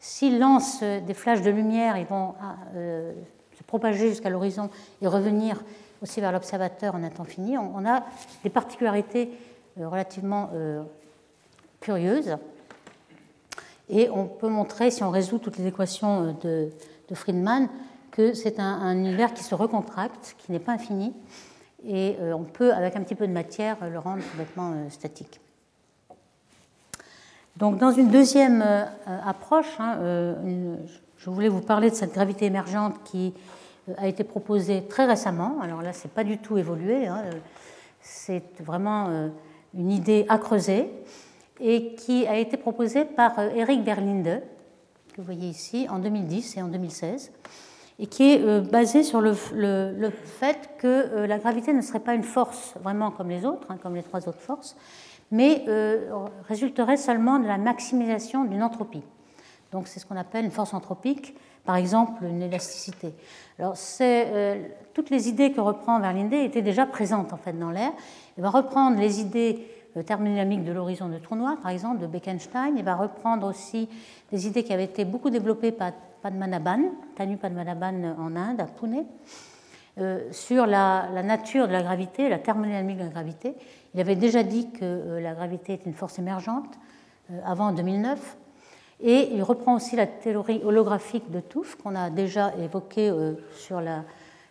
S'il 0.00 0.40
lance 0.40 0.82
des 0.82 1.14
flashs 1.14 1.42
de 1.42 1.50
lumière, 1.50 1.96
ils 1.96 2.06
vont 2.06 2.34
se 2.74 3.62
propager 3.62 4.08
jusqu'à 4.08 4.28
l'horizon 4.28 4.70
et 5.00 5.06
revenir 5.06 5.62
aussi 6.04 6.20
vers 6.20 6.32
l'observateur 6.32 6.94
en 6.94 7.02
un 7.02 7.08
temps 7.08 7.24
fini, 7.24 7.56
on, 7.56 7.84
a 7.86 8.04
des 8.42 8.50
particularités 8.50 9.30
euh, 9.80 9.88
relativement 9.88 10.50
euh, 10.52 10.82
curieuses. 11.80 12.36
Et 13.88 14.08
on 14.10 14.26
peut 14.26 14.48
montrer, 14.48 14.90
si 14.90 15.02
on 15.02 15.10
résout 15.10 15.38
toutes 15.38 15.58
les 15.58 15.66
équations 15.66 16.34
euh, 16.44 16.68
de, 17.08 17.14
Friedman, 17.14 17.68
que 18.10 18.34
c'est 18.34 18.58
un, 18.58 18.92
univers 18.92 19.34
qui 19.34 19.42
se 19.42 19.54
recontracte, 19.54 20.36
qui 20.38 20.52
n'est 20.52 20.58
pas 20.58 20.72
infini, 20.72 21.12
et 21.86 22.16
on 22.34 22.44
peut, 22.44 22.72
avec 22.72 22.96
un 22.96 23.02
petit 23.02 23.14
peu 23.14 23.26
de 23.26 23.32
matière, 23.32 23.76
le 23.86 23.98
rendre 23.98 24.22
complètement 24.30 24.72
statique. 24.88 25.38
Donc, 27.58 27.76
dans 27.76 27.90
une 27.90 28.08
deuxième 28.08 28.64
approche, 29.06 29.78
hein, 29.78 29.98
je 31.18 31.30
voulais 31.30 31.48
vous 31.48 31.60
parler 31.60 31.90
de 31.90 31.94
cette 31.94 32.14
gravité 32.14 32.46
émergente 32.46 33.02
qui 33.04 33.34
a 33.98 34.06
été 34.06 34.24
proposé 34.24 34.84
très 34.88 35.06
récemment. 35.06 35.58
Alors 35.62 35.82
là, 35.82 35.92
c'est 35.92 36.10
pas 36.10 36.24
du 36.24 36.38
tout 36.38 36.58
évolué. 36.58 37.06
Hein. 37.06 37.22
C'est 38.00 38.42
vraiment 38.60 39.08
euh, 39.08 39.28
une 39.74 39.90
idée 39.90 40.26
à 40.28 40.38
creuser 40.38 40.90
et 41.60 41.94
qui 41.94 42.26
a 42.26 42.36
été 42.36 42.56
proposée 42.56 43.04
par 43.04 43.38
euh, 43.38 43.50
Eric 43.54 43.84
Berlinde, 43.84 44.42
que 45.12 45.16
vous 45.18 45.24
voyez 45.24 45.48
ici, 45.48 45.86
en 45.90 45.98
2010 45.98 46.56
et 46.56 46.62
en 46.62 46.68
2016, 46.68 47.32
et 48.00 48.06
qui 48.06 48.32
est 48.32 48.40
euh, 48.42 48.60
basée 48.60 49.02
sur 49.02 49.20
le, 49.20 49.34
fait 49.34 50.70
que 50.78 51.24
la 51.26 51.38
gravité 51.38 51.72
ne 51.72 51.80
serait 51.80 52.00
pas 52.00 52.14
une 52.14 52.24
force 52.24 52.74
vraiment 52.82 53.10
comme 53.10 53.28
les 53.28 53.44
autres, 53.44 53.70
hein, 53.70 53.78
comme 53.82 53.94
les 53.94 54.02
trois 54.02 54.28
autres 54.28 54.40
forces, 54.40 54.76
mais 55.30 55.64
résulterait 56.48 56.96
seulement 56.96 57.38
de 57.38 57.46
la 57.46 57.58
maximisation 57.58 58.44
d'une 58.44 58.62
entropie. 58.62 59.02
Donc 59.74 59.88
c'est 59.88 59.98
ce 59.98 60.06
qu'on 60.06 60.16
appelle 60.16 60.44
une 60.44 60.52
force 60.52 60.72
anthropique, 60.72 61.34
par 61.64 61.74
exemple 61.74 62.24
une 62.24 62.42
élasticité. 62.42 63.12
Alors, 63.58 63.74
euh, 64.00 64.68
toutes 64.92 65.10
les 65.10 65.28
idées 65.28 65.50
que 65.50 65.60
reprend 65.60 65.98
Verlinde 65.98 66.32
étaient 66.32 66.62
déjà 66.62 66.86
présentes 66.86 67.32
en 67.32 67.36
fait 67.36 67.58
dans 67.58 67.70
l'air. 67.70 67.90
Il 68.38 68.42
va 68.42 68.50
reprendre 68.50 68.98
les 68.98 69.20
idées 69.20 69.66
euh, 69.96 70.02
thermodynamiques 70.02 70.64
de 70.64 70.72
l'horizon 70.72 71.08
de 71.08 71.18
trou 71.18 71.36
noir, 71.36 71.56
par 71.62 71.70
exemple, 71.70 72.00
de 72.00 72.06
Bekenstein. 72.06 72.76
Il 72.76 72.84
va 72.84 72.96
reprendre 72.96 73.46
aussi 73.46 73.88
des 74.32 74.46
idées 74.46 74.64
qui 74.64 74.72
avaient 74.72 74.84
été 74.84 75.04
beaucoup 75.04 75.30
développées 75.30 75.72
par 75.72 75.92
Padmanabhan, 76.22 76.92
Tanu 77.16 77.36
Padmanabhan 77.36 78.16
en 78.18 78.36
Inde, 78.36 78.60
à 78.60 78.66
Pune, 78.66 79.04
euh, 79.98 80.20
sur 80.32 80.66
la, 80.66 81.22
nature 81.22 81.68
de 81.68 81.72
la 81.72 81.82
gravité, 81.82 82.28
la 82.28 82.38
thermodynamique 82.38 82.98
de 82.98 83.04
la 83.04 83.10
gravité. 83.10 83.54
Il 83.94 84.00
avait 84.00 84.16
déjà 84.16 84.42
dit 84.42 84.70
que 84.70 85.18
la 85.20 85.34
gravité 85.34 85.74
est 85.74 85.86
une 85.86 85.94
force 85.94 86.18
émergente 86.18 86.78
avant 87.44 87.72
2009. 87.72 88.38
Et 89.00 89.30
il 89.34 89.42
reprend 89.42 89.74
aussi 89.74 89.96
la 89.96 90.06
théorie 90.06 90.60
holographique 90.64 91.30
de 91.30 91.40
Touffe, 91.40 91.76
qu'on 91.76 91.94
a 91.94 92.10
déjà 92.10 92.54
évoquée 92.56 93.10
euh, 93.10 93.34
sur 93.56 93.82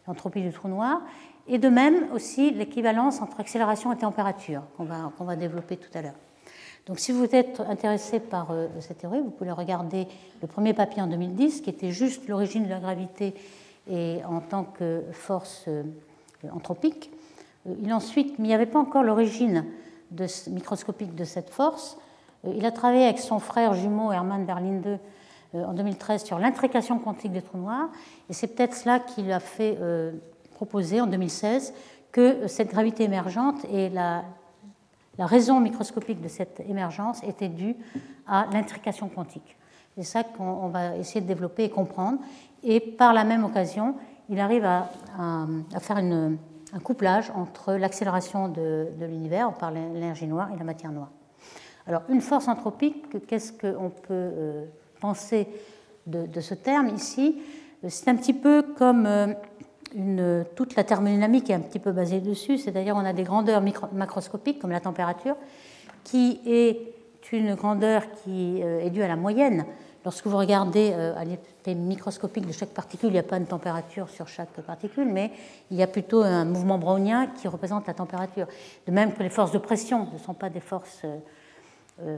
l'entropie 0.08 0.42
du 0.42 0.52
trou 0.52 0.68
noir, 0.68 1.02
et 1.48 1.58
de 1.58 1.70
même 1.70 2.08
aussi 2.14 2.52
l'équivalence 2.52 3.22
entre 3.22 3.40
accélération 3.40 3.92
et 3.92 3.98
température, 3.98 4.64
qu'on 4.78 4.86
va, 4.86 5.12
va 5.20 5.36
développer 5.36 5.78
tout 5.78 5.90
à 5.94 6.02
l'heure. 6.02 6.16
Donc 6.86 7.00
si 7.00 7.12
vous 7.12 7.26
êtes 7.34 7.62
intéressé 7.62 8.20
par 8.20 8.52
euh, 8.52 8.68
cette 8.80 9.00
théorie, 9.00 9.22
vous 9.22 9.32
pouvez 9.32 9.52
regarder 9.52 10.08
le 10.42 10.48
premier 10.48 10.74
papier 10.74 11.02
en 11.02 11.08
2010, 11.08 11.62
qui 11.62 11.70
était 11.70 11.92
juste 11.92 12.28
l'origine 12.28 12.66
de 12.66 12.70
la 12.70 12.80
gravité 12.80 13.34
et 13.90 14.20
en 14.28 14.42
tant 14.42 14.64
que 14.64 15.04
force 15.12 15.66
euh, 15.68 15.84
anthropique. 16.52 17.10
Il 17.82 17.94
ensuite, 17.94 18.38
mais 18.40 18.46
il 18.46 18.48
n'y 18.50 18.54
avait 18.54 18.66
pas 18.66 18.80
encore 18.80 19.04
l'origine 19.04 19.66
microscopique 20.48 21.16
de 21.16 21.24
cette 21.24 21.50
force, 21.50 21.98
euh, 22.46 22.54
il 22.56 22.66
a 22.66 22.72
travaillé 22.72 23.06
avec 23.06 23.20
son 23.20 23.40
frère 23.40 23.74
jumeau 23.74 24.12
Hermann 24.12 24.46
Berlinde 24.46 25.00
euh, 25.56 25.66
en 25.66 25.74
2013 25.74 26.24
sur 26.24 26.40
l'intrication 26.40 27.00
quantique 27.00 27.32
des 27.32 27.42
trous 27.42 27.58
noirs, 27.58 27.90
et 28.30 28.34
c'est 28.34 28.48
peut-être 28.48 28.76
cela 28.76 29.00
qui 29.00 29.22
lui 29.22 29.32
a 29.32 29.40
fait 29.40 29.78
euh, 29.82 30.12
proposer 30.54 31.02
en 31.02 31.08
2016 31.08 31.74
que 32.12 32.48
cette 32.48 32.70
gravité 32.70 33.04
émergente 33.04 33.66
et 33.72 33.90
la, 33.90 34.24
la 35.18 35.26
raison 35.26 35.60
microscopique 35.60 36.22
de 36.22 36.28
cette 36.28 36.62
émergence 36.68 37.24
était 37.24 37.50
due 37.50 37.76
à 38.28 38.48
l'intrication 38.52 39.10
quantique. 39.10 39.58
C'est 39.96 40.04
ça 40.04 40.24
qu'on 40.24 40.70
va 40.70 40.96
essayer 40.98 41.22
de 41.22 41.28
développer 41.28 41.66
et 41.66 41.70
comprendre. 41.70 42.20
Et 42.64 42.80
par 42.80 43.14
la 43.14 43.24
même 43.24 43.44
occasion, 43.44 43.96
il 44.30 44.40
arrive 44.40 44.66
à, 44.66 44.90
faire 45.80 45.98
une, 45.98 46.38
un 46.74 46.80
couplage 46.80 47.32
entre 47.36 47.74
l'accélération 47.74 48.48
de, 48.48 48.88
de 49.00 49.06
l'univers 49.06 49.54
par 49.54 49.72
l'énergie 49.72 50.28
noire 50.28 50.50
et 50.54 50.58
la 50.58 50.64
matière 50.64 50.92
noire. 50.92 51.12
Alors, 51.86 52.04
une 52.10 52.22
force 52.22 52.48
anthropique, 52.48 53.26
qu'est-ce 53.28 53.52
qu'on 53.52 53.90
peut 53.90 54.08
euh, 54.12 54.66
penser 55.02 55.48
de, 56.08 56.40
ce 56.40 56.54
terme 56.54 56.90
ici? 56.90 57.42
C'est 57.88 58.10
un 58.10 58.16
petit 58.16 58.34
peu 58.34 58.64
comme 58.78 59.06
euh, 59.06 59.34
une, 59.96 60.46
toute 60.56 60.76
la 60.76 60.84
thermodynamique 60.84 61.50
est 61.50 61.54
un 61.54 61.60
petit 61.60 61.80
peu 61.80 61.92
basée 61.92 62.20
dessus, 62.20 62.58
c'est-à-dire 62.58 62.96
on 62.96 63.06
a 63.06 63.14
des 63.14 63.24
grandeurs 63.24 63.62
macroscopiques 63.94 64.60
comme 64.60 64.72
la 64.72 64.80
température, 64.80 65.36
qui 66.04 66.40
est 66.46 66.94
une 67.32 67.56
grandeur 67.56 68.04
qui 68.24 68.62
euh, 68.62 68.82
est 68.82 68.90
due 68.90 69.02
à 69.02 69.08
la 69.08 69.16
moyenne. 69.16 69.66
Lorsque 70.06 70.28
vous 70.28 70.38
regardez 70.38 70.92
à 70.92 71.24
l'état 71.24 71.74
microscopique 71.74 72.46
de 72.46 72.52
chaque 72.52 72.72
particule, 72.72 73.08
il 73.08 73.14
n'y 73.14 73.20
a 73.20 73.24
pas 73.24 73.40
de 73.40 73.46
température 73.46 74.10
sur 74.10 74.28
chaque 74.28 74.50
particule, 74.50 75.08
mais 75.08 75.32
il 75.72 75.78
y 75.78 75.82
a 75.82 75.88
plutôt 75.88 76.24
un 76.24 76.44
mouvement 76.44 76.78
brownien 76.78 77.28
qui 77.28 77.48
représente 77.48 77.88
la 77.88 77.94
température. 77.94 78.48
De 78.86 78.92
même 78.92 79.14
que 79.14 79.24
les 79.24 79.30
forces 79.30 79.54
de 79.54 79.60
pression 79.60 80.10
ne 80.12 80.18
sont 80.18 80.34
pas 80.34 80.50
des 80.50 80.60
forces 80.60 81.06
euh, 82.02 82.18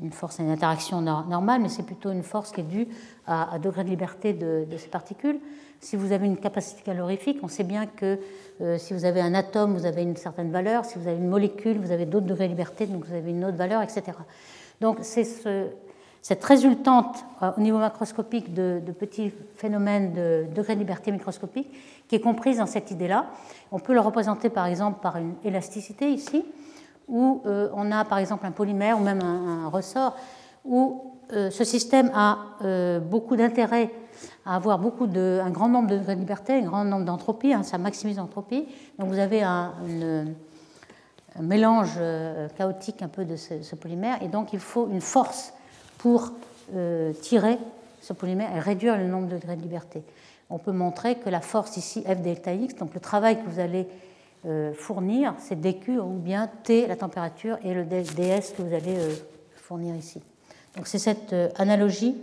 une 0.00 0.12
force, 0.12 0.38
une 0.38 0.50
interaction 0.50 1.00
normale, 1.00 1.62
mais 1.62 1.68
c'est 1.68 1.82
plutôt 1.82 2.10
une 2.10 2.22
force 2.22 2.52
qui 2.52 2.60
est 2.60 2.64
due 2.64 2.88
à, 3.26 3.58
degré 3.58 3.82
de 3.84 3.88
liberté 3.88 4.32
de, 4.32 4.66
ces 4.76 4.88
particules. 4.88 5.38
Si 5.80 5.96
vous 5.96 6.12
avez 6.12 6.26
une 6.26 6.36
capacité 6.36 6.82
calorifique, 6.82 7.38
on 7.42 7.48
sait 7.48 7.64
bien 7.64 7.86
que 7.86 8.18
euh, 8.60 8.78
si 8.78 8.94
vous 8.94 9.04
avez 9.04 9.20
un 9.20 9.34
atome, 9.34 9.74
vous 9.74 9.86
avez 9.86 10.02
une 10.02 10.16
certaine 10.16 10.50
valeur, 10.50 10.84
si 10.84 10.98
vous 10.98 11.06
avez 11.06 11.18
une 11.18 11.28
molécule, 11.28 11.78
vous 11.78 11.92
avez 11.92 12.06
d'autres 12.06 12.26
degrés 12.26 12.46
de 12.46 12.50
liberté, 12.50 12.86
donc 12.86 13.04
vous 13.04 13.14
avez 13.14 13.30
une 13.30 13.44
autre 13.44 13.56
valeur, 13.56 13.82
etc. 13.82 14.02
Donc 14.80 14.98
c'est 15.02 15.24
ce, 15.24 15.66
cette 16.22 16.42
résultante 16.44 17.24
euh, 17.42 17.50
au 17.56 17.60
niveau 17.60 17.78
macroscopique 17.78 18.54
de, 18.54 18.80
de, 18.84 18.92
petits 18.92 19.32
phénomènes 19.54 20.12
de 20.12 20.46
degré 20.54 20.74
de 20.74 20.80
liberté 20.80 21.12
microscopique 21.12 21.68
qui 22.08 22.16
est 22.16 22.20
comprise 22.20 22.58
dans 22.58 22.66
cette 22.66 22.90
idée-là. 22.90 23.26
On 23.70 23.78
peut 23.78 23.94
le 23.94 24.00
représenter 24.00 24.48
par 24.48 24.66
exemple 24.66 25.00
par 25.02 25.16
une 25.18 25.34
élasticité 25.44 26.10
ici 26.10 26.44
où 27.08 27.42
euh, 27.46 27.68
on 27.74 27.92
a 27.92 28.04
par 28.04 28.18
exemple 28.18 28.46
un 28.46 28.50
polymère 28.50 28.98
ou 28.98 29.02
même 29.02 29.20
un, 29.22 29.68
ressort, 29.68 30.16
où 30.64 31.12
euh, 31.32 31.50
ce 31.50 31.64
système 31.64 32.10
a 32.14 32.38
euh, 32.62 33.00
beaucoup 33.00 33.36
d'intérêt 33.36 33.90
à 34.44 34.56
avoir 34.56 34.78
beaucoup 34.78 35.06
de, 35.06 35.40
un 35.42 35.50
grand 35.50 35.68
nombre 35.68 35.88
de 35.88 36.12
libertés, 36.12 36.54
un 36.54 36.62
grand 36.62 36.84
nombre 36.84 37.04
d'entropies, 37.04 37.52
hein, 37.52 37.62
ça 37.62 37.78
maximise 37.78 38.16
l'entropie. 38.16 38.66
Donc 38.98 39.08
vous 39.08 39.18
avez 39.18 39.42
un, 39.42 39.72
mélange 41.38 42.00
chaotique 42.56 43.02
un 43.02 43.08
peu 43.08 43.26
de 43.26 43.36
ce, 43.36 43.74
polymère, 43.74 44.22
et 44.22 44.28
donc 44.28 44.54
il 44.54 44.58
faut 44.58 44.88
une 44.88 45.02
force 45.02 45.52
pour 45.98 46.32
tirer 47.20 47.58
ce 48.00 48.14
polymère 48.14 48.56
et 48.56 48.58
réduire 48.60 48.96
le 48.96 49.06
nombre 49.06 49.28
de 49.28 49.34
degrés 49.34 49.56
de 49.56 49.60
liberté. 49.60 50.02
On 50.48 50.58
peut 50.58 50.72
montrer 50.72 51.16
que 51.16 51.28
la 51.28 51.42
force 51.42 51.76
ici, 51.76 52.04
F 52.04 52.22
delta 52.22 52.54
X, 52.54 52.76
donc 52.76 52.94
le 52.94 53.00
travail 53.00 53.42
que 53.42 53.50
vous 53.50 53.60
allez 53.60 53.86
fournir, 54.74 55.34
c'est 55.38 55.60
dQ 55.60 55.98
ou 55.98 56.18
bien 56.18 56.48
T, 56.62 56.86
la 56.86 56.96
température, 56.96 57.58
et 57.64 57.74
le 57.74 57.84
ds 57.84 58.54
que 58.56 58.62
vous 58.62 58.74
allez 58.74 58.96
fournir 59.56 59.96
ici. 59.96 60.22
Donc 60.76 60.86
c'est 60.86 60.98
cette 60.98 61.34
analogie 61.56 62.14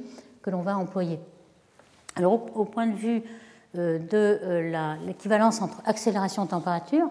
que 0.41 0.49
l'on 0.49 0.61
va 0.61 0.77
employer. 0.77 1.19
Alors 2.15 2.33
au, 2.55 2.65
point 2.65 2.85
de 2.85 2.95
vue 2.95 3.23
euh, 3.75 3.97
de 3.97 4.39
euh, 4.43 4.95
l'équivalence 5.07 5.61
entre 5.61 5.81
accélération 5.85 6.45
et 6.45 6.47
température, 6.47 7.09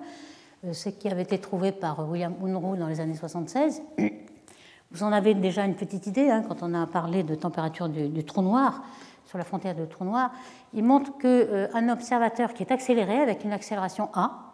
euh, 0.65 0.73
ce 0.73 0.91
qui 0.91 1.09
avait 1.09 1.23
été 1.23 1.39
trouvé 1.39 1.73
par 1.73 2.09
William 2.09 2.35
Unruh 2.41 2.79
dans 2.79 2.87
les 2.87 3.01
années 3.01 3.17
76, 3.17 3.83
vous 4.93 5.03
en 5.03 5.11
avez 5.11 5.35
déjà 5.35 5.65
une 5.65 5.75
petite 5.75 6.07
idée 6.07 6.31
hein, 6.31 6.45
quand 6.47 6.63
on 6.63 6.73
a 6.75 6.87
parlé 6.87 7.25
de 7.25 7.35
température 7.35 7.89
du, 7.89 8.25
trou 8.25 8.43
noir, 8.43 8.83
sur 9.27 9.39
la 9.39 9.45
frontière 9.45 9.75
du 9.75 9.89
trou 9.89 10.05
noir. 10.05 10.31
Il 10.73 10.85
montre 10.85 11.19
qu'un 11.19 11.89
observateur 11.89 12.55
qui 12.55 12.63
est 12.63 12.71
accéléré 12.71 13.19
avec 13.19 13.45
une 13.45 13.53
accélération 13.53 14.11
A 14.15 14.52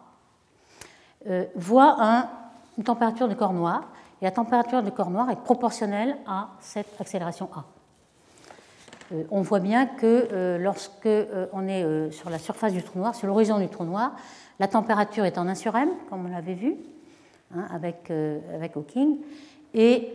voit 1.55 2.27
une 2.77 2.83
température 2.83 3.27
du 3.27 3.35
corps 3.35 3.53
noir, 3.53 3.83
et 4.21 4.25
la 4.25 4.31
température 4.31 4.83
du 4.83 4.91
corps 4.91 5.09
noir 5.09 5.29
est 5.29 5.37
proportionnelle 5.37 6.17
à 6.27 6.49
cette 6.59 6.99
accélération 6.99 7.49
A. 7.55 7.65
Euh, 9.11 9.23
on 9.31 9.41
voit 9.41 9.59
bien 9.59 9.85
que 9.85 10.27
euh, 10.31 10.57
lorsque 10.57 11.05
euh, 11.05 11.47
on 11.53 11.67
est 11.67 12.11
sur 12.11 12.29
la 12.29 12.39
surface 12.39 12.73
du 12.73 12.83
trou 12.83 12.99
noir, 12.99 13.15
sur 13.15 13.27
l'horizon 13.27 13.59
du 13.59 13.67
trou 13.67 13.83
noir, 13.83 14.13
la 14.59 14.67
température 14.67 15.25
est 15.25 15.37
en 15.37 15.47
1 15.47 15.55
sur 15.55 15.75
m, 15.75 15.89
comme 16.09 16.25
on 16.25 16.29
l'avait 16.29 16.53
vu 16.53 16.75
hein, 17.55 17.65
avec, 17.73 18.11
avec 18.53 18.75
Hawking, 18.75 19.17
et 19.73 20.13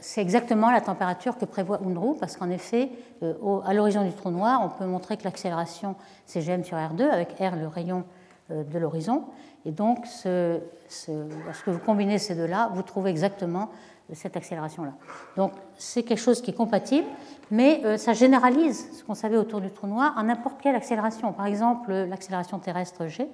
c'est 0.00 0.22
exactement 0.22 0.70
la 0.70 0.80
température 0.80 1.36
que 1.36 1.44
prévoit 1.44 1.78
Unruh, 1.84 2.16
parce 2.18 2.34
qu'en 2.36 2.48
effet, 2.48 2.88
à 3.20 3.74
l'horizon 3.74 4.02
du 4.02 4.12
trou 4.12 4.30
noir, 4.30 4.62
on 4.64 4.70
peut 4.70 4.86
montrer 4.86 5.18
que 5.18 5.24
l'accélération 5.24 5.96
c'est 6.24 6.40
gm 6.40 6.64
sur 6.64 6.78
r2, 6.78 7.02
avec 7.02 7.38
r 7.38 7.56
le 7.56 7.66
rayon 7.66 8.04
de 8.50 8.78
l'horizon, 8.78 9.24
et 9.64 9.70
donc 9.72 10.06
lorsque 11.46 11.68
vous 11.68 11.78
combinez 11.78 12.18
ces 12.18 12.34
deux-là, 12.34 12.70
vous 12.74 12.82
trouvez 12.82 13.10
exactement 13.10 13.70
cette 14.12 14.36
accélération-là. 14.36 14.92
Donc 15.36 15.52
c'est 15.78 16.02
quelque 16.02 16.18
chose 16.18 16.42
qui 16.42 16.50
est 16.50 16.54
compatible, 16.54 17.06
mais 17.50 17.80
euh, 17.84 17.96
ça 17.96 18.12
généralise 18.12 18.98
ce 18.98 19.04
qu'on 19.04 19.14
savait 19.14 19.36
autour 19.36 19.60
du 19.60 19.70
trou 19.70 19.86
noir 19.86 20.16
à 20.18 20.22
n'importe 20.22 20.60
quelle 20.60 20.74
accélération. 20.74 21.32
Par 21.32 21.46
exemple, 21.46 21.92
l'accélération 21.92 22.58
terrestre 22.58 23.06
G, 23.06 23.28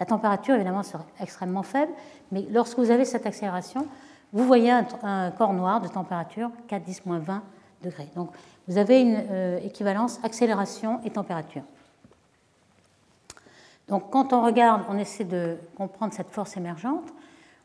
la 0.00 0.06
température 0.06 0.54
évidemment 0.54 0.82
sera 0.82 1.04
extrêmement 1.20 1.62
faible, 1.62 1.92
mais 2.32 2.46
lorsque 2.50 2.78
vous 2.78 2.90
avez 2.90 3.04
cette 3.04 3.26
accélération, 3.26 3.86
vous 4.32 4.44
voyez 4.44 4.70
un, 4.70 5.30
corps 5.30 5.52
noir 5.52 5.80
de 5.80 5.88
température 5.88 6.50
4 6.68 6.82
10 6.82 7.02
20 7.06 7.42
degrés. 7.82 8.08
Donc 8.16 8.30
vous 8.68 8.78
avez 8.78 9.00
une 9.00 9.22
euh, 9.30 9.58
équivalence 9.62 10.18
accélération 10.24 11.00
et 11.04 11.10
température. 11.10 11.62
Donc 13.88 14.10
quand 14.10 14.32
on 14.32 14.42
regarde, 14.44 14.82
on 14.88 14.98
essaie 14.98 15.24
de 15.24 15.56
comprendre 15.76 16.12
cette 16.12 16.30
force 16.30 16.56
émergente, 16.56 17.04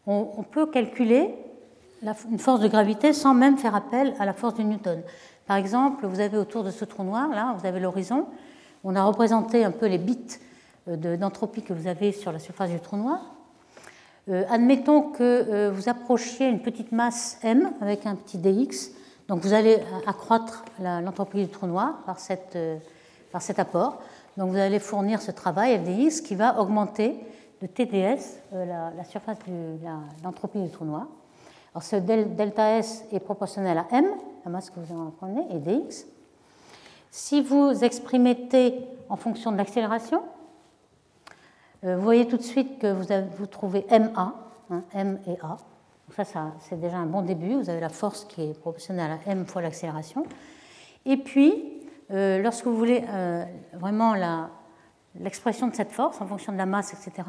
on 0.07 0.43
peut 0.43 0.65
calculer 0.65 1.35
une 2.29 2.39
force 2.39 2.59
de 2.59 2.67
gravité 2.67 3.13
sans 3.13 3.33
même 3.33 3.57
faire 3.57 3.75
appel 3.75 4.13
à 4.19 4.25
la 4.25 4.33
force 4.33 4.55
de 4.55 4.63
Newton. 4.63 5.01
Par 5.47 5.57
exemple, 5.57 6.05
vous 6.05 6.19
avez 6.19 6.37
autour 6.37 6.63
de 6.63 6.71
ce 6.71 6.85
trou 6.85 7.03
noir, 7.03 7.29
là, 7.29 7.55
vous 7.57 7.65
avez 7.65 7.79
l'horizon. 7.79 8.27
On 8.83 8.95
a 8.95 9.03
représenté 9.03 9.63
un 9.63 9.71
peu 9.71 9.85
les 9.87 9.97
bits 9.97 10.39
euh, 10.87 11.17
d'entropie 11.17 11.61
que 11.61 11.73
vous 11.73 11.87
avez 11.87 12.11
sur 12.11 12.31
la 12.31 12.39
surface 12.39 12.71
du 12.71 12.79
trou 12.79 12.97
noir. 12.97 13.19
Euh, 14.29 14.43
admettons 14.49 15.11
que 15.11 15.23
euh, 15.23 15.71
vous 15.71 15.89
approchiez 15.89 16.47
une 16.47 16.61
petite 16.61 16.91
masse 16.91 17.37
m 17.43 17.73
avec 17.81 18.05
un 18.05 18.15
petit 18.15 18.37
dx. 18.37 18.91
Donc 19.27 19.41
vous 19.41 19.53
allez 19.53 19.77
accroître 20.07 20.65
l'entropie 20.79 21.43
du 21.43 21.49
trou 21.49 21.67
noir 21.67 21.99
par, 22.05 22.19
cet 22.19 22.55
apport. 23.59 24.01
Donc 24.41 24.49
vous 24.49 24.57
allez 24.57 24.79
fournir 24.79 25.21
ce 25.21 25.29
travail 25.29 25.77
fdx 25.77 26.21
qui 26.21 26.33
va 26.33 26.59
augmenter 26.59 27.15
de 27.61 27.67
TDS 27.67 28.39
la, 28.51 28.89
la, 28.89 29.03
surface 29.03 29.37
de 29.47 29.77
l'entropie 30.23 30.59
du 30.59 30.71
trou 30.71 30.83
noir. 30.83 31.05
Alors 31.75 31.83
ce 31.83 31.97
delta 31.97 32.79
S 32.79 33.05
est 33.11 33.19
proportionnel 33.19 33.77
à 33.77 33.85
m, 33.91 34.03
la 34.43 34.49
masse 34.49 34.71
que 34.71 34.79
vous 34.79 34.99
en 34.99 35.11
prenez, 35.11 35.43
et 35.51 35.59
dx. 35.59 36.07
Si 37.11 37.43
vous 37.43 37.83
exprimez 37.83 38.47
t 38.47 38.79
en 39.09 39.15
fonction 39.15 39.51
de 39.51 39.57
l'accélération, 39.57 40.23
euh, 41.83 41.95
vous 41.97 42.01
voyez 42.01 42.27
tout 42.27 42.37
de 42.37 42.41
suite 42.41 42.79
que 42.79 42.91
vous, 42.91 43.05
vous 43.37 43.45
trouvez 43.45 43.85
ma, 43.91 44.33
hein, 44.71 44.83
m 44.95 45.19
et 45.27 45.37
a. 45.43 45.57
ça, 46.15 46.25
ça 46.25 46.51
c'est 46.61 46.81
déjà 46.81 46.97
un 46.97 47.05
bon 47.05 47.21
début. 47.21 47.61
Vous 47.61 47.69
avez 47.69 47.79
la 47.79 47.89
force 47.89 48.25
qui 48.25 48.41
est 48.41 48.59
proportionnelle 48.59 49.11
à 49.11 49.29
m 49.29 49.45
fois 49.45 49.61
l'accélération. 49.61 50.25
Et 51.05 51.17
puis, 51.17 51.80
euh, 52.11 52.41
lorsque 52.41 52.65
vous 52.65 52.77
voulez 52.77 53.03
euh, 53.09 53.43
vraiment 53.73 54.15
l'expression 55.19 55.67
de 55.67 55.75
cette 55.75 55.91
force 55.91 56.21
en 56.21 56.27
fonction 56.27 56.51
de 56.53 56.57
la 56.57 56.65
masse, 56.65 56.93
etc., 56.93 57.27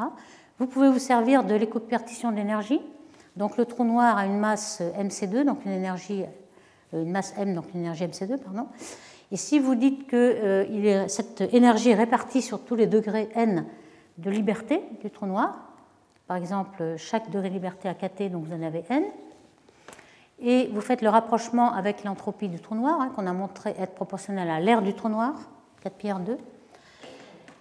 vous 0.59 0.66
pouvez 0.66 0.89
vous 0.89 0.99
servir 0.99 1.45
de 1.45 1.55
l'écopertition 1.55 2.30
de 2.30 2.37
l'énergie 2.37 2.80
donc 3.37 3.57
le 3.57 3.64
trou 3.64 3.85
noir 3.85 4.18
a 4.18 4.26
une 4.26 4.39
masse 4.39 4.80
mc2, 4.80 5.45
donc 5.45 5.64
une 5.64 5.72
énergie, 5.72 6.24
euh, 6.95 7.03
une 7.03 7.11
masse 7.11 7.35
m, 7.39 7.55
donc 7.55 7.66
une 7.74 7.80
énergie 7.80 8.05
mc2, 8.05 8.39
pardon. 8.39 8.66
Et 9.30 9.37
si 9.37 9.59
vous 9.59 9.74
dites 9.74 10.07
que 10.07 10.16
euh, 10.16 11.09
cette 11.09 11.41
énergie 11.41 11.91
est 11.91 11.95
répartie 11.95 12.43
sur 12.43 12.62
tous 12.62 12.74
les 12.74 12.87
degrés 12.87 13.30
n 13.35 13.64
de 14.18 14.30
liberté 14.30 14.83
du 15.03 15.11
trou 15.11 15.26
noir, 15.26 15.72
par 16.26 16.37
exemple 16.37 16.97
chaque 16.99 17.30
degré 17.30 17.49
de 17.49 17.55
liberté 17.55 17.89
a 17.89 17.95
kt, 17.95 18.30
donc 18.30 18.45
vous 18.45 18.55
en 18.55 18.62
avez 18.62 18.85
n, 18.91 19.05
et 20.43 20.68
vous 20.72 20.80
faites 20.80 21.03
le 21.03 21.09
rapprochement 21.09 21.72
avec 21.72 22.05
l'entropie 22.05 22.49
du 22.49 22.61
trou 22.61 22.74
noir, 22.74 23.01
hein, 23.01 23.11
qu'on 23.14 23.26
a 23.26 23.32
montré 23.32 23.74
être 23.78 23.95
proportionnelle 23.95 24.51
à 24.51 24.61
l'air 24.61 24.82
du 24.82 24.95
trou 24.95 25.09
noir, 25.09 25.34
4 25.82 25.95
pi 25.95 26.09
r2, 26.09 26.36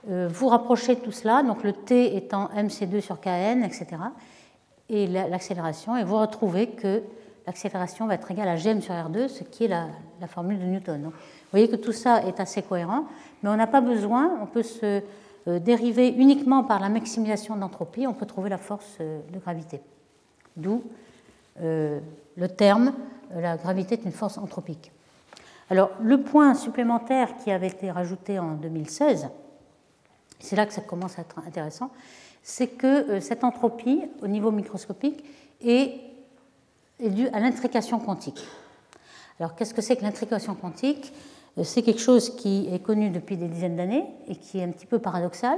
euh, 0.09 0.27
vous 0.31 0.47
rapprochez 0.47 0.95
tout 0.97 1.11
cela, 1.11 1.43
donc 1.43 1.63
le 1.63 1.73
t 1.73 2.15
étant 2.15 2.49
mc2 2.55 3.01
sur 3.01 3.21
kn, 3.21 3.63
etc 3.63 3.97
et 4.91 5.07
l'accélération, 5.07 5.95
et 5.95 6.03
vous 6.03 6.17
retrouvez 6.17 6.67
que 6.67 7.01
l'accélération 7.47 8.07
va 8.07 8.15
être 8.15 8.29
égale 8.29 8.49
à 8.49 8.57
gm 8.57 8.81
sur 8.81 8.93
r2, 8.93 9.29
ce 9.29 9.43
qui 9.43 9.63
est 9.63 9.69
la, 9.69 9.87
formule 10.27 10.59
de 10.59 10.65
Newton. 10.65 11.01
vous 11.05 11.11
voyez 11.49 11.69
que 11.69 11.77
tout 11.77 11.93
ça 11.93 12.23
est 12.27 12.39
assez 12.41 12.61
cohérent, 12.61 13.05
mais 13.41 13.49
on 13.49 13.55
n'a 13.55 13.67
pas 13.67 13.79
besoin, 13.79 14.37
on 14.41 14.45
peut 14.45 14.63
se 14.63 15.01
euh, 15.47 15.59
dériver 15.59 16.09
uniquement 16.09 16.63
par 16.63 16.81
la 16.81 16.89
maximisation 16.89 17.55
d'entropie, 17.55 18.05
on 18.05 18.13
peut 18.13 18.25
trouver 18.25 18.49
la 18.49 18.57
force 18.57 18.97
euh, 18.99 19.21
de 19.31 19.39
gravité. 19.39 19.79
D'où 20.57 20.83
le 21.59 22.47
terme, 22.47 22.93
la 23.35 23.57
gravité 23.57 23.95
est 23.95 24.03
une 24.03 24.11
force 24.11 24.37
anthropique. 24.37 24.91
Alors, 25.71 25.91
le 26.01 26.21
point 26.21 26.53
supplémentaire 26.53 27.37
qui 27.37 27.49
avait 27.49 27.69
été 27.69 27.89
rajouté 27.91 28.37
en 28.39 28.55
2016, 28.55 29.29
c'est 30.41 30.57
là 30.57 30.65
que 30.65 30.73
ça 30.73 30.81
commence 30.81 31.17
à 31.17 31.21
être 31.21 31.39
intéressant, 31.47 31.91
c'est 32.43 32.67
que 32.67 33.09
euh, 33.09 33.21
cette 33.21 33.45
entropie, 33.45 34.01
au 34.21 34.27
niveau 34.27 34.51
microscopique, 34.51 35.23
est, 35.63 36.01
due 36.99 37.29
à 37.29 37.39
l'intrication 37.39 37.99
quantique. 37.99 38.43
Alors, 39.39 39.55
qu'est-ce 39.55 39.73
que 39.73 39.81
c'est 39.81 39.95
que 39.95 40.03
l'intrication 40.03 40.55
quantique? 40.55 41.13
Euh, 41.57 41.63
C'est 41.63 41.83
quelque 41.83 42.01
chose 42.01 42.35
qui 42.35 42.67
est 42.69 42.79
connu 42.79 43.09
depuis 43.09 43.37
des 43.37 43.47
dizaines 43.47 43.77
d'années 43.77 44.05
et 44.27 44.35
qui 44.35 44.59
est 44.59 44.63
un 44.63 44.71
petit 44.71 44.85
peu 44.85 44.99
paradoxal. 44.99 45.57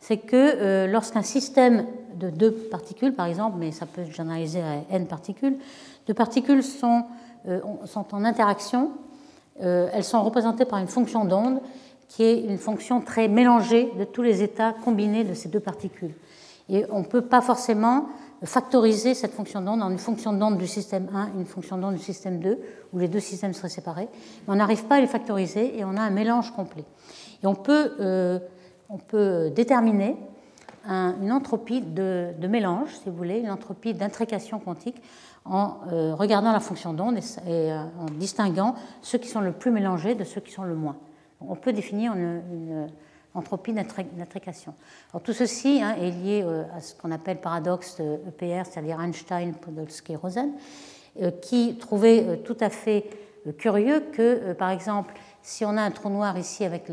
C'est 0.00 0.18
que 0.18 0.36
euh, 0.36 0.86
lorsqu'un 0.86 1.22
système 1.22 1.86
de 2.14 2.30
deux 2.30 2.52
particules, 2.52 3.14
par 3.14 3.26
exemple, 3.26 3.56
mais 3.58 3.70
ça 3.70 3.86
peut 3.86 4.04
se 4.04 4.10
généraliser 4.10 4.60
à 4.60 4.94
n 4.94 5.06
particules, 5.06 5.56
deux 6.06 6.14
particules 6.14 6.62
sont, 6.62 7.04
sont 7.84 8.14
en 8.14 8.24
interaction, 8.24 8.90
elles 9.60 10.04
sont 10.04 10.22
représentées 10.22 10.64
par 10.64 10.78
une 10.78 10.88
fonction 10.88 11.24
d'onde 11.24 11.60
qui 12.08 12.24
est 12.24 12.40
une 12.40 12.58
fonction 12.58 13.00
très 13.00 13.28
mélangée 13.28 13.92
de 13.98 14.04
tous 14.04 14.22
les 14.22 14.42
états 14.42 14.74
combinés 14.84 15.22
de 15.22 15.32
ces 15.32 15.48
deux 15.48 15.60
particules. 15.60 16.14
Et 16.68 16.84
on 16.90 17.00
ne 17.00 17.04
peut 17.04 17.22
pas 17.22 17.40
forcément 17.40 18.08
factoriser 18.42 19.14
cette 19.14 19.32
fonction 19.32 19.60
d'onde 19.60 19.82
en 19.82 19.90
une 19.90 19.98
fonction 19.98 20.32
d'onde 20.32 20.58
du 20.58 20.66
système 20.66 21.08
1 21.14 21.26
et 21.26 21.40
une 21.40 21.46
fonction 21.46 21.78
d'onde 21.78 21.94
du 21.94 22.02
système 22.02 22.40
2, 22.40 22.58
où 22.92 22.98
les 22.98 23.08
deux 23.08 23.20
systèmes 23.20 23.52
seraient 23.52 23.68
séparés. 23.68 24.08
Mais 24.46 24.54
on 24.54 24.56
n'arrive 24.56 24.84
pas 24.84 24.96
à 24.96 25.00
les 25.00 25.06
factoriser 25.06 25.78
et 25.78 25.84
on 25.84 25.96
a 25.96 26.00
un 26.00 26.10
mélange 26.10 26.50
complet. 26.52 26.84
Et 27.42 27.46
on 27.46 27.54
peut, 27.54 27.92
euh, 28.00 28.38
on 28.90 28.98
peut 28.98 29.50
déterminer 29.54 30.16
une 30.86 31.32
entropie 31.32 31.80
de, 31.80 32.34
mélange, 32.48 32.88
si 32.96 33.08
vous 33.08 33.16
voulez, 33.16 33.38
une 33.38 33.50
entropie 33.50 33.94
d'intrication 33.94 34.58
quantique 34.58 35.00
en 35.44 35.78
euh, 35.90 36.14
regardant 36.14 36.52
la 36.52 36.60
fonction 36.60 36.92
d'onde 36.92 37.16
et, 37.16 37.20
euh, 37.48 37.82
en 37.98 38.06
distinguant 38.18 38.74
ceux 39.00 39.18
qui 39.18 39.28
sont 39.28 39.40
le 39.40 39.52
plus 39.52 39.70
mélangés 39.70 40.14
de 40.14 40.24
ceux 40.24 40.40
qui 40.40 40.52
sont 40.52 40.64
le 40.64 40.74
moins 40.74 40.96
on 41.40 41.54
peut 41.54 41.72
définir 41.72 42.12
une, 42.14 42.88
entropie 43.32 43.72
d'intrication. 43.72 44.74
tout 45.22 45.32
ceci 45.32 45.80
hein, 45.80 45.94
est 45.98 46.10
lié 46.10 46.42
euh, 46.44 46.64
à 46.76 46.80
ce 46.80 46.94
qu'on 46.96 47.12
appelle 47.12 47.40
paradoxe 47.40 48.00
EPR, 48.00 48.66
c'est-à-dire 48.68 49.00
Einstein, 49.00 49.54
Podolsky, 49.54 50.16
Rosen, 50.16 50.50
qui 51.40 51.76
trouvait 51.78 52.40
tout 52.44 52.56
à 52.60 52.68
fait 52.70 53.08
curieux 53.56 54.00
que, 54.12 54.52
par 54.54 54.70
exemple, 54.70 55.14
si 55.42 55.64
on 55.64 55.76
a 55.76 55.82
un 55.82 55.90
trou 55.90 56.08
noir 56.10 56.36
ici 56.38 56.64
avec 56.64 56.90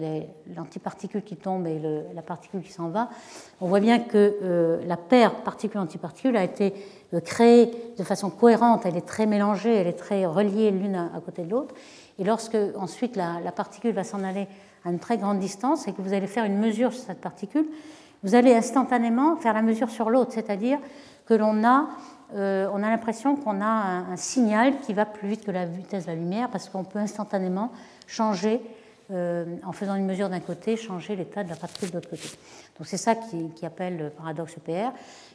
l'antiparticule 0.56 1.24
qui 1.24 1.36
tombe 1.36 1.68
et 1.68 1.82
la 2.14 2.22
particule 2.22 2.62
qui 2.62 2.72
s'en 2.72 2.90
va, 2.90 3.10
on 3.60 3.68
voit 3.68 3.80
bien 3.80 4.00
que 4.00 4.38
euh, 4.42 4.82
la 4.86 4.98
paire 4.98 5.36
particule-antiparticule 5.44 6.38
a 6.38 6.44
été 6.44 6.74
euh, 7.14 7.20
créée 7.20 7.72
de 7.98 8.04
façon 8.04 8.30
cohérente, 8.30 8.86
elle 8.86 8.98
est 8.98 9.06
très 9.06 9.26
mélangée, 9.26 9.74
elle 9.74 9.88
est 9.88 9.94
très 9.94 10.26
reliée 10.26 10.72
l'une 10.72 10.96
à, 10.96 11.20
côté 11.24 11.44
de 11.44 11.50
l'autre. 11.50 11.76
Et 12.20 12.24
lorsque 12.24 12.58
ensuite 12.78 13.16
la, 13.16 13.52
particule 13.52 13.94
va 13.94 14.04
s'en 14.04 14.24
aller 14.24 14.48
à 14.86 14.92
une 14.92 15.00
très 15.00 15.18
grande 15.18 15.40
distance 15.40 15.88
et 15.88 15.94
que 15.94 16.02
vous 16.02 16.14
allez 16.14 16.28
faire 16.28 16.46
une 16.46 16.58
mesure 16.58 16.94
sur 16.94 17.04
cette 17.04 17.22
particule, 17.22 17.66
vous 18.24 18.34
allez 18.34 18.56
instantanément 18.56 19.36
faire 19.36 19.54
la 19.54 19.62
mesure 19.62 19.90
sur 19.90 20.10
l'autre, 20.10 20.32
c'est-à-dire 20.34 20.80
que 21.26 21.34
l'on 21.34 21.64
a 21.64 21.88
euh, 22.36 22.68
on 22.74 22.84
a 22.84 22.90
l'impression 22.90 23.38
qu'on 23.38 23.62
a 23.62 23.66
un, 23.66 24.18
signal 24.18 24.80
qui 24.80 24.94
va 24.94 25.06
plus 25.06 25.30
vite 25.30 25.46
que 25.46 25.52
la 25.52 25.66
vitesse 25.66 26.06
de 26.06 26.10
la 26.10 26.16
lumière 26.16 26.50
parce 26.50 26.68
qu'on 26.68 26.84
peut 26.84 27.00
instantanément 27.00 27.72
changer, 28.08 28.62
euh, 29.12 29.46
en 29.64 29.72
faisant 29.72 29.96
une 29.96 30.06
mesure 30.06 30.30
d'un 30.30 30.40
côté, 30.40 30.76
changer 30.76 31.16
l'état 31.16 31.44
de 31.44 31.50
la 31.50 31.56
particule 31.56 31.90
de 31.90 31.96
l'autre 31.96 32.10
côté. 32.10 32.28
Donc 32.78 32.88
c'est 32.88 32.98
ça 32.98 33.16
qui, 33.16 33.66
appelle 33.66 33.98
le 33.98 34.10
paradoxe 34.10 34.58
EPR 34.58 34.90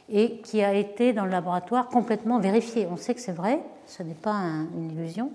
et 0.09 0.37
qui 0.41 0.61
a 0.61 0.73
été 0.73 1.13
dans 1.13 1.25
le 1.25 1.31
laboratoire 1.31 1.87
complètement 1.87 2.39
vérifié. 2.39 2.87
On 2.91 2.97
sait 2.97 3.15
que 3.15 3.21
c'est 3.21 3.31
vrai, 3.31 3.59
ce 3.87 4.03
n'est 4.03 4.13
pas 4.13 4.33
une 4.33 4.91
illusion. 4.91 5.31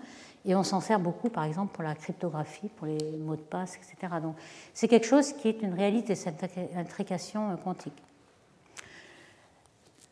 Et 0.46 0.54
on 0.54 0.62
s'en 0.62 0.80
sert 0.80 1.00
beaucoup, 1.00 1.28
par 1.28 1.44
exemple, 1.44 1.74
pour 1.74 1.82
la 1.82 1.94
cryptographie, 1.94 2.68
pour 2.76 2.86
les 2.86 2.98
mots 3.18 3.36
de 3.36 3.40
passe, 3.40 3.76
etc. 3.76 4.14
Donc, 4.22 4.36
c'est 4.72 4.88
quelque 4.88 5.06
chose 5.06 5.32
qui 5.32 5.48
est 5.48 5.60
une 5.62 5.74
réalité, 5.74 6.14
cette 6.14 6.42
intrication 6.76 7.56
quantique. 7.62 8.00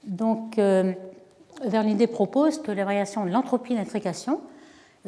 Donc, 0.04 0.58
euh, 0.58 0.92
propose 2.12 2.60
que 2.60 2.72
la 2.72 2.84
variation 2.84 3.24
de 3.24 3.30
l'entropie 3.30 3.76
d'intrication 3.76 4.40
euh, 4.40 4.55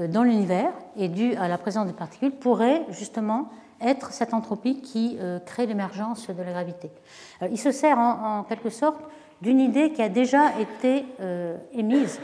dans 0.06 0.22
l'univers 0.22 0.72
est 0.96 1.08
due 1.08 1.34
à 1.34 1.48
la 1.48 1.58
présence 1.58 1.86
des 1.86 1.92
particules 1.92 2.30
pourrait 2.30 2.84
justement 2.90 3.50
être 3.80 4.12
cette 4.12 4.34
entropie 4.34 4.80
qui 4.80 5.16
euh, 5.20 5.38
crée 5.40 5.66
l'émergence 5.66 6.28
de 6.28 6.42
la 6.42 6.52
gravité. 6.52 6.90
il 7.50 7.58
se 7.58 7.70
sert 7.70 7.98
en, 7.98 8.44
quelque 8.44 8.70
sorte 8.70 9.00
d'une 9.40 9.60
idée 9.60 9.92
qui 9.92 10.02
a 10.02 10.08
déjà 10.08 10.58
été 10.60 11.04
euh, 11.20 11.56
émise 11.72 12.20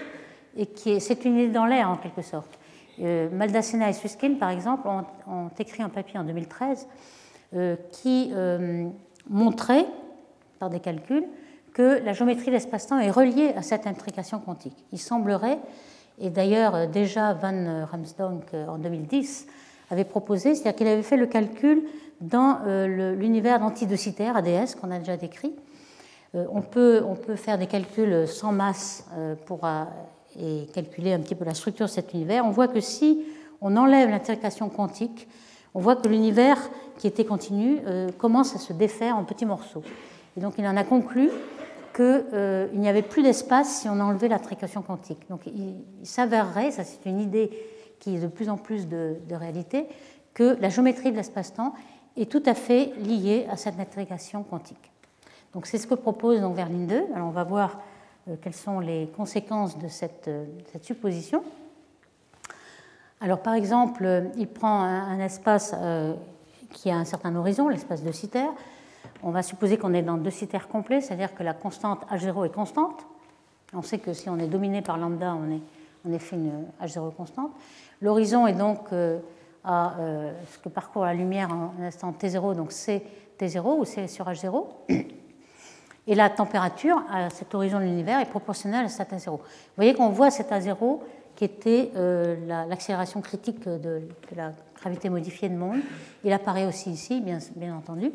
et 0.57 0.67
qui 0.67 0.91
est, 0.91 1.01
c'est 1.01 1.25
une 1.25 1.37
idée 1.39 1.53
dans 1.53 1.67
l'air 1.67 1.91
en 1.91 1.97
quelque 1.97 2.23
sorte. 2.23 2.59
Maldacena 2.97 3.89
et 3.89 3.93
Susskind, 3.93 4.39
par 4.39 4.51
exemple, 4.51 4.87
ont, 4.87 5.05
ont, 5.27 5.51
écrit 5.59 5.83
un 5.83 5.89
papier 5.89 6.17
en 6.17 6.23
2013 6.23 6.87
qui 7.91 8.33
montrait, 9.29 9.87
par 10.59 10.71
des 10.71 10.81
calculs, 10.81 11.25
que 11.73 12.01
la 12.05 12.13
géométrie 12.13 12.47
de 12.47 12.53
l'espace-temps 12.53 13.01
est 13.01 13.11
reliée 13.11 13.53
à 13.57 13.63
cette 13.63 13.87
intrication 13.87 14.39
quantique. 14.39 14.87
Il 14.93 14.99
semblerait, 14.99 15.59
et 16.19 16.31
d'ailleurs 16.31 16.75
euh, 16.75 16.87
déjà 16.87 17.33
Van 17.35 17.87
Ramsdonk 17.91 18.43
euh, 18.55 18.67
en 18.69 18.79
2010 18.79 19.47
avait 19.91 20.05
proposé, 20.05 20.55
c'est-à-dire 20.55 20.77
qu'il 20.77 20.87
avait 20.87 21.03
fait 21.03 21.17
le 21.17 21.27
calcul 21.27 21.83
dans 22.21 22.59
euh, 22.67 23.15
l'univers 23.15 23.59
d'antidocitaire, 23.61 24.37
ADS, 24.37 24.77
qu'on 24.81 24.91
a 24.91 24.99
déjà 24.99 25.17
décrit. 25.17 25.55
On 26.51 26.63
peut, 26.63 27.05
on 27.07 27.15
peut, 27.15 27.37
faire 27.37 27.59
des 27.59 27.69
calculs 27.69 28.27
sans 28.27 28.51
masse 28.51 29.07
pour 29.47 29.69
et 30.37 30.67
calculer 30.75 31.13
un 31.13 31.21
petit 31.21 31.37
peu 31.37 31.45
la 31.45 31.55
structure 31.55 31.87
de 31.87 31.91
cet 31.91 32.13
univers. 32.13 32.45
On 32.45 32.51
voit 32.51 32.67
que 32.67 32.81
si 32.81 33.25
on 33.61 33.77
enlève 33.77 34.11
l'intrication 34.11 34.69
quantique, 34.69 35.29
on 35.75 35.81
voit 35.81 35.95
que 35.95 36.09
l'univers 36.09 36.59
qui 36.99 37.07
était 37.07 37.25
continu 37.25 37.79
commence 38.19 38.57
à 38.57 38.59
se 38.59 38.73
défaire 38.73 39.17
en 39.17 39.23
petits 39.23 39.47
morceaux. 39.47 39.85
Et 40.37 40.41
donc 40.41 40.55
il 40.59 40.67
en 40.67 40.77
a 40.77 40.83
conclu 40.83 41.31
qu'il 41.95 42.25
euh, 42.33 42.69
n'y 42.73 42.89
avait 42.89 43.03
plus 43.03 43.23
d'espace 43.23 43.81
si 43.81 43.89
on 43.89 44.01
enlevait 44.01 44.29
la 44.29 44.41
trication 44.41 44.83
quantique. 44.83 45.29
Donc 45.31 45.47
il, 45.47 45.77
s'avérerait, 46.03 46.73
ça 46.73 46.83
c'est 46.85 47.09
une 47.09 47.21
idée 47.21 47.51
qui 48.01 48.17
est 48.17 48.21
de 48.21 48.27
plus 48.27 48.51
en 48.51 48.57
plus 48.57 48.89
de, 48.89 49.17
réalité, 49.31 49.87
que 50.35 50.57
la 50.61 50.69
géométrie 50.69 51.13
de 51.13 51.17
l'espace-temps 51.17 51.73
est 52.17 52.31
tout 52.31 52.43
à 52.47 52.55
fait 52.55 52.93
liée 52.99 53.47
à 53.49 53.57
cette 53.57 53.79
intrication 53.79 54.43
quantique. 54.43 54.91
Donc 55.55 55.67
c'est 55.67 55.79
ce 55.79 55.87
que 55.87 55.95
propose 55.95 56.41
donc 56.41 56.57
Verlinde 56.57 56.89
2. 56.89 57.05
Alors 57.15 57.29
on 57.29 57.33
va 57.33 57.45
voir 57.45 57.81
euh, 58.29 58.35
quelles 58.43 58.55
sont 58.55 58.81
les 58.81 59.09
conséquences 59.17 59.79
de 59.79 59.87
cette, 59.87 60.27
euh, 60.27 60.45
supposition. 60.83 61.45
Alors 63.21 63.41
par 63.41 63.55
exemple, 63.55 64.31
il 64.37 64.49
prend 64.49 64.83
un, 64.83 65.19
espace 65.21 65.75
qui 66.71 66.91
a 66.91 66.97
un 66.97 67.05
certain 67.05 67.35
horizon, 67.37 67.69
l'espace 67.69 68.03
de 68.03 68.13
Citer, 68.13 68.49
on 69.23 69.31
va 69.31 69.43
supposer 69.43 69.79
qu'on 69.79 69.95
est 69.95 70.03
dans 70.03 70.17
deux 70.17 70.31
critères 70.31 70.69
complets, 70.69 71.01
c'est-à-dire 71.01 71.35
que 71.35 71.43
la 71.43 71.55
constante 71.55 72.05
H0 72.11 72.47
est 72.47 72.55
constante. 72.55 73.07
On 73.73 73.83
sait 73.83 73.99
que 73.99 74.13
si 74.13 74.29
on 74.29 74.39
est 74.39 74.47
dominé 74.47 74.83
par 74.83 74.99
lambda, 74.99 75.35
on 75.35 75.51
est 75.51 75.61
en 76.07 76.13
effet 76.13 76.37
une 76.37 76.67
H0 76.83 77.15
constante. 77.15 77.53
L'horizon 78.01 78.47
est 78.47 78.53
donc 78.53 78.93
euh, 78.93 79.19
à 79.65 79.99
euh, 79.99 80.33
ce 80.53 80.59
que 80.59 80.69
parcourt 80.69 81.05
la 81.05 81.15
lumière 81.15 81.51
en 81.51 81.83
instant 81.83 82.13
T0, 82.13 82.55
donc 82.55 82.73
c'est 82.73 83.03
T0 83.39 83.79
ou 83.79 83.85
c'est 83.85 84.07
sur 84.07 84.27
H0. 84.27 84.67
Et 86.07 86.15
la 86.15 86.29
température 86.29 87.03
à 87.11 87.31
cet 87.31 87.55
horizon 87.55 87.79
de 87.79 87.85
l'univers 87.85 88.21
est 88.21 88.27
proportionnelle 88.27 88.85
à 88.85 88.89
cet 88.89 89.13
A0. 89.13 89.31
Vous 89.31 89.41
voyez 89.77 89.95
qu'on 89.95 90.11
voit 90.11 90.31
cet 90.31 90.51
A0 90.51 91.01
qui 91.35 91.45
était 91.45 91.91
euh, 91.97 92.37
l'accélération 92.69 93.23
critique 93.23 93.67
de, 93.67 94.03
la 94.37 94.53
gravité 94.77 95.09
modifiée 95.09 95.49
de 95.49 95.57
monde. 95.57 95.79
Il 96.23 96.33
apparaît 96.33 96.67
aussi 96.67 96.91
ici, 96.91 97.23
bien 97.23 97.75
entendu. 97.75 98.13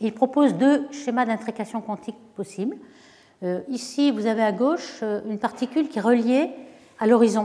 Il 0.00 0.12
propose 0.12 0.54
deux 0.54 0.86
schémas 0.90 1.24
d'intrication 1.24 1.80
quantique 1.80 2.16
possibles. 2.34 2.76
Euh, 3.42 3.60
ici, 3.68 4.10
vous 4.10 4.26
avez 4.26 4.42
à 4.42 4.52
gauche 4.52 5.00
euh, 5.02 5.20
une 5.28 5.38
particule 5.38 5.88
qui 5.88 5.98
est 5.98 6.02
reliée 6.02 6.50
à 6.98 7.06
l'horizon 7.06 7.44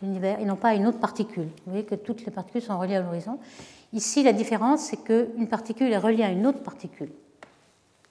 de 0.00 0.06
l'univers 0.06 0.38
et 0.40 0.44
non 0.44 0.56
pas 0.56 0.68
à 0.68 0.74
une 0.74 0.86
autre 0.86 1.00
particule. 1.00 1.48
Vous 1.66 1.72
voyez 1.72 1.84
que 1.84 1.96
toutes 1.96 2.24
les 2.24 2.30
particules 2.30 2.62
sont 2.62 2.78
reliées 2.78 2.96
à 2.96 3.02
l'horizon. 3.02 3.38
Ici, 3.92 4.22
la 4.22 4.32
différence, 4.32 4.82
c'est 4.82 4.98
qu'une 4.98 5.48
particule 5.48 5.92
est 5.92 5.98
reliée 5.98 6.22
à 6.22 6.30
une 6.30 6.46
autre 6.46 6.62
particule. 6.62 7.10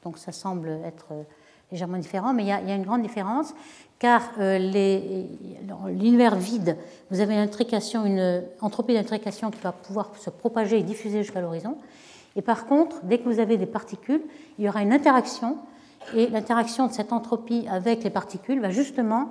Donc 0.04 0.18
ça 0.18 0.34
semble 0.34 0.70
être 0.84 1.08
euh, 1.12 1.24
légèrement 1.72 1.98
différent, 1.98 2.34
mais 2.34 2.44
il 2.44 2.48
y 2.48 2.52
a, 2.52 2.76
une 2.76 2.84
grande 2.84 3.02
différence, 3.02 3.54
car 3.98 4.32
l'univers 4.38 6.36
vide, 6.36 6.76
vous 7.12 7.22
avez 7.22 7.36
une, 7.36 7.40
intrication, 7.40 8.06
une 8.06 8.44
entropie 8.60 8.94
d'intrication 8.94 9.52
qui 9.52 9.62
va 9.62 9.72
pouvoir 9.72 10.12
se 10.18 10.30
propager 10.30 10.80
et 10.80 10.84
diffuser 10.84 11.24
jusqu'à 11.24 11.40
l'horizon. 11.40 11.78
Et 12.36 12.42
par 12.42 12.66
contre, 12.66 13.04
dès 13.04 13.20
que 13.20 13.28
vous 13.28 13.40
avez 13.40 13.58
des 13.58 13.66
particules, 13.66 14.22
il 14.58 14.66
y 14.66 14.70
aura 14.70 14.82
une 14.82 14.94
interaction, 14.94 15.58
et 16.16 16.28
l'interaction 16.28 16.88
de 16.88 16.94
cette 16.94 17.14
entropie 17.14 17.68
avec 17.70 18.04
les 18.04 18.10
particules 18.10 18.60
va 18.60 18.70
justement 18.70 19.30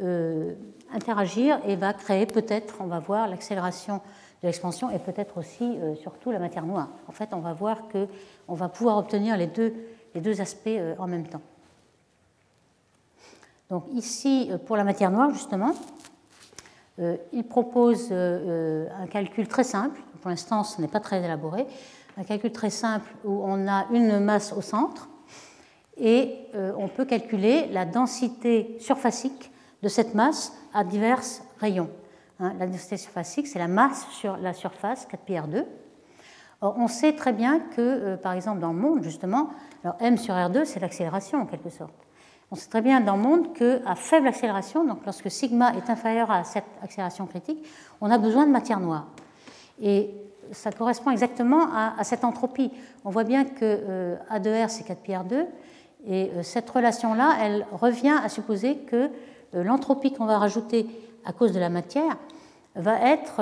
euh, 0.00 0.54
interagir 0.92 1.60
et 1.66 1.76
va 1.76 1.92
créer 1.92 2.26
peut-être, 2.26 2.76
on 2.80 2.86
va 2.86 2.98
voir, 2.98 3.28
l'accélération 3.28 4.00
de 4.42 4.46
l'expansion 4.46 4.90
et 4.90 4.98
peut-être 4.98 5.38
aussi, 5.38 5.64
euh, 5.64 5.94
surtout, 5.96 6.30
la 6.30 6.38
matière 6.38 6.64
noire. 6.64 6.88
En 7.08 7.12
fait, 7.12 7.30
on 7.32 7.40
va 7.40 7.52
voir 7.52 7.82
qu'on 7.88 8.54
va 8.54 8.68
pouvoir 8.68 8.96
obtenir 8.96 9.36
les 9.36 9.46
deux, 9.46 9.74
les 10.14 10.20
deux 10.20 10.40
aspects 10.40 10.68
euh, 10.68 10.94
en 10.98 11.06
même 11.06 11.26
temps. 11.26 11.42
Donc 13.70 13.84
ici, 13.92 14.50
pour 14.66 14.76
la 14.78 14.84
matière 14.84 15.10
noire, 15.10 15.30
justement, 15.30 15.74
il 16.98 17.44
propose 17.44 18.10
un 18.10 19.06
calcul 19.10 19.46
très 19.46 19.62
simple. 19.62 20.00
Pour 20.22 20.30
l'instant, 20.30 20.64
ce 20.64 20.80
n'est 20.80 20.88
pas 20.88 21.00
très 21.00 21.22
élaboré 21.22 21.66
un 22.18 22.24
calcul 22.24 22.52
très 22.52 22.70
simple 22.70 23.08
où 23.24 23.42
on 23.44 23.68
a 23.68 23.86
une 23.92 24.18
masse 24.18 24.52
au 24.52 24.60
centre 24.60 25.08
et 25.96 26.34
euh, 26.54 26.72
on 26.76 26.88
peut 26.88 27.04
calculer 27.04 27.66
la 27.68 27.84
densité 27.84 28.76
surfacique 28.80 29.52
de 29.82 29.88
cette 29.88 30.14
masse 30.14 30.52
à 30.74 30.84
divers 30.84 31.22
rayons. 31.58 31.90
Hein, 32.40 32.54
la 32.58 32.66
densité 32.66 32.96
surfacique, 32.96 33.46
c'est 33.46 33.58
la 33.58 33.68
masse 33.68 34.06
sur 34.10 34.36
la 34.36 34.52
surface 34.52 35.06
4πr2. 35.06 35.64
Or, 36.60 36.74
on 36.76 36.88
sait 36.88 37.12
très 37.12 37.32
bien 37.32 37.60
que, 37.60 37.80
euh, 37.80 38.16
par 38.16 38.32
exemple, 38.32 38.58
dans 38.58 38.72
le 38.72 38.78
monde, 38.78 39.02
justement, 39.02 39.50
alors 39.84 39.96
m 40.00 40.18
sur 40.18 40.34
r2, 40.34 40.64
c'est 40.64 40.80
l'accélération 40.80 41.40
en 41.40 41.46
quelque 41.46 41.70
sorte. 41.70 41.94
On 42.50 42.56
sait 42.56 42.68
très 42.68 42.82
bien 42.82 43.00
dans 43.00 43.16
le 43.16 43.22
monde 43.22 43.52
qu'à 43.54 43.94
faible 43.94 44.26
accélération, 44.26 44.84
donc 44.84 45.04
lorsque 45.04 45.30
sigma 45.30 45.72
est 45.74 45.88
inférieur 45.88 46.30
à 46.30 46.42
cette 46.42 46.64
accélération 46.82 47.26
critique, 47.26 47.64
on 48.00 48.10
a 48.10 48.18
besoin 48.18 48.46
de 48.46 48.50
matière 48.50 48.80
noire. 48.80 49.06
Et 49.80 50.10
ça 50.52 50.72
correspond 50.72 51.10
exactement 51.10 51.68
à, 51.74 52.02
cette 52.04 52.24
entropie. 52.24 52.70
On 53.04 53.10
voit 53.10 53.24
bien 53.24 53.44
que 53.44 53.60
euh, 53.62 54.16
A2R, 54.30 54.68
c'est 54.68 54.86
4πr2, 54.86 55.46
et 56.06 56.30
euh, 56.30 56.42
cette 56.42 56.68
relation-là, 56.70 57.36
elle 57.42 57.66
revient 57.72 58.16
à 58.22 58.28
supposer 58.28 58.78
que 58.78 59.10
euh, 59.54 59.64
l'entropie 59.64 60.12
qu'on 60.12 60.26
va 60.26 60.38
rajouter 60.38 60.86
à 61.24 61.32
cause 61.32 61.52
de 61.52 61.60
la 61.60 61.68
matière 61.68 62.16
va 62.74 63.00
être 63.10 63.40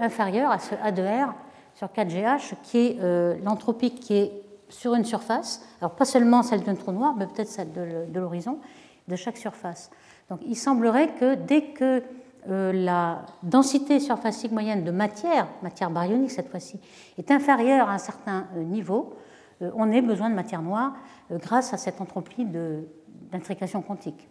inférieure 0.00 0.50
à 0.50 0.58
ce 0.58 0.74
A2R 0.74 1.32
sur 1.76 1.86
4GH, 1.88 2.54
qui 2.64 2.78
est 2.78 2.98
l'entropie 3.44 3.92
qui 3.92 4.14
est 4.14 4.32
sur 4.68 4.94
une 4.94 5.04
surface, 5.04 5.64
alors 5.80 5.92
pas 5.92 6.04
seulement 6.04 6.42
celle 6.42 6.64
d'un 6.64 6.74
trou 6.74 6.90
noir, 6.90 7.14
mais 7.16 7.26
peut-être 7.28 7.48
celle 7.48 7.70
de 7.72 8.18
l'horizon, 8.18 8.58
de 9.06 9.14
chaque 9.14 9.36
surface. 9.36 9.90
Donc 10.28 10.40
il 10.44 10.56
semblerait 10.56 11.10
que 11.20 11.34
dès 11.34 11.66
que 11.66 12.02
la 12.46 13.24
densité 13.42 14.00
surfacique 14.00 14.52
moyenne 14.52 14.84
de 14.84 14.90
matière, 14.90 15.48
matière 15.62 15.90
baryonique 15.90 16.30
cette 16.30 16.50
fois-ci, 16.50 16.78
est 17.18 17.30
inférieure 17.30 17.88
à 17.88 17.94
un 17.94 17.98
certain 17.98 18.46
euh, 18.56 18.62
niveau, 18.62 19.14
euh, 19.62 19.70
on 19.74 19.90
ait 19.90 20.02
besoin 20.02 20.30
de 20.30 20.34
matière 20.34 20.62
noire 20.62 20.94
grâce 21.30 21.72
à 21.72 21.78
cette 21.78 22.00
entropie 22.00 22.44
d'intrication 22.44 23.82
quantique. 23.82 24.28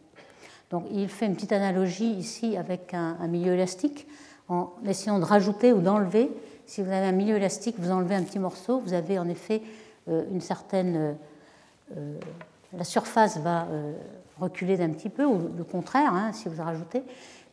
Donc 0.70 0.86
il 0.91 1.07
fait 1.07 1.26
une 1.26 1.36
petite 1.36 1.53
analogie 1.53 2.11
ici 2.11 2.55
avec 2.57 2.93
un, 2.93 3.28
milieu 3.28 3.53
élastique 3.53 4.07
en 4.47 4.74
essayant 4.86 5.20
de 5.20 5.26
rajouter 5.26 5.74
ou 5.74 5.82
d'enlever. 5.82 6.30
Si 6.66 6.82
vous 6.82 6.91
avez 6.91 7.07
un 7.07 7.11
milieu 7.11 7.36
élastique, 7.36 7.76
vous 7.80 7.91
enlevez 7.91 8.16
un 8.16 8.24
petit 8.24 8.39
morceau, 8.39 8.80
vous 8.80 8.93
avez 8.93 9.18
en 9.20 9.28
effet 9.28 9.61
une 10.07 10.41
certaine. 10.41 11.16
la 12.74 12.84
surface 12.84 13.38
va 13.39 13.68
reculer 14.39 14.78
d'un 14.78 14.89
petit 14.89 15.09
peu, 15.09 15.26
ou 15.26 15.49
le 15.55 15.64
contraire, 15.64 16.14
hein, 16.14 16.32
si 16.34 16.49
vous 16.49 16.61
rajoutez. 16.61 17.03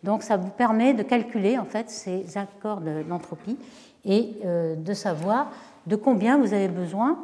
Donc 0.03 0.23
ça 0.23 0.37
vous 0.37 0.51
permet 0.51 0.95
de 0.95 1.03
calculer 1.03 1.59
en 1.59 1.65
fait 1.65 1.91
ces 1.91 2.39
accords 2.39 2.81
de 2.81 3.05
l'entropie 3.09 3.59
et 4.05 4.37
de 4.45 4.95
savoir 4.95 5.51
de 5.87 5.95
combien 5.95 6.39
vous 6.39 6.55
avez 6.55 6.69
besoin, 6.69 7.19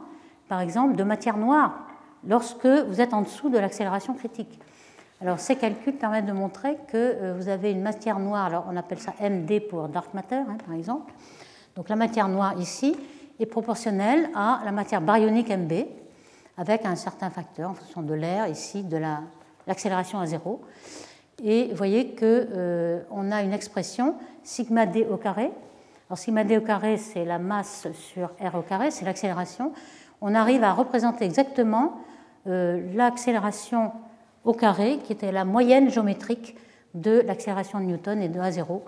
par 0.49 0.61
exemple, 0.61 0.95
de 0.95 1.03
matière 1.05 1.39
noire 1.39 1.87
lorsque 2.27 2.67
vous 2.67 3.01
êtes 3.01 3.15
en 3.15 3.23
dessous 3.23 3.49
de 3.49 3.59
l'accélération 3.59 4.13
critique. 4.13 4.61
Alors 5.21 5.41
ces 5.41 5.57
calculs 5.57 5.95
permettent 5.95 6.27
de 6.27 6.33
montrer 6.33 6.77
que 6.89 6.97
euh, 6.97 7.35
vous 7.37 7.49
avez 7.49 7.71
une 7.71 7.81
matière 7.81 8.19
noire, 8.19 8.47
alors 8.47 8.67
on 8.71 8.77
appelle 8.77 8.99
ça 8.99 9.15
MD 9.21 9.61
pour 9.61 9.89
dark 9.89 10.13
matter 10.13 10.37
hein, 10.37 10.59
par 10.65 10.75
exemple. 10.75 11.13
Donc 11.75 11.89
la 11.89 11.97
matière 11.97 12.29
noire 12.29 12.59
ici 12.61 12.95
est 13.41 13.47
proportionnelle 13.47 14.29
à 14.35 14.61
la 14.65 14.73
matière 14.73 15.01
baryonique 15.01 15.49
MB 15.49 15.73
avec 16.59 16.85
un 16.85 16.97
certain 16.97 17.31
facteur 17.31 17.71
en 17.71 17.75
fonction 17.75 18.03
de 18.03 18.13
l'air 18.13 18.47
ici 18.49 18.83
de 18.83 18.99
l'accélération 19.67 20.19
à 20.19 20.27
zéro. 20.27 20.61
Et 21.43 21.69
vous 21.71 21.77
voyez 21.77 22.15
qu'on 22.15 22.25
euh, 22.25 23.31
a 23.31 23.43
une 23.43 23.53
expression 23.53 24.15
sigma 24.43 24.87
d 24.87 25.07
au 25.11 25.17
carré. 25.17 25.51
Alors 26.09 26.19
sigma 26.19 26.45
d 26.45 26.57
au 26.57 26.61
carré 26.61 26.97
c'est 26.97 27.25
la 27.25 27.39
masse 27.39 27.89
sur 27.93 28.29
r 28.41 28.55
au 28.55 28.63
carré, 28.63 28.91
c'est 28.91 29.05
l'accélération. 29.05 29.73
On 30.21 30.35
arrive 30.35 30.65
à 30.65 30.73
représenter 30.73 31.25
exactement 31.25 32.01
euh, 32.47 32.81
l'accélération 32.95 33.93
au 34.45 34.53
carré, 34.53 34.99
qui 35.05 35.13
était 35.13 35.33
la 35.33 35.45
moyenne 35.45 35.91
géométrique 35.91 36.57
de 36.95 37.21
l'accélération 37.27 37.81
de 37.81 37.85
Newton 37.85 38.23
et 38.23 38.29
de 38.29 38.39
A0. 38.39 38.83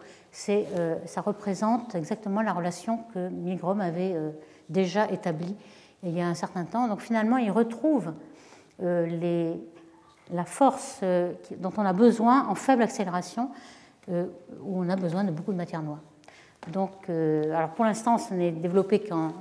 Euh, 0.48 0.96
ça 1.04 1.20
représente 1.20 1.94
exactement 1.94 2.40
la 2.40 2.52
relation 2.52 3.00
que 3.12 3.28
Milgrom 3.28 3.80
avait 3.80 4.12
euh, 4.14 4.30
déjà 4.68 5.10
établie 5.10 5.56
il 6.04 6.16
y 6.16 6.20
a 6.20 6.28
un 6.28 6.34
certain 6.34 6.64
temps. 6.64 6.86
Donc 6.86 7.00
finalement, 7.00 7.38
il 7.38 7.50
retrouve 7.50 8.12
les, 8.80 9.60
la 10.32 10.44
force 10.44 11.00
dont 11.58 11.72
on 11.76 11.84
a 11.84 11.92
besoin 11.92 12.46
en 12.48 12.54
faible 12.54 12.82
accélération, 12.82 13.50
où 14.08 14.82
on 14.82 14.88
a 14.88 14.96
besoin 14.96 15.24
de 15.24 15.30
beaucoup 15.30 15.52
de 15.52 15.56
matière 15.56 15.82
noire. 15.82 16.00
Donc, 16.72 17.08
alors 17.08 17.70
pour 17.70 17.84
l'instant, 17.84 18.18
ce 18.18 18.34
n'est 18.34 18.52
développé 18.52 19.00
qu'en 19.00 19.32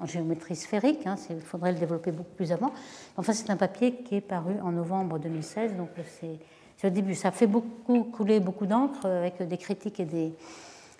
en 0.00 0.06
géométrie 0.06 0.56
sphérique. 0.56 1.06
Hein, 1.06 1.16
il 1.30 1.40
faudrait 1.40 1.72
le 1.72 1.78
développer 1.78 2.12
beaucoup 2.12 2.34
plus 2.36 2.52
avant. 2.52 2.72
Enfin, 3.16 3.32
c'est 3.32 3.50
un 3.50 3.56
papier 3.56 3.94
qui 3.94 4.16
est 4.16 4.20
paru 4.20 4.54
en 4.62 4.72
novembre 4.72 5.18
2016, 5.18 5.76
donc 5.76 5.90
c'est 6.20 6.38
le 6.82 6.90
début. 6.90 7.14
Ça 7.14 7.30
fait 7.30 7.46
beaucoup 7.46 8.04
couler 8.04 8.40
beaucoup 8.40 8.66
d'encre 8.66 9.06
avec 9.06 9.42
des 9.42 9.56
critiques 9.56 10.00
et 10.00 10.32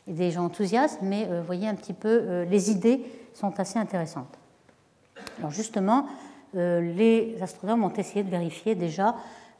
des, 0.07 0.30
gens 0.30 0.45
enthousiastes, 0.45 1.01
mais 1.03 1.26
euh, 1.28 1.41
vous 1.41 1.47
voyez 1.47 1.68
un 1.68 1.74
petit 1.74 1.93
peu, 1.93 2.09
euh, 2.09 2.45
les 2.45 2.70
idées 2.70 3.05
sont 3.35 3.59
assez 3.59 3.78
intéressantes. 3.78 4.39
Alors 5.39 5.51
justement, 5.51 6.01
euh, 6.01 6.34
les 6.55 7.36
astronomes 7.42 7.84
ont 7.84 7.92
essayé 7.92 8.22
de 8.22 8.30
vérifier 8.30 8.74
déjà 8.74 9.14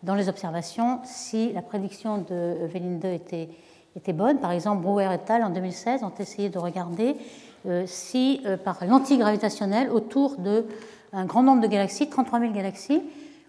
dans 0.05 0.15
les 0.15 0.29
observations 0.29 1.01
si 1.05 1.53
la 1.53 1.63
prédiction 1.63 2.19
de 2.19 2.67
Vélinde 2.67 3.05
était, 3.07 3.49
était 3.97 4.13
bonne. 4.13 4.39
Par 4.39 4.53
exemple, 4.53 4.83
Brouwer 4.83 5.05
et 5.15 5.33
al. 5.33 5.43
en 5.43 5.51
2016 5.51 6.03
ont 6.03 6.13
essayé 6.19 6.51
de 6.51 6.59
regarder 6.59 7.17
euh, 7.67 7.85
si 7.87 8.43
euh, 8.45 8.57
par 8.57 8.85
l'antigravitationnel, 8.85 9.91
autour 9.91 10.37
d'un 10.37 11.25
grand 11.25 11.43
nombre 11.43 11.63
de 11.63 11.67
galaxies, 11.67 12.09
33 12.09 12.41
000 12.41 12.53
galaxies, 12.53 13.03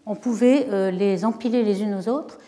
on 0.06 0.16
pouvait 0.16 0.68
euh, 0.70 0.92
les 0.92 1.26
empiler 1.26 1.64
les 1.64 1.82
unes 1.84 1.96
aux 1.96 2.08
autres. 2.08 2.40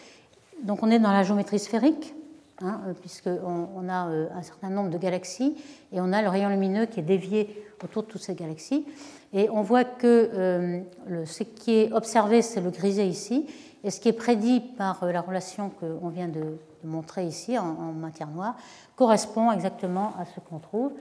Donc 0.63 0.81
on 0.81 0.89
est 0.89 0.99
dans 0.99 1.11
la 1.11 1.23
géométrie 1.23 1.59
sphérique, 1.59 2.13
hein, 2.61 2.79
puisqu'on 3.01 3.67
on 3.75 3.89
a 3.89 4.07
un 4.33 4.41
certain 4.41 4.69
nombre 4.69 4.89
de 4.89 4.97
galaxies 4.97 5.55
et 5.91 5.99
on 5.99 6.13
a 6.13 6.21
le 6.21 6.29
rayon 6.29 6.49
lumineux 6.49 6.85
qui 6.85 7.01
est 7.01 7.03
dévié 7.03 7.63
autour 7.83 8.03
de 8.03 8.07
toutes 8.07 8.21
ces 8.21 8.33
galaxies. 8.33 8.85
Et 9.33 9.49
on 9.49 9.61
voit 9.61 9.83
que 9.83 10.83
ce 11.25 11.43
qui 11.43 11.75
est 11.75 11.91
observé, 11.91 12.41
c'est 12.41 12.61
le 12.61 12.69
grisé 12.69 13.05
ici, 13.05 13.45
et 13.83 13.91
ce 13.91 13.99
qui 13.99 14.09
est 14.09 14.13
prédit 14.13 14.59
par 14.59 15.05
la 15.05 15.21
relation 15.21 15.69
qu'on 15.69 16.09
vient 16.09 16.27
de, 16.27 16.57
montrer 16.83 17.25
ici 17.25 17.57
en, 17.57 17.91
matière 17.93 18.29
noire 18.29 18.55
correspond 18.95 19.51
exactement 19.51 20.13
à 20.19 20.25
ce 20.25 20.39
qu'on 20.39 20.59
trouve. 20.59 20.91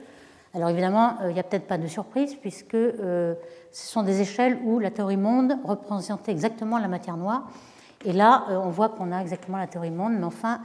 Alors 0.53 0.69
évidemment, 0.69 1.15
euh, 1.21 1.29
il 1.29 1.33
n'y 1.33 1.39
a 1.39 1.43
peut-être 1.43 1.67
pas 1.67 1.77
de 1.77 1.87
surprise 1.87 2.35
puisque 2.35 2.73
euh, 2.75 3.35
ce 3.71 3.87
sont 3.87 4.03
des 4.03 4.21
échelles 4.21 4.57
où 4.63 4.79
la 4.79 4.91
théorie 4.91 5.17
monde 5.17 5.57
représentait 5.63 6.31
exactement 6.31 6.77
la 6.79 6.87
matière 6.87 7.17
noire. 7.17 7.49
Et 8.05 8.13
là, 8.13 8.45
euh, 8.49 8.57
on 8.57 8.69
voit 8.69 8.89
qu'on 8.89 9.11
a 9.11 9.21
exactement 9.21 9.57
la 9.57 9.67
théorie 9.67 9.91
monde, 9.91 10.13
mais 10.17 10.25
enfin, 10.25 10.61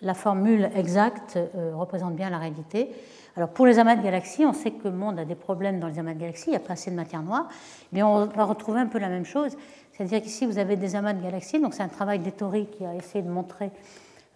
la 0.00 0.14
formule 0.14 0.70
exacte 0.76 1.38
représente 1.74 2.14
bien 2.14 2.30
la 2.30 2.38
réalité. 2.38 2.90
Alors 3.36 3.48
pour 3.48 3.66
les 3.66 3.78
amas 3.78 3.96
de 3.96 4.02
galaxies, 4.02 4.44
on 4.44 4.52
sait 4.52 4.70
que 4.70 4.86
le 4.88 4.94
monde 4.94 5.18
a 5.18 5.24
des 5.24 5.34
problèmes 5.34 5.80
dans 5.80 5.88
les 5.88 5.98
amas 5.98 6.14
de 6.14 6.20
galaxies, 6.20 6.46
il 6.48 6.50
n'y 6.50 6.56
a 6.56 6.60
pas 6.60 6.74
assez 6.74 6.90
de 6.90 6.96
matière 6.96 7.22
noire, 7.22 7.48
mais 7.92 8.02
on 8.02 8.26
va 8.26 8.44
retrouver 8.44 8.80
un 8.80 8.86
peu 8.86 8.98
la 8.98 9.08
même 9.08 9.24
chose. 9.24 9.56
C'est-à-dire 9.92 10.22
qu'ici, 10.22 10.46
vous 10.46 10.58
avez 10.58 10.76
des 10.76 10.96
amas 10.96 11.12
de 11.12 11.22
galaxies, 11.22 11.60
donc 11.60 11.74
c'est 11.74 11.82
un 11.82 11.88
travail 11.88 12.20
des 12.20 12.32
théories 12.32 12.66
qui 12.66 12.84
a 12.84 12.94
essayé 12.94 13.22
de 13.22 13.30
montrer, 13.30 13.70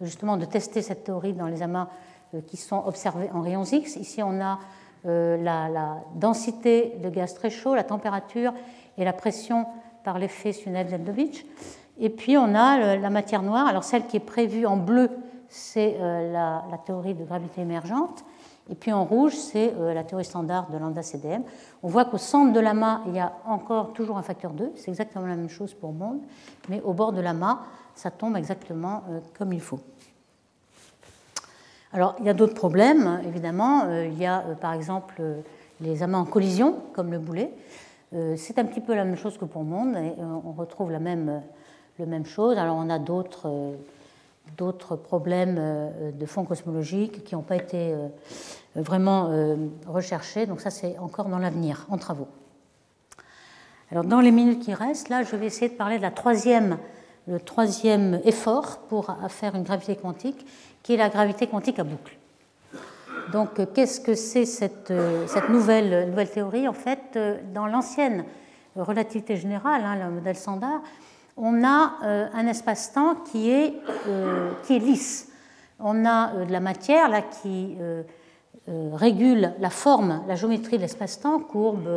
justement, 0.01 0.37
de 0.37 0.45
tester 0.45 0.81
cette 0.81 1.03
théorie 1.05 1.33
dans 1.33 1.47
les 1.47 1.61
amas 1.61 1.89
euh, 2.33 2.41
qui 2.41 2.57
sont 2.57 2.83
observés 2.85 3.29
en 3.33 3.41
rayons 3.41 3.63
X. 3.63 3.95
Ici, 3.95 4.21
on 4.21 4.41
a 4.41 4.59
euh, 5.05 5.37
la, 5.41 5.97
densité 6.15 6.97
de 7.01 7.09
gaz 7.09 7.33
très 7.33 7.49
chaud, 7.49 7.75
la 7.75 7.83
température 7.83 8.53
et 8.97 9.05
la 9.05 9.13
pression 9.13 9.65
par 10.03 10.19
l'effet 10.19 10.51
Sunel-Zeldovich. 10.51 11.45
Et 11.99 12.09
puis, 12.09 12.37
on 12.37 12.53
a 12.53 12.97
la 12.97 13.09
matière 13.09 13.43
noire. 13.43 13.67
Alors, 13.67 13.83
celle 13.83 14.07
qui 14.07 14.17
est 14.17 14.21
prévue 14.21 14.65
en 14.65 14.77
bleu, 14.77 15.09
c'est 15.49 15.97
euh, 15.99 16.31
la, 16.31 16.77
théorie 16.85 17.13
de 17.13 17.23
gravité 17.23 17.61
émergente. 17.61 18.23
Et 18.69 18.75
puis 18.75 18.91
en 18.91 19.03
rouge, 19.03 19.33
c'est 19.33 19.73
la 19.77 20.03
théorie 20.03 20.25
standard 20.25 20.69
de 20.69 20.77
lambda-CDM. 20.77 21.41
On 21.81 21.87
voit 21.87 22.05
qu'au 22.05 22.19
centre 22.19 22.53
de 22.53 22.59
l'amas, 22.59 23.01
il 23.07 23.15
y 23.15 23.19
a 23.19 23.33
encore 23.45 23.93
toujours 23.93 24.17
un 24.17 24.21
facteur 24.21 24.51
2. 24.51 24.73
C'est 24.75 24.89
exactement 24.89 25.25
la 25.25 25.35
même 25.35 25.49
chose 25.49 25.73
pour 25.73 25.91
monde. 25.91 26.19
Mais 26.69 26.79
au 26.81 26.93
bord 26.93 27.11
de 27.11 27.21
l'amas, 27.21 27.61
ça 27.95 28.11
tombe 28.11 28.37
exactement 28.37 29.03
comme 29.37 29.53
il 29.53 29.61
faut. 29.61 29.79
Alors, 31.91 32.15
il 32.19 32.25
y 32.25 32.29
a 32.29 32.33
d'autres 32.33 32.53
problèmes, 32.53 33.21
évidemment. 33.25 33.85
Euh, 33.85 34.05
il 34.05 34.17
y 34.19 34.25
a, 34.25 34.41
euh, 34.41 34.53
par 34.53 34.73
exemple, 34.73 35.15
euh, 35.19 35.41
les 35.81 36.03
amas 36.03 36.19
en 36.19 36.25
collision, 36.25 36.75
comme 36.93 37.11
le 37.11 37.19
boulet. 37.19 37.51
C'est 38.37 38.57
un 38.57 38.65
petit 38.65 38.81
peu 38.81 38.95
la 38.95 39.05
même 39.05 39.17
chose 39.17 39.37
que 39.37 39.45
pour 39.45 39.63
Monde, 39.63 39.95
et 39.95 40.13
on 40.19 40.51
retrouve 40.51 40.89
la 40.89 40.97
même, 40.97 41.43
la 41.99 42.05
même 42.07 42.25
chose. 42.25 42.57
Alors, 42.57 42.75
on 42.75 42.89
a 42.89 42.97
d'autres 42.97 43.75
d'autres 44.57 44.95
problèmes 44.95 45.59
de 46.13 46.25
fond 46.25 46.43
cosmologique 46.43 47.23
qui 47.23 47.35
n'ont 47.35 47.41
pas 47.41 47.55
été 47.55 47.93
vraiment 48.75 49.31
recherchés. 49.87 50.45
Donc 50.45 50.59
ça, 50.59 50.69
c'est 50.69 50.97
encore 50.97 51.29
dans 51.29 51.37
l'avenir, 51.37 51.85
en 51.89 51.97
travaux. 51.97 52.27
Alors 53.91 54.03
dans 54.03 54.19
les 54.19 54.31
minutes 54.31 54.61
qui 54.61 54.73
restent, 54.73 55.09
là, 55.09 55.23
je 55.23 55.35
vais 55.35 55.45
essayer 55.45 55.69
de 55.69 55.75
parler 55.75 55.97
de 55.97 56.01
la 56.01 56.11
troisième, 56.11 56.77
le 57.27 57.39
troisième 57.39 58.19
effort 58.25 58.79
pour 58.89 59.15
faire 59.29 59.55
une 59.55 59.63
gravité 59.63 59.95
quantique, 59.95 60.45
qui 60.83 60.93
est 60.93 60.97
la 60.97 61.09
gravité 61.09 61.47
quantique 61.47 61.79
à 61.79 61.83
boucle. 61.83 62.17
Donc, 63.31 63.59
euh, 63.59 63.65
qu'est-ce 63.73 63.99
que 63.99 64.15
c'est 64.15 64.45
cette, 64.45 64.91
euh, 64.91 65.27
cette 65.27 65.49
nouvelle, 65.49 66.09
nouvelle, 66.09 66.29
théorie? 66.29 66.67
En 66.67 66.73
fait, 66.73 66.99
euh, 67.15 67.37
dans 67.53 67.67
l'ancienne 67.67 68.25
relativité 68.75 69.35
générale, 69.35 69.83
hein, 69.83 69.95
le 69.95 70.09
modèle 70.09 70.35
standard, 70.35 70.81
on 71.39 71.63
a 71.63 71.93
un 72.33 72.47
espace-temps 72.47 73.15
qui, 73.31 73.49
est 73.49 73.73
qui 74.63 74.75
est 74.75 74.79
lisse. 74.79 75.31
On 75.79 76.05
a 76.05 76.45
de 76.45 76.51
la 76.51 76.59
matière 76.59 77.09
là, 77.09 77.21
qui 77.21 77.77
régule 78.67 79.53
la 79.59 79.69
forme, 79.69 80.23
la 80.27 80.35
géométrie 80.35 80.77
de 80.77 80.81
l'espace-temps, 80.81 81.39
courbe, 81.39 81.89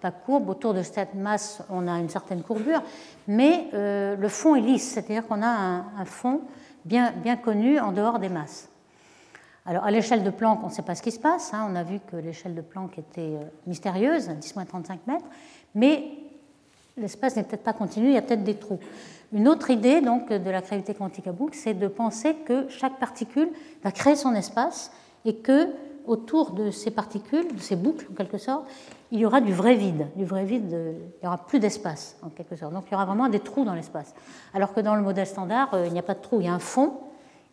pas 0.00 0.10
courbe. 0.10 0.48
Autour 0.48 0.74
de 0.74 0.82
cette 0.82 1.14
masse, 1.14 1.62
on 1.70 1.86
a 1.86 1.98
une 1.98 2.08
certaine 2.08 2.42
courbure, 2.42 2.82
mais 3.26 3.68
le 3.72 4.28
fond 4.28 4.56
est 4.56 4.62
lisse, 4.62 4.92
c'est-à-dire 4.92 5.26
qu'on 5.26 5.42
a 5.42 5.84
un, 5.98 6.04
fond 6.06 6.40
bien, 6.84 7.12
bien 7.12 7.36
connu 7.36 7.78
en 7.78 7.92
dehors 7.92 8.18
des 8.18 8.30
masses. 8.30 8.68
Alors 9.68 9.84
à 9.84 9.90
l'échelle 9.90 10.24
de 10.24 10.30
Planck, 10.30 10.60
on 10.62 10.68
ne 10.68 10.72
sait 10.72 10.80
pas 10.80 10.94
ce 10.94 11.02
qui 11.02 11.10
se 11.10 11.20
passe. 11.20 11.52
Hein. 11.52 11.68
On 11.70 11.76
a 11.76 11.82
vu 11.82 12.00
que 12.00 12.16
l'échelle 12.16 12.54
de 12.54 12.62
Planck 12.62 12.96
était 12.98 13.20
euh, 13.20 13.44
mystérieuse, 13.66 14.30
10-35 14.30 15.00
mètres, 15.06 15.26
mais 15.74 16.08
l'espace 17.00 17.36
n'est 17.36 17.42
peut-être 17.42 17.64
pas 17.64 17.72
continu, 17.72 18.08
il 18.08 18.14
y 18.14 18.18
a 18.18 18.22
peut-être 18.22 18.44
des 18.44 18.54
trous. 18.54 18.78
Une 19.32 19.48
autre 19.48 19.70
idée 19.70 20.00
donc 20.00 20.32
de 20.32 20.50
la 20.50 20.60
gravité 20.60 20.94
quantique 20.94 21.26
à 21.26 21.32
boucle, 21.32 21.56
c'est 21.56 21.74
de 21.74 21.88
penser 21.88 22.34
que 22.46 22.68
chaque 22.68 22.98
particule 22.98 23.50
va 23.84 23.90
créer 23.90 24.16
son 24.16 24.34
espace 24.34 24.90
et 25.24 25.36
que 25.36 25.68
autour 26.06 26.52
de 26.52 26.70
ces 26.70 26.90
particules, 26.90 27.54
de 27.54 27.60
ces 27.60 27.76
boucles 27.76 28.06
en 28.10 28.14
quelque 28.14 28.38
sorte, 28.38 28.66
il 29.10 29.20
y 29.20 29.26
aura 29.26 29.40
du 29.40 29.52
vrai 29.52 29.74
vide. 29.74 30.06
Du 30.16 30.24
vrai 30.24 30.44
vide, 30.44 30.70
il 30.70 31.22
n'y 31.22 31.26
aura 31.26 31.38
plus 31.38 31.60
d'espace 31.60 32.16
en 32.22 32.30
quelque 32.30 32.56
sorte. 32.56 32.72
Donc 32.72 32.84
il 32.88 32.92
y 32.92 32.94
aura 32.94 33.04
vraiment 33.04 33.28
des 33.28 33.40
trous 33.40 33.64
dans 33.64 33.74
l'espace. 33.74 34.14
Alors 34.54 34.72
que 34.72 34.80
dans 34.80 34.94
le 34.94 35.02
modèle 35.02 35.26
standard, 35.26 35.74
euh, 35.74 35.86
il 35.86 35.92
n'y 35.92 35.98
a 35.98 36.02
pas 36.02 36.14
de 36.14 36.20
trou, 36.20 36.40
il 36.40 36.46
y 36.46 36.48
a 36.48 36.54
un 36.54 36.58
fond, 36.58 36.94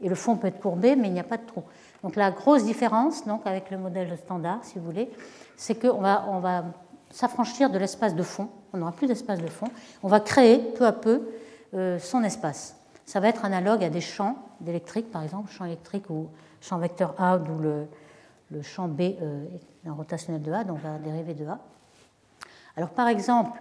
et 0.02 0.10
le 0.10 0.16
fond 0.16 0.38
peut 0.38 0.48
être 0.48 0.60
courbé, 0.60 0.96
mais 0.96 1.08
il 1.08 1.14
n'y 1.14 1.20
a 1.20 1.26
pas 1.26 1.38
de 1.38 1.46
trou. 1.46 1.64
Donc 2.04 2.16
la 2.16 2.32
grosse 2.32 2.64
différence 2.64 3.26
donc, 3.26 3.42
avec 3.46 3.72
le 3.72 3.78
modèle 3.78 4.18
standard, 4.18 4.60
si 4.64 4.80
vous 4.80 4.86
voulez, 4.86 5.10
c'est 5.56 5.76
qu'on 5.76 6.00
va, 6.00 6.66
s'affranchir 7.12 7.70
de 7.70 7.78
l'espace 7.78 8.16
de 8.16 8.24
fond, 8.24 8.50
on 8.76 8.80
n'aura 8.80 8.92
plus 8.92 9.08
d'espace 9.08 9.42
de 9.42 9.48
fond, 9.48 9.68
on 10.04 10.08
va 10.08 10.20
créer 10.20 10.60
peu 10.60 10.86
à 10.86 10.92
peu 10.92 11.30
euh, 11.74 11.98
son 12.00 12.24
espace. 12.24 12.76
Ça 13.06 13.20
va 13.20 13.30
être 13.30 13.46
analogue 13.46 13.84
à 13.84 13.90
des 13.90 14.02
champs 14.02 14.38
d'électrique, 14.60 15.12
par 15.12 15.24
exemple, 15.24 15.52
champs 15.52 15.66
électriques 15.66 16.10
ou 16.10 16.28
champ 16.62 16.78
vecteur 16.78 17.16
A, 17.18 17.38
d'où 17.38 17.58
le, 17.60 17.88
champ 18.62 18.88
B 18.88 19.02
est 19.02 19.18
un 19.86 19.94
rotationnel 19.94 20.42
de 20.42 20.52
A, 20.52 20.64
donc 20.64 20.80
va 20.80 20.98
dériver 20.98 21.34
de 21.34 21.46
A. 21.46 21.60
Alors 22.78 22.90
par 22.90 23.08
exemple, 23.08 23.60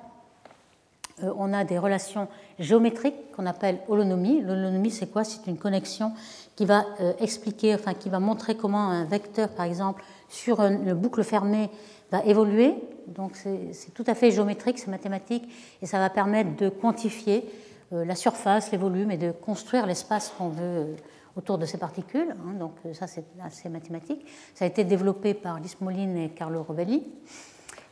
on 1.23 1.53
a 1.53 1.65
des 1.65 1.79
relations 1.79 2.29
géométriques 2.59 3.33
qu'on 3.33 3.47
appelle 3.47 3.79
holonomie. 3.89 4.41
L'holonomie, 4.41 4.91
c'est 4.91 5.07
quoi? 5.07 5.25
C'est 5.25 5.47
une 5.47 5.59
connexion 5.59 6.13
qui 6.57 6.65
va 6.65 6.85
expliquer, 7.19 7.77
qui 7.99 8.09
va 8.09 8.21
montrer 8.21 8.57
comment 8.57 8.91
un 8.91 9.05
vecteur, 9.05 9.49
par 9.51 9.67
exemple, 9.67 10.05
sur 10.29 10.61
une 10.61 10.95
boucle 10.95 11.23
fermée 11.23 11.71
va 12.11 12.25
évoluer. 12.25 12.75
Donc 13.09 13.37
c'est 13.37 13.93
tout 13.95 14.05
à 14.07 14.15
fait 14.15 14.31
géométrique, 14.31 14.79
c'est 14.79 14.91
mathématique, 14.91 15.49
et 15.83 15.87
ça 15.87 15.99
va 15.99 16.11
permettre 16.11 16.57
de 16.57 16.69
quantifier 16.69 17.45
euh, 17.93 18.05
la 18.05 18.15
surface, 18.15 18.71
les 18.73 18.79
volumes, 18.79 19.11
et 19.11 19.19
de 19.19 19.31
construire 19.31 19.87
l'espace 19.87 20.33
qu'on 20.37 20.49
veut 20.49 20.63
euh, 20.63 20.97
autour 21.37 21.59
de 21.59 21.67
ces 21.67 21.79
particules. 21.79 22.31
Hein. 22.31 22.55
donc 22.59 22.73
euh, 22.87 22.95
ça 22.95 23.07
c'est 23.07 23.25
assez 23.43 23.69
mathématique. 23.69 24.25
Ça 24.55 24.65
a 24.65 24.69
été 24.69 24.85
développé 24.85 25.35
par 25.35 25.61
Lise 25.61 25.77
Moline 25.81 26.17
et 26.17 26.31
Carlo 26.31 26.63
Rovelli. 26.63 27.07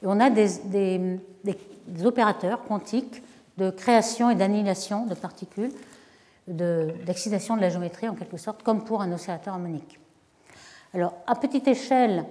Et 0.03 0.07
on 0.07 0.19
a 0.19 0.31
des, 0.31 1.21
opérateurs 2.05 2.65
quantiques 2.65 3.23
de 3.59 3.71
création 3.71 4.31
et 4.31 4.35
d'annihilation 4.35 5.07
de 5.07 5.15
particules, 5.15 5.73
d'excitation 6.49 7.55
de, 7.55 7.61
de 7.61 7.65
la 7.65 7.71
géométrie 7.71 8.09
en 8.09 8.15
quelque 8.15 8.37
sorte, 8.37 8.63
comme 8.63 8.85
pour 8.85 9.03
un 9.03 9.13
oscillateur 9.13 9.55
harmonique. 9.55 10.01
Alors, 10.95 11.15
à 11.27 11.37
petite 11.37 11.69
échelle, 11.69 12.25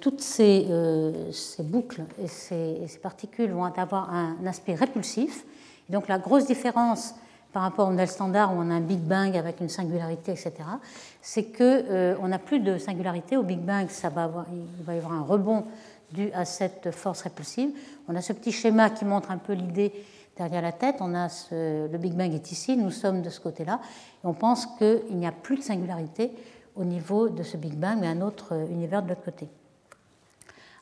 toutes 0.00 0.24
euh, 0.40 1.32
ces, 1.32 1.62
boucles 1.62 2.02
et 2.22 2.26
ces, 2.26 2.98
particules 3.02 3.50
vont 3.50 3.64
avoir 3.64 4.12
un, 4.12 4.36
aspect 4.46 4.74
répulsif. 4.74 5.44
donc, 5.88 6.08
la 6.08 6.18
grosse 6.18 6.46
différence 6.46 7.14
par 7.52 7.62
rapport 7.62 7.88
au 7.88 7.90
modèle 7.90 8.08
standard 8.08 8.52
où 8.52 8.58
on 8.58 8.70
a 8.70 8.74
un 8.74 8.80
Big 8.80 9.00
Bang 9.00 9.36
avec 9.36 9.60
une 9.60 9.68
singularité, 9.68 10.32
etc., 10.32 10.52
c'est 11.20 11.44
qu'on 11.44 11.64
euh, 11.64 12.28
n'a 12.28 12.38
plus 12.38 12.60
de 12.60 12.78
singularité. 12.78 13.36
Au 13.36 13.42
Big 13.42 13.60
Bang, 13.60 13.88
ça 13.88 14.08
va 14.08 14.24
avoir, 14.24 14.46
il 14.52 14.84
va 14.84 14.94
y 14.94 14.98
avoir 14.98 15.12
un 15.12 15.22
rebond 15.22 15.64
dû 16.12 16.30
à 16.32 16.44
cette 16.44 16.90
force 16.90 17.22
répulsive. 17.22 17.70
On 18.08 18.14
a 18.14 18.22
ce 18.22 18.32
petit 18.32 18.52
schéma 18.52 18.90
qui 18.90 19.04
montre 19.04 19.30
un 19.30 19.38
peu 19.38 19.52
l'idée 19.52 19.92
derrière 20.36 20.62
la 20.62 20.72
tête. 20.72 20.96
On 21.00 21.14
a 21.14 21.28
le 21.52 21.98
Big 21.98 22.14
Bang 22.14 22.32
est 22.32 22.50
ici, 22.50 22.76
nous 22.76 22.90
sommes 22.90 23.22
de 23.22 23.30
ce 23.30 23.40
côté-là. 23.40 23.80
Et 24.22 24.26
on 24.26 24.32
pense 24.32 24.66
qu'il 24.66 25.16
n'y 25.16 25.26
a 25.26 25.32
plus 25.32 25.56
de 25.56 25.62
singularité 25.62 26.32
au 26.76 26.84
niveau 26.84 27.28
de 27.28 27.42
ce 27.42 27.56
Big 27.56 27.74
Bang, 27.74 27.98
mais 28.00 28.06
un 28.06 28.20
autre 28.20 28.54
euh, 28.54 28.66
univers 28.68 29.02
de 29.02 29.10
l'autre 29.10 29.24
côté. 29.24 29.48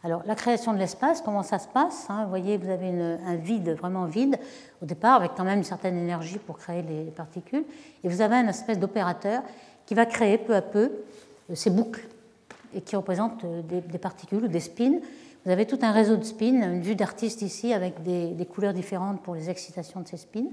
Alors, 0.04 0.22
la 0.26 0.36
création 0.36 0.72
de 0.72 0.78
l'espace, 0.78 1.22
comment 1.22 1.42
ça 1.42 1.58
se 1.58 1.66
passe 1.66 2.06
hein? 2.08 2.22
Vous 2.22 2.28
voyez, 2.28 2.56
vous 2.56 2.70
avez 2.70 2.88
un 2.88 3.34
vide, 3.34 3.70
vraiment 3.70 4.04
vide, 4.04 4.38
au 4.80 4.86
départ, 4.86 5.16
avec 5.16 5.32
quand 5.36 5.44
même 5.44 5.58
une 5.58 5.64
certaine 5.64 5.98
énergie 5.98 6.38
pour 6.38 6.58
créer 6.58 6.82
les 6.82 7.10
particules. 7.10 7.64
Et 8.04 8.08
vous 8.08 8.20
avez 8.20 8.36
un 8.36 8.46
espèce 8.46 8.78
d'opérateur 8.78 9.42
qui 9.86 9.94
va 9.94 10.06
créer 10.06 10.38
peu 10.38 10.54
à 10.54 10.62
peu 10.62 10.92
euh, 11.50 11.54
ces 11.54 11.70
boucles 11.70 12.06
et 12.74 12.80
qui 12.80 12.94
représentent 12.94 13.42
euh, 13.44 13.62
des, 13.62 13.98
particules 13.98 14.44
ou 14.44 14.48
des 14.48 14.60
spins. 14.60 15.00
Vous 15.44 15.50
avez 15.50 15.66
tout 15.66 15.78
un 15.82 15.90
réseau 15.90 16.16
de 16.16 16.24
spins, 16.24 16.62
une 16.62 16.82
vue 16.82 16.94
d'artiste 16.94 17.42
ici 17.42 17.72
avec 17.72 18.02
des, 18.04 18.28
des, 18.28 18.46
couleurs 18.46 18.74
différentes 18.74 19.20
pour 19.22 19.34
les 19.34 19.50
excitations 19.50 20.00
de 20.00 20.06
ces 20.06 20.18
spins. 20.18 20.50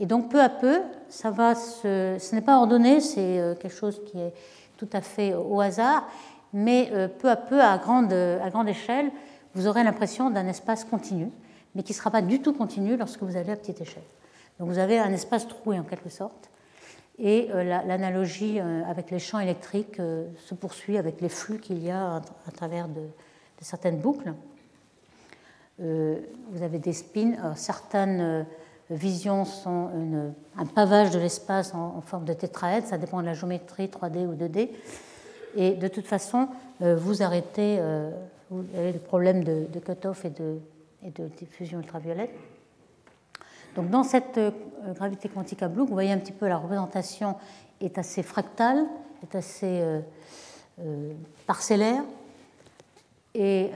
Et 0.00 0.06
donc 0.06 0.30
peu 0.30 0.40
à 0.42 0.48
peu, 0.48 0.80
ça 1.08 1.30
va 1.30 1.54
se... 1.54 2.16
ce 2.18 2.34
n'est 2.34 2.40
pas 2.40 2.56
ordonné, 2.58 3.00
c'est 3.00 3.56
quelque 3.60 3.76
chose 3.76 4.00
qui 4.06 4.18
est 4.18 4.32
tout 4.76 4.88
à 4.92 5.00
fait 5.00 5.34
au 5.34 5.60
hasard, 5.60 6.08
mais 6.54 6.88
euh, 6.92 7.08
peu 7.08 7.28
à 7.28 7.36
peu, 7.36 7.60
à 7.60 7.76
grande, 7.76 8.12
à 8.12 8.48
grande 8.48 8.68
échelle, 8.68 9.10
vous 9.54 9.66
aurez 9.66 9.84
l'impression 9.84 10.30
d'un 10.30 10.46
espace 10.46 10.84
continu, 10.84 11.28
mais 11.74 11.82
qui 11.82 11.92
ne 11.92 11.96
sera 11.96 12.10
pas 12.10 12.22
du 12.22 12.40
tout 12.40 12.54
continu 12.54 12.96
lorsque 12.96 13.22
vous 13.22 13.36
allez 13.36 13.50
à 13.50 13.56
petite 13.56 13.80
échelle. 13.80 14.04
Donc 14.58 14.68
vous 14.68 14.78
avez 14.78 14.98
un 14.98 15.12
espace 15.12 15.48
troué 15.48 15.78
en 15.78 15.82
quelque 15.82 16.08
sorte, 16.08 16.48
et 17.18 17.50
euh, 17.52 17.64
l'analogie 17.64 18.60
euh, 18.60 18.84
avec 18.88 19.10
les 19.10 19.18
champs 19.18 19.40
électriques 19.40 19.96
se 19.96 20.54
poursuit 20.54 20.96
avec 20.96 21.20
les 21.20 21.28
flux 21.28 21.58
qu'il 21.58 21.82
y 21.82 21.90
a 21.90 22.16
à 22.46 22.50
travers 22.52 22.88
de, 22.88 23.02
certaines 23.60 23.98
boucles. 23.98 24.32
vous 25.78 26.62
avez 26.62 26.78
des 26.78 26.92
spins, 26.92 27.54
certaines 27.56 28.44
visions 28.90 29.46
sont 29.46 29.88
un 30.58 30.66
pavage 30.66 31.10
de 31.12 31.18
l'espace 31.18 31.72
en, 31.72 31.96
en, 31.96 32.00
forme 32.02 32.26
de 32.26 32.34
tétraède, 32.34 32.84
ça 32.84 32.98
dépend 32.98 33.22
de 33.22 33.26
la 33.26 33.32
géométrie 33.32 33.86
3D 33.86 34.26
ou 34.26 34.34
2D. 34.34 34.68
Et 35.56 35.72
de 35.72 35.88
toute 35.88 36.06
façon, 36.06 36.48
euh, 36.82 36.96
vous 36.96 37.22
arrêtez 37.22 37.76
euh, 37.78 38.10
vous 38.50 38.64
avez 38.76 38.92
le 38.92 38.98
problème 38.98 39.42
de, 39.42 39.66
cut-off 39.84 40.24
et 40.24 40.30
de, 40.30 40.58
de, 41.02 41.28
diffusion 41.28 41.80
ultraviolette. 41.80 42.30
Donc 43.74 43.90
dans 43.90 44.04
cette 44.04 44.38
euh, 44.38 44.50
gravité 44.94 45.28
quantique 45.28 45.62
à 45.62 45.68
Blue, 45.68 45.82
vous 45.82 45.92
voyez 45.92 46.12
un 46.12 46.18
petit 46.18 46.32
peu 46.32 46.46
la 46.46 46.58
représentation 46.58 47.36
est 47.80 47.98
assez 47.98 48.22
fractale, 48.22 48.84
est 49.22 49.34
assez 49.34 49.82
parcellaire. 51.46 52.02
Et 53.34 53.70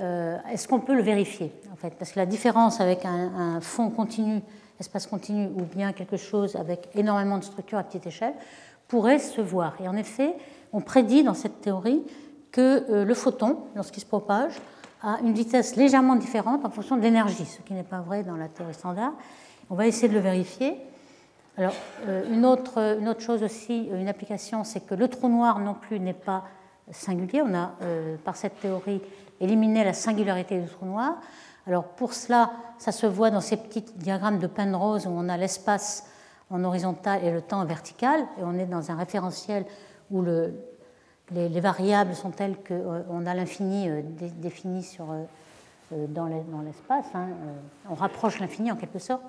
est-ce 0.50 0.68
qu'on 0.68 0.80
peut 0.80 0.94
le 0.94 1.02
vérifier 1.02 1.52
en 1.72 1.76
fait? 1.76 1.94
Parce 1.98 2.12
que 2.12 2.18
la 2.18 2.26
différence 2.26 2.80
avec 2.80 3.04
un, 3.04 3.56
un, 3.56 3.60
fond 3.60 3.90
continu, 3.90 4.40
espace 4.78 5.06
continu, 5.06 5.46
ou 5.46 5.62
bien 5.62 5.92
quelque 5.92 6.16
chose 6.16 6.54
avec 6.56 6.88
énormément 6.94 7.38
de 7.38 7.44
structures 7.44 7.78
à 7.78 7.82
petite 7.82 8.06
échelle, 8.06 8.34
pourrait 8.86 9.18
se 9.18 9.40
voir. 9.40 9.74
Et 9.80 9.88
en 9.88 9.96
effet, 9.96 10.34
on 10.72 10.80
prédit 10.80 11.22
dans 11.22 11.34
cette 11.34 11.60
théorie 11.60 12.02
que 12.52 12.84
euh, 12.90 13.04
le 13.04 13.14
photon, 13.14 13.58
lorsqu'il 13.74 14.02
se 14.02 14.06
propage, 14.06 14.52
a 15.02 15.18
une 15.22 15.32
vitesse 15.32 15.76
légèrement 15.76 16.16
différente 16.16 16.64
en 16.64 16.70
fonction 16.70 16.96
de 16.96 17.02
l'énergie, 17.02 17.44
ce 17.44 17.60
qui 17.62 17.72
n'est 17.72 17.82
pas 17.84 18.00
vrai 18.00 18.24
dans 18.24 18.36
la 18.36 18.48
théorie 18.48 18.74
standard. 18.74 19.12
On 19.70 19.74
va 19.74 19.86
essayer 19.86 20.08
de 20.08 20.14
le 20.14 20.20
vérifier. 20.20 20.76
Alors, 21.56 21.74
euh, 22.06 22.24
une, 22.32 22.44
autre, 22.44 22.98
une 22.98 23.08
autre 23.08 23.20
chose 23.20 23.42
aussi, 23.42 23.88
une 23.92 24.08
application, 24.08 24.64
c'est 24.64 24.80
que 24.80 24.94
le 24.94 25.08
trou 25.08 25.28
noir 25.28 25.60
non 25.60 25.74
plus 25.74 26.00
n'est 26.00 26.14
pas 26.14 26.44
singulier. 26.90 27.42
On 27.42 27.54
a, 27.54 27.72
euh, 27.82 28.16
par 28.24 28.36
cette 28.36 28.60
théorie, 28.60 29.00
éliminé 29.40 29.84
la 29.84 29.92
singularité 29.92 30.58
du 30.58 30.68
trou 30.68 30.86
noir. 30.86 31.16
Alors, 31.66 31.84
pour 31.84 32.14
cela, 32.14 32.50
ça 32.78 32.92
se 32.92 33.06
voit 33.06 33.30
dans 33.30 33.40
ces 33.40 33.56
petits 33.56 33.84
diagrammes 33.96 34.38
de 34.38 34.46
Penrose 34.46 35.06
où 35.06 35.10
on 35.10 35.28
a 35.28 35.36
l'espace 35.36 36.06
en 36.50 36.64
horizontal 36.64 37.22
et 37.24 37.30
le 37.30 37.42
temps 37.42 37.60
en 37.60 37.66
vertical, 37.66 38.20
et 38.38 38.42
on 38.42 38.54
est 38.54 38.66
dans 38.66 38.90
un 38.90 38.96
référentiel 38.96 39.66
où 40.10 40.22
le, 40.22 40.54
les, 41.32 41.60
variables 41.60 42.14
sont 42.14 42.30
telles 42.30 42.56
qu'on 42.56 43.26
a 43.26 43.34
l'infini 43.34 43.88
euh, 43.88 44.02
défini 44.36 44.82
sur, 44.82 45.10
euh, 45.10 45.24
euh, 45.92 46.06
dans 46.08 46.26
l'espace. 46.26 47.06
Hein, 47.14 47.28
on 47.90 47.94
rapproche 47.94 48.40
l'infini 48.40 48.70
en 48.72 48.76
quelque 48.76 48.98
sorte. 48.98 49.22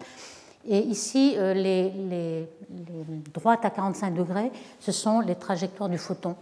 Et 0.67 0.79
ici, 0.79 1.37
les, 1.37 2.49
droites 3.33 3.63
à 3.63 3.69
45 3.69 4.13
degrés, 4.13 4.51
ce 4.79 4.91
sont 4.91 5.21
les 5.21 5.35
trajectoires 5.35 5.87
du 5.87 5.97
photon 5.97 6.35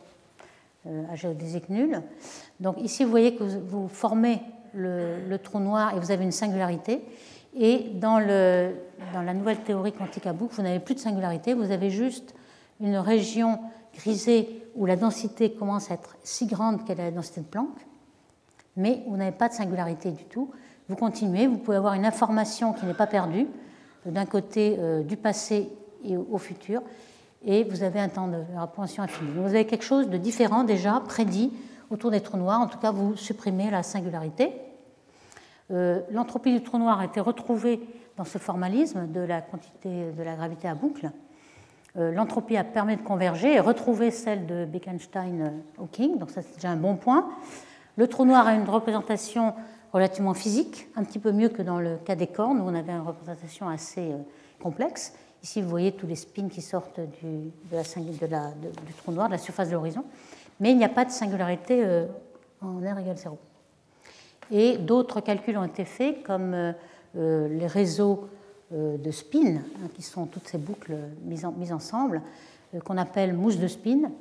à 1.11 1.15
géodésique 1.15 1.69
nulle. 1.69 2.01
Donc 2.59 2.81
ici, 2.81 3.03
vous 3.03 3.11
voyez 3.11 3.35
que 3.35 3.43
vous, 3.43 3.87
formez 3.87 4.41
le, 4.73 5.37
trou 5.37 5.59
noir 5.59 5.95
et 5.95 5.99
vous 5.99 6.09
avez 6.09 6.23
une 6.23 6.31
singularité. 6.31 7.05
Et 7.55 7.91
dans, 7.93 8.19
dans 9.13 9.21
la 9.21 9.33
nouvelle 9.35 9.59
théorie 9.59 9.93
quantique 9.93 10.25
à 10.25 10.33
boucle, 10.33 10.55
vous 10.55 10.63
n'avez 10.63 10.79
plus 10.79 10.95
de 10.95 10.99
singularité, 10.99 11.53
vous 11.53 11.69
avez 11.69 11.91
juste 11.91 12.33
une 12.81 12.97
région 12.97 13.59
grisée 13.97 14.63
où 14.75 14.85
la 14.85 14.95
densité 14.95 15.51
commence 15.51 15.91
à 15.91 15.95
être 15.95 16.15
si 16.23 16.45
grande 16.45 16.85
qu'elle 16.85 16.99
est 16.99 17.05
la 17.05 17.11
densité 17.11 17.41
de 17.41 17.47
Planck, 17.47 17.69
mais 18.75 19.03
vous 19.07 19.17
n'avez 19.17 19.35
pas 19.35 19.49
de 19.49 19.53
singularité 19.53 20.11
du 20.11 20.25
tout. 20.25 20.51
Vous 20.87 20.95
continuez, 20.95 21.47
vous 21.47 21.57
pouvez 21.57 21.77
avoir 21.77 21.95
une 21.95 22.05
information 22.05 22.73
qui 22.73 22.85
n'est 22.85 22.93
pas 22.93 23.07
perdue, 23.07 23.47
d'un 24.05 24.25
côté 24.25 24.77
euh, 24.79 25.03
du 25.03 25.17
passé 25.17 25.69
et 26.03 26.15
au 26.15 26.37
futur, 26.37 26.81
et 27.43 27.63
vous 27.63 27.83
avez 27.83 27.99
un 27.99 28.07
temps 28.07 28.27
de 28.27 28.37
réponse 28.55 28.97
infini. 28.99 29.31
vous 29.35 29.47
avez 29.47 29.65
quelque 29.65 29.83
chose 29.83 30.09
de 30.09 30.17
différent 30.17 30.63
déjà, 30.63 31.01
prédit 31.05 31.51
autour 31.89 32.11
des 32.11 32.21
trous 32.21 32.37
noirs, 32.37 32.61
en 32.61 32.67
tout 32.67 32.79
cas 32.79 32.91
vous 32.91 33.15
supprimez 33.15 33.69
la 33.69 33.83
singularité. 33.83 34.53
Euh, 35.71 36.01
l'entropie 36.11 36.53
du 36.53 36.63
trou 36.63 36.77
noir 36.77 36.99
a 36.99 37.05
été 37.05 37.19
retrouvée 37.19 37.81
dans 38.15 38.23
ce 38.23 38.37
formalisme 38.37 39.11
de 39.11 39.19
la 39.19 39.41
quantité 39.41 40.11
de 40.11 40.23
la 40.23 40.35
gravité 40.35 40.67
à 40.67 40.75
boucle. 40.75 41.11
Euh, 41.97 42.11
l'entropie 42.11 42.57
a 42.57 42.63
permis 42.63 42.95
de 42.95 43.01
converger 43.01 43.53
et 43.53 43.59
retrouver 43.59 44.11
celle 44.11 44.45
de 44.45 44.65
Bekenstein-Hawking, 44.65 46.19
donc 46.19 46.29
ça 46.29 46.41
c'est 46.41 46.55
déjà 46.55 46.69
un 46.69 46.77
bon 46.77 46.95
point. 46.95 47.29
Le 47.95 48.07
trou 48.07 48.25
noir 48.25 48.45
a 48.45 48.53
une 48.53 48.69
représentation 48.69 49.55
relativement 49.93 50.35
physique, 50.35 50.87
un 50.95 51.03
petit 51.03 51.17
peu 51.17 51.31
mieux 51.31 51.49
que 51.49 51.63
dans 51.63 51.79
le 51.79 51.97
cas 51.97 52.15
des 52.15 52.27
cornes, 52.27 52.59
où 52.59 52.63
on 52.63 52.75
avait 52.75 52.91
une 52.91 53.01
représentation 53.01 53.67
assez 53.67 54.11
euh, 54.11 54.17
complexe. 54.61 55.13
Ici, 55.41 55.61
vous 55.61 55.69
voyez 55.69 55.91
tous 55.91 56.05
les 56.05 56.15
spins 56.15 56.49
qui 56.49 56.61
sortent 56.61 56.99
du, 56.99 57.51
de 57.71 58.27
la, 58.27 58.51
du 58.51 58.93
trou 58.93 59.11
noir, 59.11 59.27
de 59.27 59.33
la 59.33 59.37
surface 59.39 59.69
de 59.69 59.73
l'horizon, 59.73 60.03
mais 60.59 60.71
il 60.71 60.77
n'y 60.77 60.85
a 60.85 60.89
pas 60.89 61.05
de 61.05 61.11
singularité 61.11 61.83
euh, 61.83 62.05
en 62.61 62.79
R 62.79 62.99
égale 62.99 63.17
0. 63.17 63.37
Et 64.51 64.77
d'autres 64.77 65.19
calculs 65.21 65.57
ont 65.57 65.65
été 65.65 65.83
faits, 65.83 66.23
comme 66.23 66.73
les 67.15 67.67
réseaux 67.67 68.23
euh, 68.23 68.37
de 68.71 69.11
spin, 69.11 69.55
hein, 69.55 69.87
qui 69.93 70.01
sont 70.01 70.25
toutes 70.25 70.47
ces 70.47 70.57
boucles 70.57 70.97
mises, 71.23 71.71
ensemble, 71.71 72.21
euh, 72.75 72.79
qu'on 72.81 72.97
appelle 72.97 73.33
mousse 73.33 73.57
de 73.57 73.67
spin. 73.67 74.11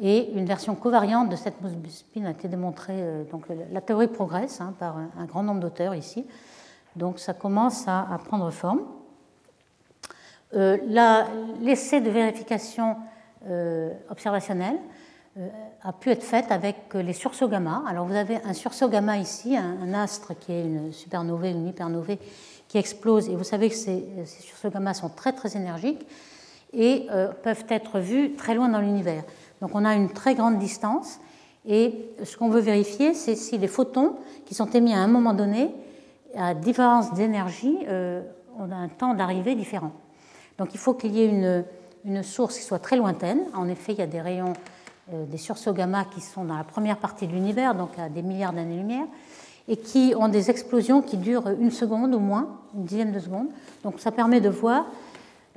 Et 0.00 0.32
une 0.32 0.46
version 0.46 0.74
covariante 0.74 1.28
de 1.28 1.36
cette 1.36 1.60
mousse 1.60 1.76
de 1.76 1.88
spin 1.88 2.24
a 2.24 2.30
été 2.30 2.48
démontrée. 2.48 2.96
Euh, 2.96 3.24
donc 3.30 3.44
la 3.70 3.80
théorie 3.80 4.08
progresse 4.08 4.60
hein, 4.60 4.74
par 4.78 4.96
un 4.96 5.24
grand 5.26 5.44
nombre 5.44 5.60
d'auteurs 5.60 5.94
ici. 5.94 6.26
Donc 6.96 7.20
ça 7.20 7.32
commence 7.32 7.86
à, 7.86 8.18
prendre 8.24 8.50
forme. 8.50 8.80
L'essai 10.52 12.00
de 12.00 12.10
vérification 12.10 12.96
observationnelle 14.10 14.76
a 15.84 15.92
pu 15.92 16.10
être 16.10 16.24
faite 16.24 16.50
avec 16.50 16.92
les 16.94 17.12
sursauts 17.12 17.46
gamma. 17.46 17.84
Alors 17.86 18.06
vous 18.06 18.16
avez 18.16 18.42
un 18.44 18.52
sursaut 18.52 18.88
gamma 18.88 19.18
ici, 19.18 19.56
un, 19.56 19.94
astre 19.94 20.36
qui 20.36 20.52
est 20.52 20.64
une 20.64 20.92
supernovae, 20.92 21.52
une 21.52 21.68
hypernovae 21.68 22.18
qui 22.70 22.78
explose, 22.78 23.28
et 23.28 23.34
vous 23.34 23.42
savez 23.44 23.68
que 23.68 23.74
ces, 23.74 24.06
ces 24.24 24.42
sursauts 24.42 24.70
gamma 24.70 24.94
sont 24.94 25.08
très 25.08 25.32
très 25.32 25.56
énergiques 25.56 26.06
et 26.72 27.08
peuvent 27.42 27.64
être 27.68 27.98
vus 27.98 28.36
très 28.36 28.54
loin 28.54 28.68
dans 28.68 28.78
l'univers. 28.78 29.24
Donc 29.60 29.72
on 29.74 29.84
a 29.84 29.96
une 29.96 30.08
très 30.08 30.36
grande 30.36 30.60
distance, 30.60 31.18
et 31.66 31.92
ce 32.22 32.36
qu'on 32.36 32.48
veut 32.48 32.60
vérifier, 32.60 33.12
c'est 33.12 33.34
si 33.34 33.58
les 33.58 33.66
photons 33.66 34.14
qui 34.46 34.54
sont 34.54 34.70
émis 34.70 34.94
à 34.94 34.98
un 34.98 35.08
moment 35.08 35.34
donné, 35.34 35.74
à 36.36 36.54
différence 36.54 37.12
d'énergie, 37.12 37.76
on 38.60 38.70
a 38.70 38.76
un 38.76 38.88
temps 38.88 39.14
d'arrivée 39.14 39.56
différent. 39.56 39.92
Donc 40.58 40.74
il 40.74 40.78
faut 40.78 40.94
qu'il 40.94 41.12
y 41.12 41.22
ait 41.22 41.28
une, 41.28 41.64
une, 42.04 42.22
source 42.22 42.58
qui 42.58 42.62
soit 42.62 42.78
très 42.78 42.96
lointaine. 42.96 43.40
En 43.54 43.68
effet, 43.68 43.92
il 43.92 43.98
y 43.98 44.02
a 44.02 44.06
des 44.06 44.20
rayons, 44.20 44.52
euh, 45.12 45.24
des 45.24 45.38
sursauts 45.38 45.72
gamma 45.72 46.04
qui 46.04 46.20
sont 46.20 46.44
dans 46.44 46.56
la 46.56 46.64
première 46.64 46.98
partie 46.98 47.26
de 47.26 47.32
l'univers, 47.32 47.74
donc 47.74 47.98
à 47.98 48.08
des 48.08 48.22
milliards 48.22 48.52
d'années-lumière, 48.52 49.06
et 49.70 49.76
qui 49.76 50.14
ont 50.18 50.26
des 50.26 50.50
explosions 50.50 51.00
qui 51.00 51.16
durent 51.16 51.48
une 51.48 51.70
seconde 51.70 52.12
ou 52.12 52.18
moins, 52.18 52.58
une 52.74 52.84
dizaine 52.84 53.12
de 53.12 53.20
secondes. 53.20 53.46
Donc 53.84 54.00
ça 54.00 54.10
permet 54.10 54.40
de 54.40 54.48
voir 54.48 54.84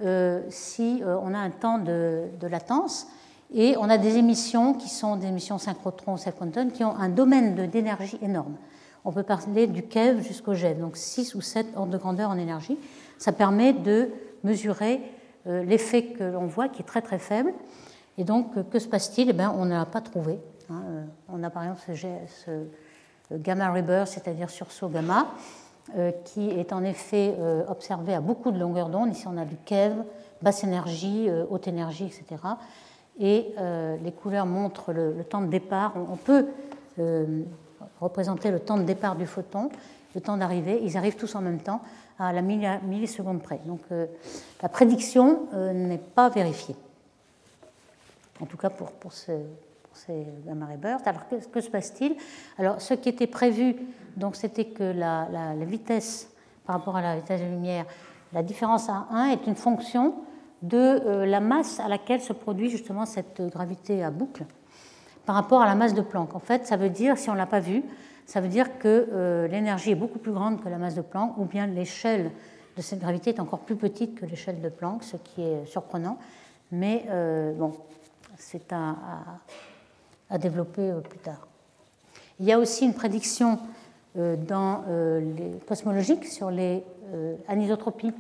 euh, 0.04 0.42
si 0.50 1.02
euh, 1.04 1.18
on 1.24 1.34
a 1.34 1.40
un 1.40 1.50
temps 1.50 1.80
de, 1.80 2.28
latence. 2.48 3.08
Et 3.56 3.76
on 3.80 3.90
a 3.90 3.98
des 3.98 4.18
émissions 4.18 4.76
qui 4.76 4.88
sont 4.88 5.16
des 5.16 5.28
émissions 5.28 5.58
synchrotron 5.58 6.14
ou 6.14 6.18
self 6.18 6.36
qui 6.74 6.84
ont 6.84 6.96
un 6.96 7.10
domaine 7.10 7.68
d'énergie 7.68 8.20
énorme. 8.22 8.54
On 9.04 9.12
peut 9.12 9.24
parler 9.24 9.66
du 9.66 9.82
keV 9.82 10.22
jusqu'au 10.22 10.54
GeV, 10.54 10.76
donc 10.76 10.96
6 10.96 11.34
ou 11.34 11.42
7 11.42 11.68
ordres 11.76 11.92
de 11.92 11.98
grandeur 11.98 12.30
en 12.30 12.38
énergie. 12.38 12.78
Ça 13.18 13.32
permet 13.32 13.74
de 13.74 14.12
mesurer 14.44 15.02
euh, 15.48 15.64
l'effet 15.64 16.06
que 16.06 16.24
l'on 16.24 16.46
voit 16.46 16.70
qui 16.70 16.84
est 16.84 16.86
très 16.86 17.02
très 17.02 17.20
faible. 17.20 17.52
Et 18.20 18.24
donc, 18.24 18.70
que 18.70 18.78
se 18.78 18.88
passe-t-il? 18.88 19.32
Eh 19.32 19.34
bien, 19.34 19.52
On 19.58 19.66
n'a 19.66 19.88
pas 19.88 20.02
trouvé. 20.02 20.40
Hein. 20.70 20.84
On 21.30 21.42
a 21.42 21.50
par 21.50 21.64
exemple 21.64 21.82
ce, 21.88 22.52
gamma 23.32 23.72
rebirth, 23.72 24.08
c'est-à-dire 24.08 24.50
sursaut 24.50 24.90
gamma, 24.90 25.28
qui 26.26 26.50
est 26.50 26.72
en 26.74 26.84
effet 26.84 27.36
observé 27.68 28.14
à 28.14 28.22
beaucoup 28.22 28.52
de 28.52 28.60
longueurs 28.60 28.90
d'onde. 28.90 29.12
Ici, 29.12 29.28
on 29.28 29.38
a 29.38 29.46
du 29.46 29.58
keV, 29.66 29.96
basse 30.42 30.64
énergie, 30.64 31.30
haute 31.50 31.68
énergie, 31.68 32.06
etc. 32.06 32.42
Et 33.20 33.54
les 34.02 34.12
couleurs 34.12 34.46
montrent 34.46 34.94
le, 34.94 35.24
temps 35.30 35.42
de 35.42 35.48
départ. 35.48 35.94
On, 35.96 36.16
peut 36.16 36.48
représenter 38.00 38.52
le 38.52 38.60
temps 38.60 38.78
de 38.78 38.84
départ 38.84 39.16
du 39.16 39.26
photon, 39.26 39.70
le 40.16 40.22
temps 40.22 40.38
d'arrivée. 40.38 40.80
Ils 40.84 40.98
arrivent 40.98 41.16
tous 41.16 41.36
en 41.36 41.42
même 41.42 41.60
temps 41.60 41.82
à 42.20 42.34
la 42.34 42.42
milliseconde 42.42 43.42
près. 43.42 43.60
Donc 43.66 43.82
euh, 43.92 44.06
la 44.62 44.70
prédiction 44.70 45.48
euh, 45.54 45.74
n'est 45.74 45.98
pas 45.98 46.30
vérifiée. 46.30 46.76
En 48.40 48.46
tout 48.46 48.58
cas 48.58 48.70
pour, 48.70 48.92
pour, 48.92 49.12
ces 50.06 50.26
gamma 50.46 50.66
ray 50.66 50.78
bursts. 50.78 51.08
Alors 51.08 51.28
que, 51.28 51.62
se 51.62 51.70
passe-t-il? 51.70 52.16
Alors 52.58 52.82
ce 52.82 52.94
qui 52.94 53.10
était 53.10 53.28
prévu, 53.28 53.76
donc 54.18 54.36
c'était 54.36 54.66
que 54.66 54.84
la, 54.84 55.28
la, 55.32 55.66
vitesse 55.66 56.30
par 56.66 56.78
rapport 56.78 56.96
à 56.96 57.02
la 57.02 57.16
vitesse 57.16 57.42
de 57.42 57.48
lumière, 57.48 57.86
la 58.32 58.44
différence 58.44 58.90
à 58.90 59.08
1 59.12 59.30
est 59.30 59.48
une 59.48 59.56
fonction 59.56 60.16
de 60.62 60.78
euh, 60.78 61.26
la 61.26 61.40
masse 61.40 61.80
à 61.80 61.88
laquelle 61.88 62.22
se 62.22 62.34
produit 62.34 62.70
justement 62.70 63.06
cette 63.06 63.42
gravité 63.42 64.04
à 64.04 64.12
boucle 64.12 64.46
par 65.26 65.36
rapport 65.36 65.62
à 65.62 65.66
la 65.66 65.76
masse 65.76 65.94
de 65.94 66.02
Planck. 66.02 66.36
En 66.36 66.40
fait, 66.40 66.66
ça 66.66 66.78
veut 66.78 66.90
dire, 66.90 67.18
si 67.18 67.30
on 67.30 67.34
ne 67.34 67.38
l'a 67.38 67.46
pas 67.46 67.60
vu, 67.60 67.84
ça 68.26 68.42
veut 68.42 68.48
dire 68.48 68.78
que 68.80 69.10
euh, 69.12 69.48
l'énergie 69.48 69.92
est 69.92 69.96
beaucoup 69.96 70.20
plus 70.20 70.32
grande 70.32 70.62
que 70.62 70.70
la 70.70 70.78
masse 70.78 70.96
de 70.96 71.02
Planck, 71.02 71.38
ou 71.38 71.46
bien 71.46 71.68
l'échelle 71.68 72.32
de 72.76 72.82
cette 72.82 73.00
gravité 73.00 73.32
est 73.32 73.40
encore 73.40 73.60
plus 73.60 73.76
petite 73.76 74.16
que 74.16 74.26
l'échelle 74.26 74.62
de 74.62 74.70
Planck, 74.70 75.04
ce 75.04 75.18
qui 75.18 75.42
est 75.42 75.66
surprenant. 75.66 76.18
Mais 76.72 77.06
euh, 77.10 77.54
bon, 77.54 77.74
c'est 78.38 78.74
à, 78.74 78.96
développer 80.38 80.82
euh, 80.82 81.00
plus 81.00 81.20
tard. 81.20 81.48
Il 82.40 82.46
y 82.46 82.52
a 82.52 82.60
aussi 82.60 82.86
une 82.86 82.94
prédiction 82.94 83.60
dans 84.16 84.84
les 84.88 85.60
cosmologiques 85.68 86.26
sur 86.26 86.52
les 86.52 86.84
anisotropies 87.48 88.12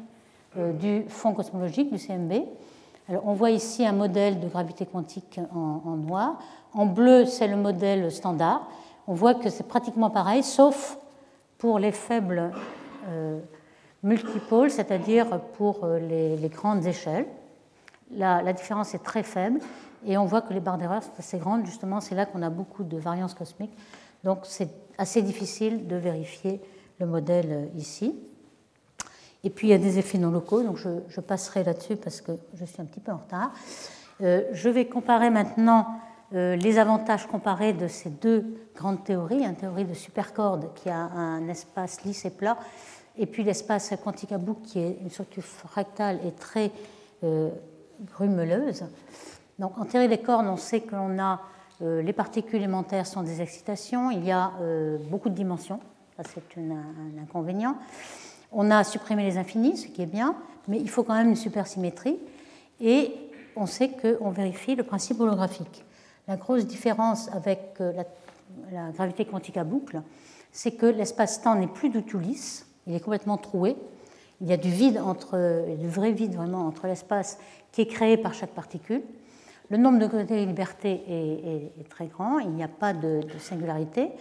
du 0.55 1.03
fond 1.07 1.33
cosmologique, 1.33 1.91
du 1.91 1.99
CMB. 1.99 2.31
Alors, 3.09 3.23
on 3.27 3.33
voit 3.33 3.49
ici 3.49 3.85
un 3.85 3.91
modèle 3.91 4.39
de 4.39 4.47
gravité 4.47 4.85
quantique 4.85 5.39
en, 5.53 5.97
noir. 5.97 6.39
En 6.73 6.85
bleu, 6.85 7.25
c'est 7.25 7.47
le 7.47 7.57
modèle 7.57 8.11
standard 8.11 8.67
on 9.07 9.13
voit 9.13 9.35
que 9.35 9.49
c'est 9.49 9.67
pratiquement 9.67 10.09
pareil, 10.09 10.43
sauf 10.43 10.97
pour 11.57 11.79
les 11.79 11.91
faibles 11.91 12.51
euh, 13.09 13.39
multipôles, 14.01 14.71
c'est-à-dire 14.71 15.39
pour 15.57 15.83
euh, 15.83 15.99
les, 15.99 16.49
grandes 16.49 16.85
échelles. 16.85 17.25
La, 18.11 18.53
différence 18.53 18.93
est 18.93 19.03
très 19.03 19.23
faible 19.23 19.59
et 20.05 20.17
on 20.17 20.25
voit 20.25 20.41
que 20.41 20.53
les 20.53 20.59
barres 20.59 20.77
d'erreur 20.77 21.03
sont 21.03 21.13
assez 21.17 21.37
grandes. 21.37 21.65
Justement, 21.65 22.01
c'est 22.01 22.15
là 22.15 22.25
qu'on 22.25 22.41
a 22.41 22.49
beaucoup 22.49 22.83
de 22.83 22.97
variance 22.97 23.33
cosmique. 23.33 23.75
Donc, 24.23 24.39
c'est 24.43 24.69
assez 24.97 25.21
difficile 25.21 25.87
de 25.87 25.95
vérifier 25.95 26.61
le 26.99 27.05
modèle 27.05 27.47
euh, 27.49 27.65
ici. 27.77 28.15
Et 29.43 29.49
puis, 29.49 29.67
il 29.67 29.71
y 29.71 29.73
a 29.73 29.77
des 29.77 29.99
effets 29.99 30.17
non 30.17 30.31
locaux, 30.31 30.63
donc 30.63 30.77
je, 30.77 31.19
passerai 31.21 31.63
là-dessus 31.63 31.97
parce 31.97 32.21
que 32.21 32.31
je 32.53 32.63
suis 32.63 32.81
un 32.81 32.85
petit 32.85 33.01
peu 33.01 33.11
en 33.11 33.17
retard. 33.17 33.51
je 34.21 34.69
vais 34.69 34.85
comparer 34.85 35.29
maintenant 35.29 35.99
euh, 36.33 36.55
les 36.55 36.79
avantages 36.79 37.27
comparés 37.27 37.73
de 37.73 37.87
ces 37.87 38.09
deux 38.09 38.43
grandes 38.75 39.03
théories, 39.03 39.45
une 39.45 39.55
théorie 39.55 39.85
de 39.85 39.93
supercorde 39.93 40.73
qui 40.73 40.89
a 40.89 40.97
un 40.97 41.47
espace 41.47 42.03
lisse 42.03 42.25
et 42.25 42.31
plat, 42.31 42.57
et 43.15 43.27
puis 43.27 43.43
l'espace 43.43 43.93
quantique 44.03 44.31
à 44.31 44.39
boucle 44.39 44.61
qui 44.63 44.79
est 44.79 44.97
une 44.99 45.11
structure 45.11 45.43
fractale 45.43 46.19
et 46.25 46.31
très 46.31 46.71
euh, 47.23 47.51
grumeleuse. 48.05 48.85
Donc 49.59 49.77
en 49.77 49.85
théorie 49.85 50.07
des 50.07 50.19
cordes, 50.19 50.47
on 50.47 50.57
sait 50.57 50.81
que 50.81 50.95
euh, 51.81 52.01
les 52.01 52.13
particules 52.13 52.57
élémentaires 52.57 53.05
sont 53.05 53.23
des 53.23 53.41
excitations, 53.41 54.11
il 54.11 54.25
y 54.25 54.31
a 54.31 54.51
beaucoup 55.09 55.29
de 55.29 55.35
dimensions, 55.35 55.79
ça 56.17 56.23
c'est 56.23 56.59
un 56.59 57.21
inconvénient. 57.21 57.77
On 58.51 58.69
a 58.69 58.83
supprimé 58.83 59.23
les 59.23 59.37
infinis, 59.37 59.77
ce 59.77 59.87
qui 59.87 60.01
est 60.01 60.07
bien, 60.07 60.35
mais 60.67 60.79
il 60.79 60.89
faut 60.89 61.03
quand 61.03 61.15
même 61.15 61.29
une 61.29 61.35
supersymétrie, 61.35 62.19
et 62.79 63.13
on 63.55 63.65
sait 63.65 63.89
qu'on 63.89 64.29
vérifie 64.29 64.75
le 64.75 64.83
principe 64.83 65.19
holographique. 65.19 65.83
La 66.27 66.37
grosse 66.37 66.65
différence 66.65 67.29
avec 67.33 67.75
euh, 67.81 67.91
la, 68.71 68.91
gravité 68.91 69.25
quantique 69.25 69.57
à 69.57 69.63
boucle, 69.63 70.01
c'est 70.51 70.71
que 70.71 70.85
l'espace-temps 70.85 71.55
n'est 71.55 71.67
plus 71.67 71.89
du 71.89 72.03
tout 72.03 72.19
lisse, 72.19 72.67
il 72.87 72.95
est 72.95 72.99
complètement 72.99 73.37
troué. 73.37 73.75
Il 74.41 74.47
y 74.47 74.53
a 74.53 74.57
du 74.57 74.69
vide 74.69 74.99
entre, 75.03 75.65
du 75.77 75.87
vrai 75.87 76.11
vide 76.11 76.35
vraiment 76.35 76.67
entre 76.67 76.87
l'espace 76.87 77.37
qui 77.73 77.81
est 77.81 77.87
créé 77.87 78.15
par 78.15 78.33
chaque 78.33 78.51
particule. 78.51 79.01
Le 79.69 79.77
nombre 79.77 79.97
de 79.97 80.05
degrés 80.05 80.23
de 80.23 80.35
liberté 80.35 81.03
est, 81.09 81.89
très 81.89 82.05
grand, 82.05 82.39
il 82.39 82.51
n'y 82.51 82.63
a 82.63 82.67
pas 82.69 82.93
de, 82.93 83.21
singularité. 83.39 84.11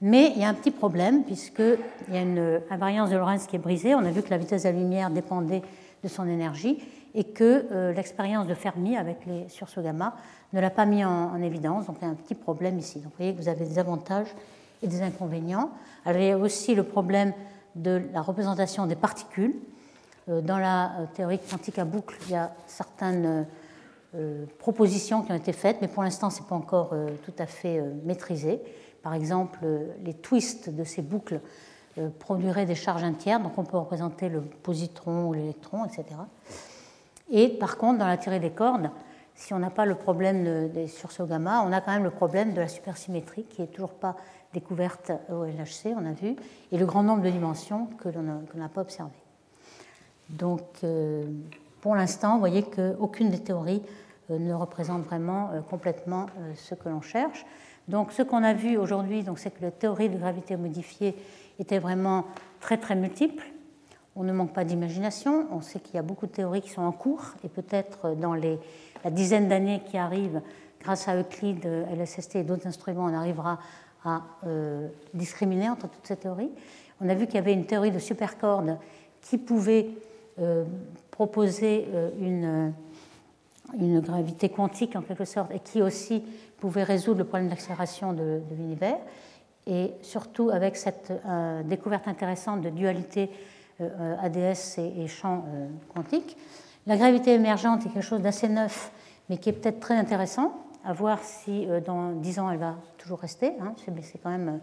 Mais 0.00 0.32
il 0.34 0.40
y 0.40 0.44
a 0.44 0.48
un 0.48 0.54
petit 0.54 0.70
problème, 0.70 1.24
puisqu'il 1.24 2.14
y 2.14 2.16
a 2.16 2.22
une 2.22 2.62
invariance 2.70 3.10
de 3.10 3.16
Lorentz 3.16 3.46
qui 3.46 3.56
est 3.56 3.58
brisée. 3.60 3.94
On 3.94 3.98
a 3.98 4.10
vu 4.10 4.22
que 4.22 4.30
la 4.30 4.38
vitesse 4.38 4.62
de 4.62 4.68
la 4.68 4.74
lumière 4.74 5.10
dépendait 5.10 5.62
de 6.02 6.08
son 6.08 6.26
énergie 6.26 6.82
et 7.14 7.24
que 7.24 7.66
euh, 7.70 7.92
l'expérience 7.92 8.46
de 8.46 8.54
Fermi 8.54 8.96
avec 8.96 9.26
les 9.26 9.48
sursauts 9.48 9.82
gamma 9.82 10.16
ne 10.54 10.60
l'a 10.60 10.70
pas 10.70 10.86
mis 10.86 11.04
en, 11.04 11.42
évidence. 11.42 11.86
Donc 11.86 11.96
il 12.00 12.04
y 12.04 12.08
a 12.08 12.10
un 12.10 12.14
petit 12.14 12.34
problème 12.34 12.78
ici. 12.78 13.00
Donc 13.00 13.12
vous 13.12 13.18
voyez 13.18 13.34
que 13.34 13.42
vous 13.42 13.48
avez 13.48 13.66
des 13.66 13.78
avantages 13.78 14.34
et 14.82 14.86
des 14.86 15.02
inconvénients. 15.02 15.70
Alors 16.06 16.22
il 16.22 16.34
aussi 16.34 16.74
le 16.74 16.84
problème 16.84 17.34
de 17.74 18.00
la 18.14 18.22
représentation 18.22 18.86
des 18.86 18.96
particules. 18.96 19.54
Euh, 20.28 20.40
dans 20.40 20.58
la 20.58 20.86
euh, 20.86 21.06
théorie 21.14 21.38
quantique 21.38 21.78
à 21.78 21.84
boucle, 21.84 22.16
il 22.26 22.32
y 22.32 22.36
a 22.36 22.52
certaines 22.66 23.46
propositions 24.58 25.22
qui 25.22 25.30
ont 25.30 25.36
été 25.36 25.52
faites, 25.52 25.76
mais 25.80 25.86
pour 25.86 26.02
l'instant, 26.02 26.30
ce 26.30 26.40
n'est 26.40 26.48
pas 26.48 26.56
encore 26.56 26.92
tout 27.24 27.32
à 27.38 27.46
fait 27.46 27.80
maîtrisé. 28.04 28.60
Par 29.04 29.14
exemple, 29.14 29.60
les 30.02 30.14
twists 30.14 30.68
de 30.68 30.82
ces 30.82 31.00
boucles 31.00 31.40
produiraient 32.18 32.66
des 32.66 32.74
charges 32.74 33.04
entières, 33.04 33.38
donc 33.38 33.56
on 33.56 33.62
peut 33.62 33.76
représenter 33.76 34.28
le 34.28 34.40
positron 34.40 35.28
ou 35.28 35.32
l'électron, 35.32 35.84
etc. 35.84 36.06
Et 37.30 37.50
par 37.50 37.76
contre, 37.76 38.00
dans 38.00 38.08
la 38.08 38.16
théorie 38.16 38.40
des 38.40 38.50
cordes, 38.50 38.90
si 39.36 39.54
on 39.54 39.60
n'a 39.60 39.70
pas 39.70 39.86
le 39.86 39.94
problème 39.94 40.70
des 40.70 40.88
sursauts 40.88 41.26
gamma, 41.26 41.62
on 41.64 41.70
a 41.70 41.80
quand 41.80 41.92
même 41.92 42.02
le 42.02 42.10
problème 42.10 42.52
de 42.52 42.60
la 42.60 42.68
supersymétrie 42.68 43.44
qui 43.44 43.60
n'est 43.60 43.68
toujours 43.68 43.94
pas 43.94 44.16
découverte 44.52 45.12
au 45.30 45.44
LHC, 45.44 45.94
on 45.96 46.04
a 46.04 46.12
vu, 46.12 46.34
et 46.72 46.78
le 46.78 46.86
grand 46.86 47.02
nombre 47.02 47.22
de 47.22 47.30
dimensions 47.30 47.86
que 47.98 48.08
l'on 48.08 48.42
n'a 48.54 48.68
pas 48.68 48.80
observé. 48.80 49.14
Donc, 50.38 50.62
euh, 50.84 51.24
pour 51.80 51.94
l'instant, 51.94 52.34
vous 52.34 52.40
voyez 52.40 52.62
qu'aucune 52.62 53.30
des 53.30 53.38
théories 53.38 53.82
euh, 54.30 54.38
ne 54.38 54.54
représente 54.54 55.02
vraiment 55.02 55.50
euh, 55.52 55.60
complètement 55.60 56.26
ce 56.54 56.74
que 56.74 56.88
l'on 56.88 57.00
cherche. 57.00 57.44
Donc, 57.88 58.12
ce 58.12 58.22
qu'on 58.22 58.44
a 58.44 58.52
vu 58.52 58.76
aujourd'hui, 58.76 59.24
c'est 59.36 59.50
que 59.50 59.62
la 59.62 59.70
théorie 59.70 60.08
de 60.08 60.18
gravité 60.18 60.56
modifiée 60.56 61.16
était 61.58 61.78
vraiment 61.78 62.26
très 62.60 62.78
très 62.78 62.94
multiple 62.94 63.44
on 64.16 64.24
ne 64.24 64.32
manque 64.32 64.52
pas 64.52 64.64
d'imagination. 64.64 65.46
On 65.52 65.60
sait 65.60 65.78
qu'il 65.78 65.94
y 65.94 65.98
a 65.98 66.02
beaucoup 66.02 66.26
de 66.26 66.32
théories 66.32 66.60
qui 66.60 66.68
sont 66.68 66.82
en 66.82 66.92
cours 66.92 67.22
et 67.44 67.48
peut-être 67.48 68.16
dans 68.16 68.34
la 68.34 69.10
dizaine 69.10 69.48
d'années 69.48 69.82
qui 69.88 69.96
arrivent, 69.96 70.42
grâce 70.82 71.06
à 71.06 71.16
Euclide, 71.16 71.64
LSST 71.64 72.36
et 72.36 72.42
d'autres 72.42 72.66
instruments, 72.66 73.04
on 73.04 73.14
arrivera 73.14 73.60
à 74.04 74.22
discriminer 75.14 75.70
entre 75.70 75.88
toutes 75.88 76.06
ces 76.06 76.16
théories. 76.16 76.50
On 77.00 77.08
a 77.08 77.14
vu 77.14 77.26
qu'il 77.26 77.36
y 77.36 77.38
avait 77.38 77.52
une 77.52 77.66
théorie 77.66 77.92
de 77.92 78.00
supercorde 78.00 78.78
qui 79.22 79.38
pouvait 79.38 79.90
proposer 81.20 81.86
euh, 81.92 82.08
une, 82.18 82.72
une 83.78 84.00
gravité 84.00 84.48
quantique 84.48 84.96
en 84.96 85.02
quelque 85.02 85.26
sorte, 85.26 85.50
et 85.52 85.58
qui 85.58 85.82
aussi 85.82 86.24
pouvait 86.58 86.82
résoudre 86.82 87.18
le 87.18 87.24
problème 87.24 87.50
d'accélération 87.50 88.14
de, 88.14 88.40
l'univers, 88.50 88.96
et 89.66 89.92
surtout 90.00 90.48
avec 90.48 90.76
cette 90.76 91.12
euh, 91.26 91.62
découverte 91.62 92.08
intéressante 92.08 92.62
de 92.62 92.70
dualité 92.70 93.28
euh, 93.82 94.16
ADS 94.18 94.78
et, 94.78 95.06
champ 95.08 95.44
quantique. 95.94 96.38
La 96.86 96.96
gravité 96.96 97.34
émergente 97.34 97.84
est 97.84 97.90
quelque 97.90 98.00
chose 98.00 98.22
d'assez 98.22 98.48
neuf, 98.48 98.90
mais 99.28 99.36
qui 99.36 99.50
est 99.50 99.52
peut-être 99.52 99.80
très 99.80 99.96
intéressant, 99.96 100.54
à 100.86 100.94
voir 100.94 101.22
si 101.22 101.66
dans 101.84 102.12
10 102.12 102.38
ans 102.38 102.50
elle 102.50 102.58
va 102.58 102.76
toujours 102.96 103.20
rester, 103.20 103.52
hein, 103.60 103.74
c'est 103.76 104.22
quand 104.22 104.30
même 104.30 104.60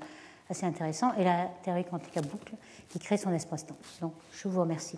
assez 0.49 0.65
intéressant, 0.65 1.13
et 1.19 1.23
la 1.23 1.51
théorie 1.61 1.85
quantique 1.85 2.17
à 2.17 2.21
boucle 2.21 2.53
qui 2.89 2.97
crée 2.97 3.17
son 3.17 3.31
espace-temps. 3.31 3.77
Donc 4.01 4.13
je 4.31 4.47
vous 4.47 4.59
remercie. 4.59 4.97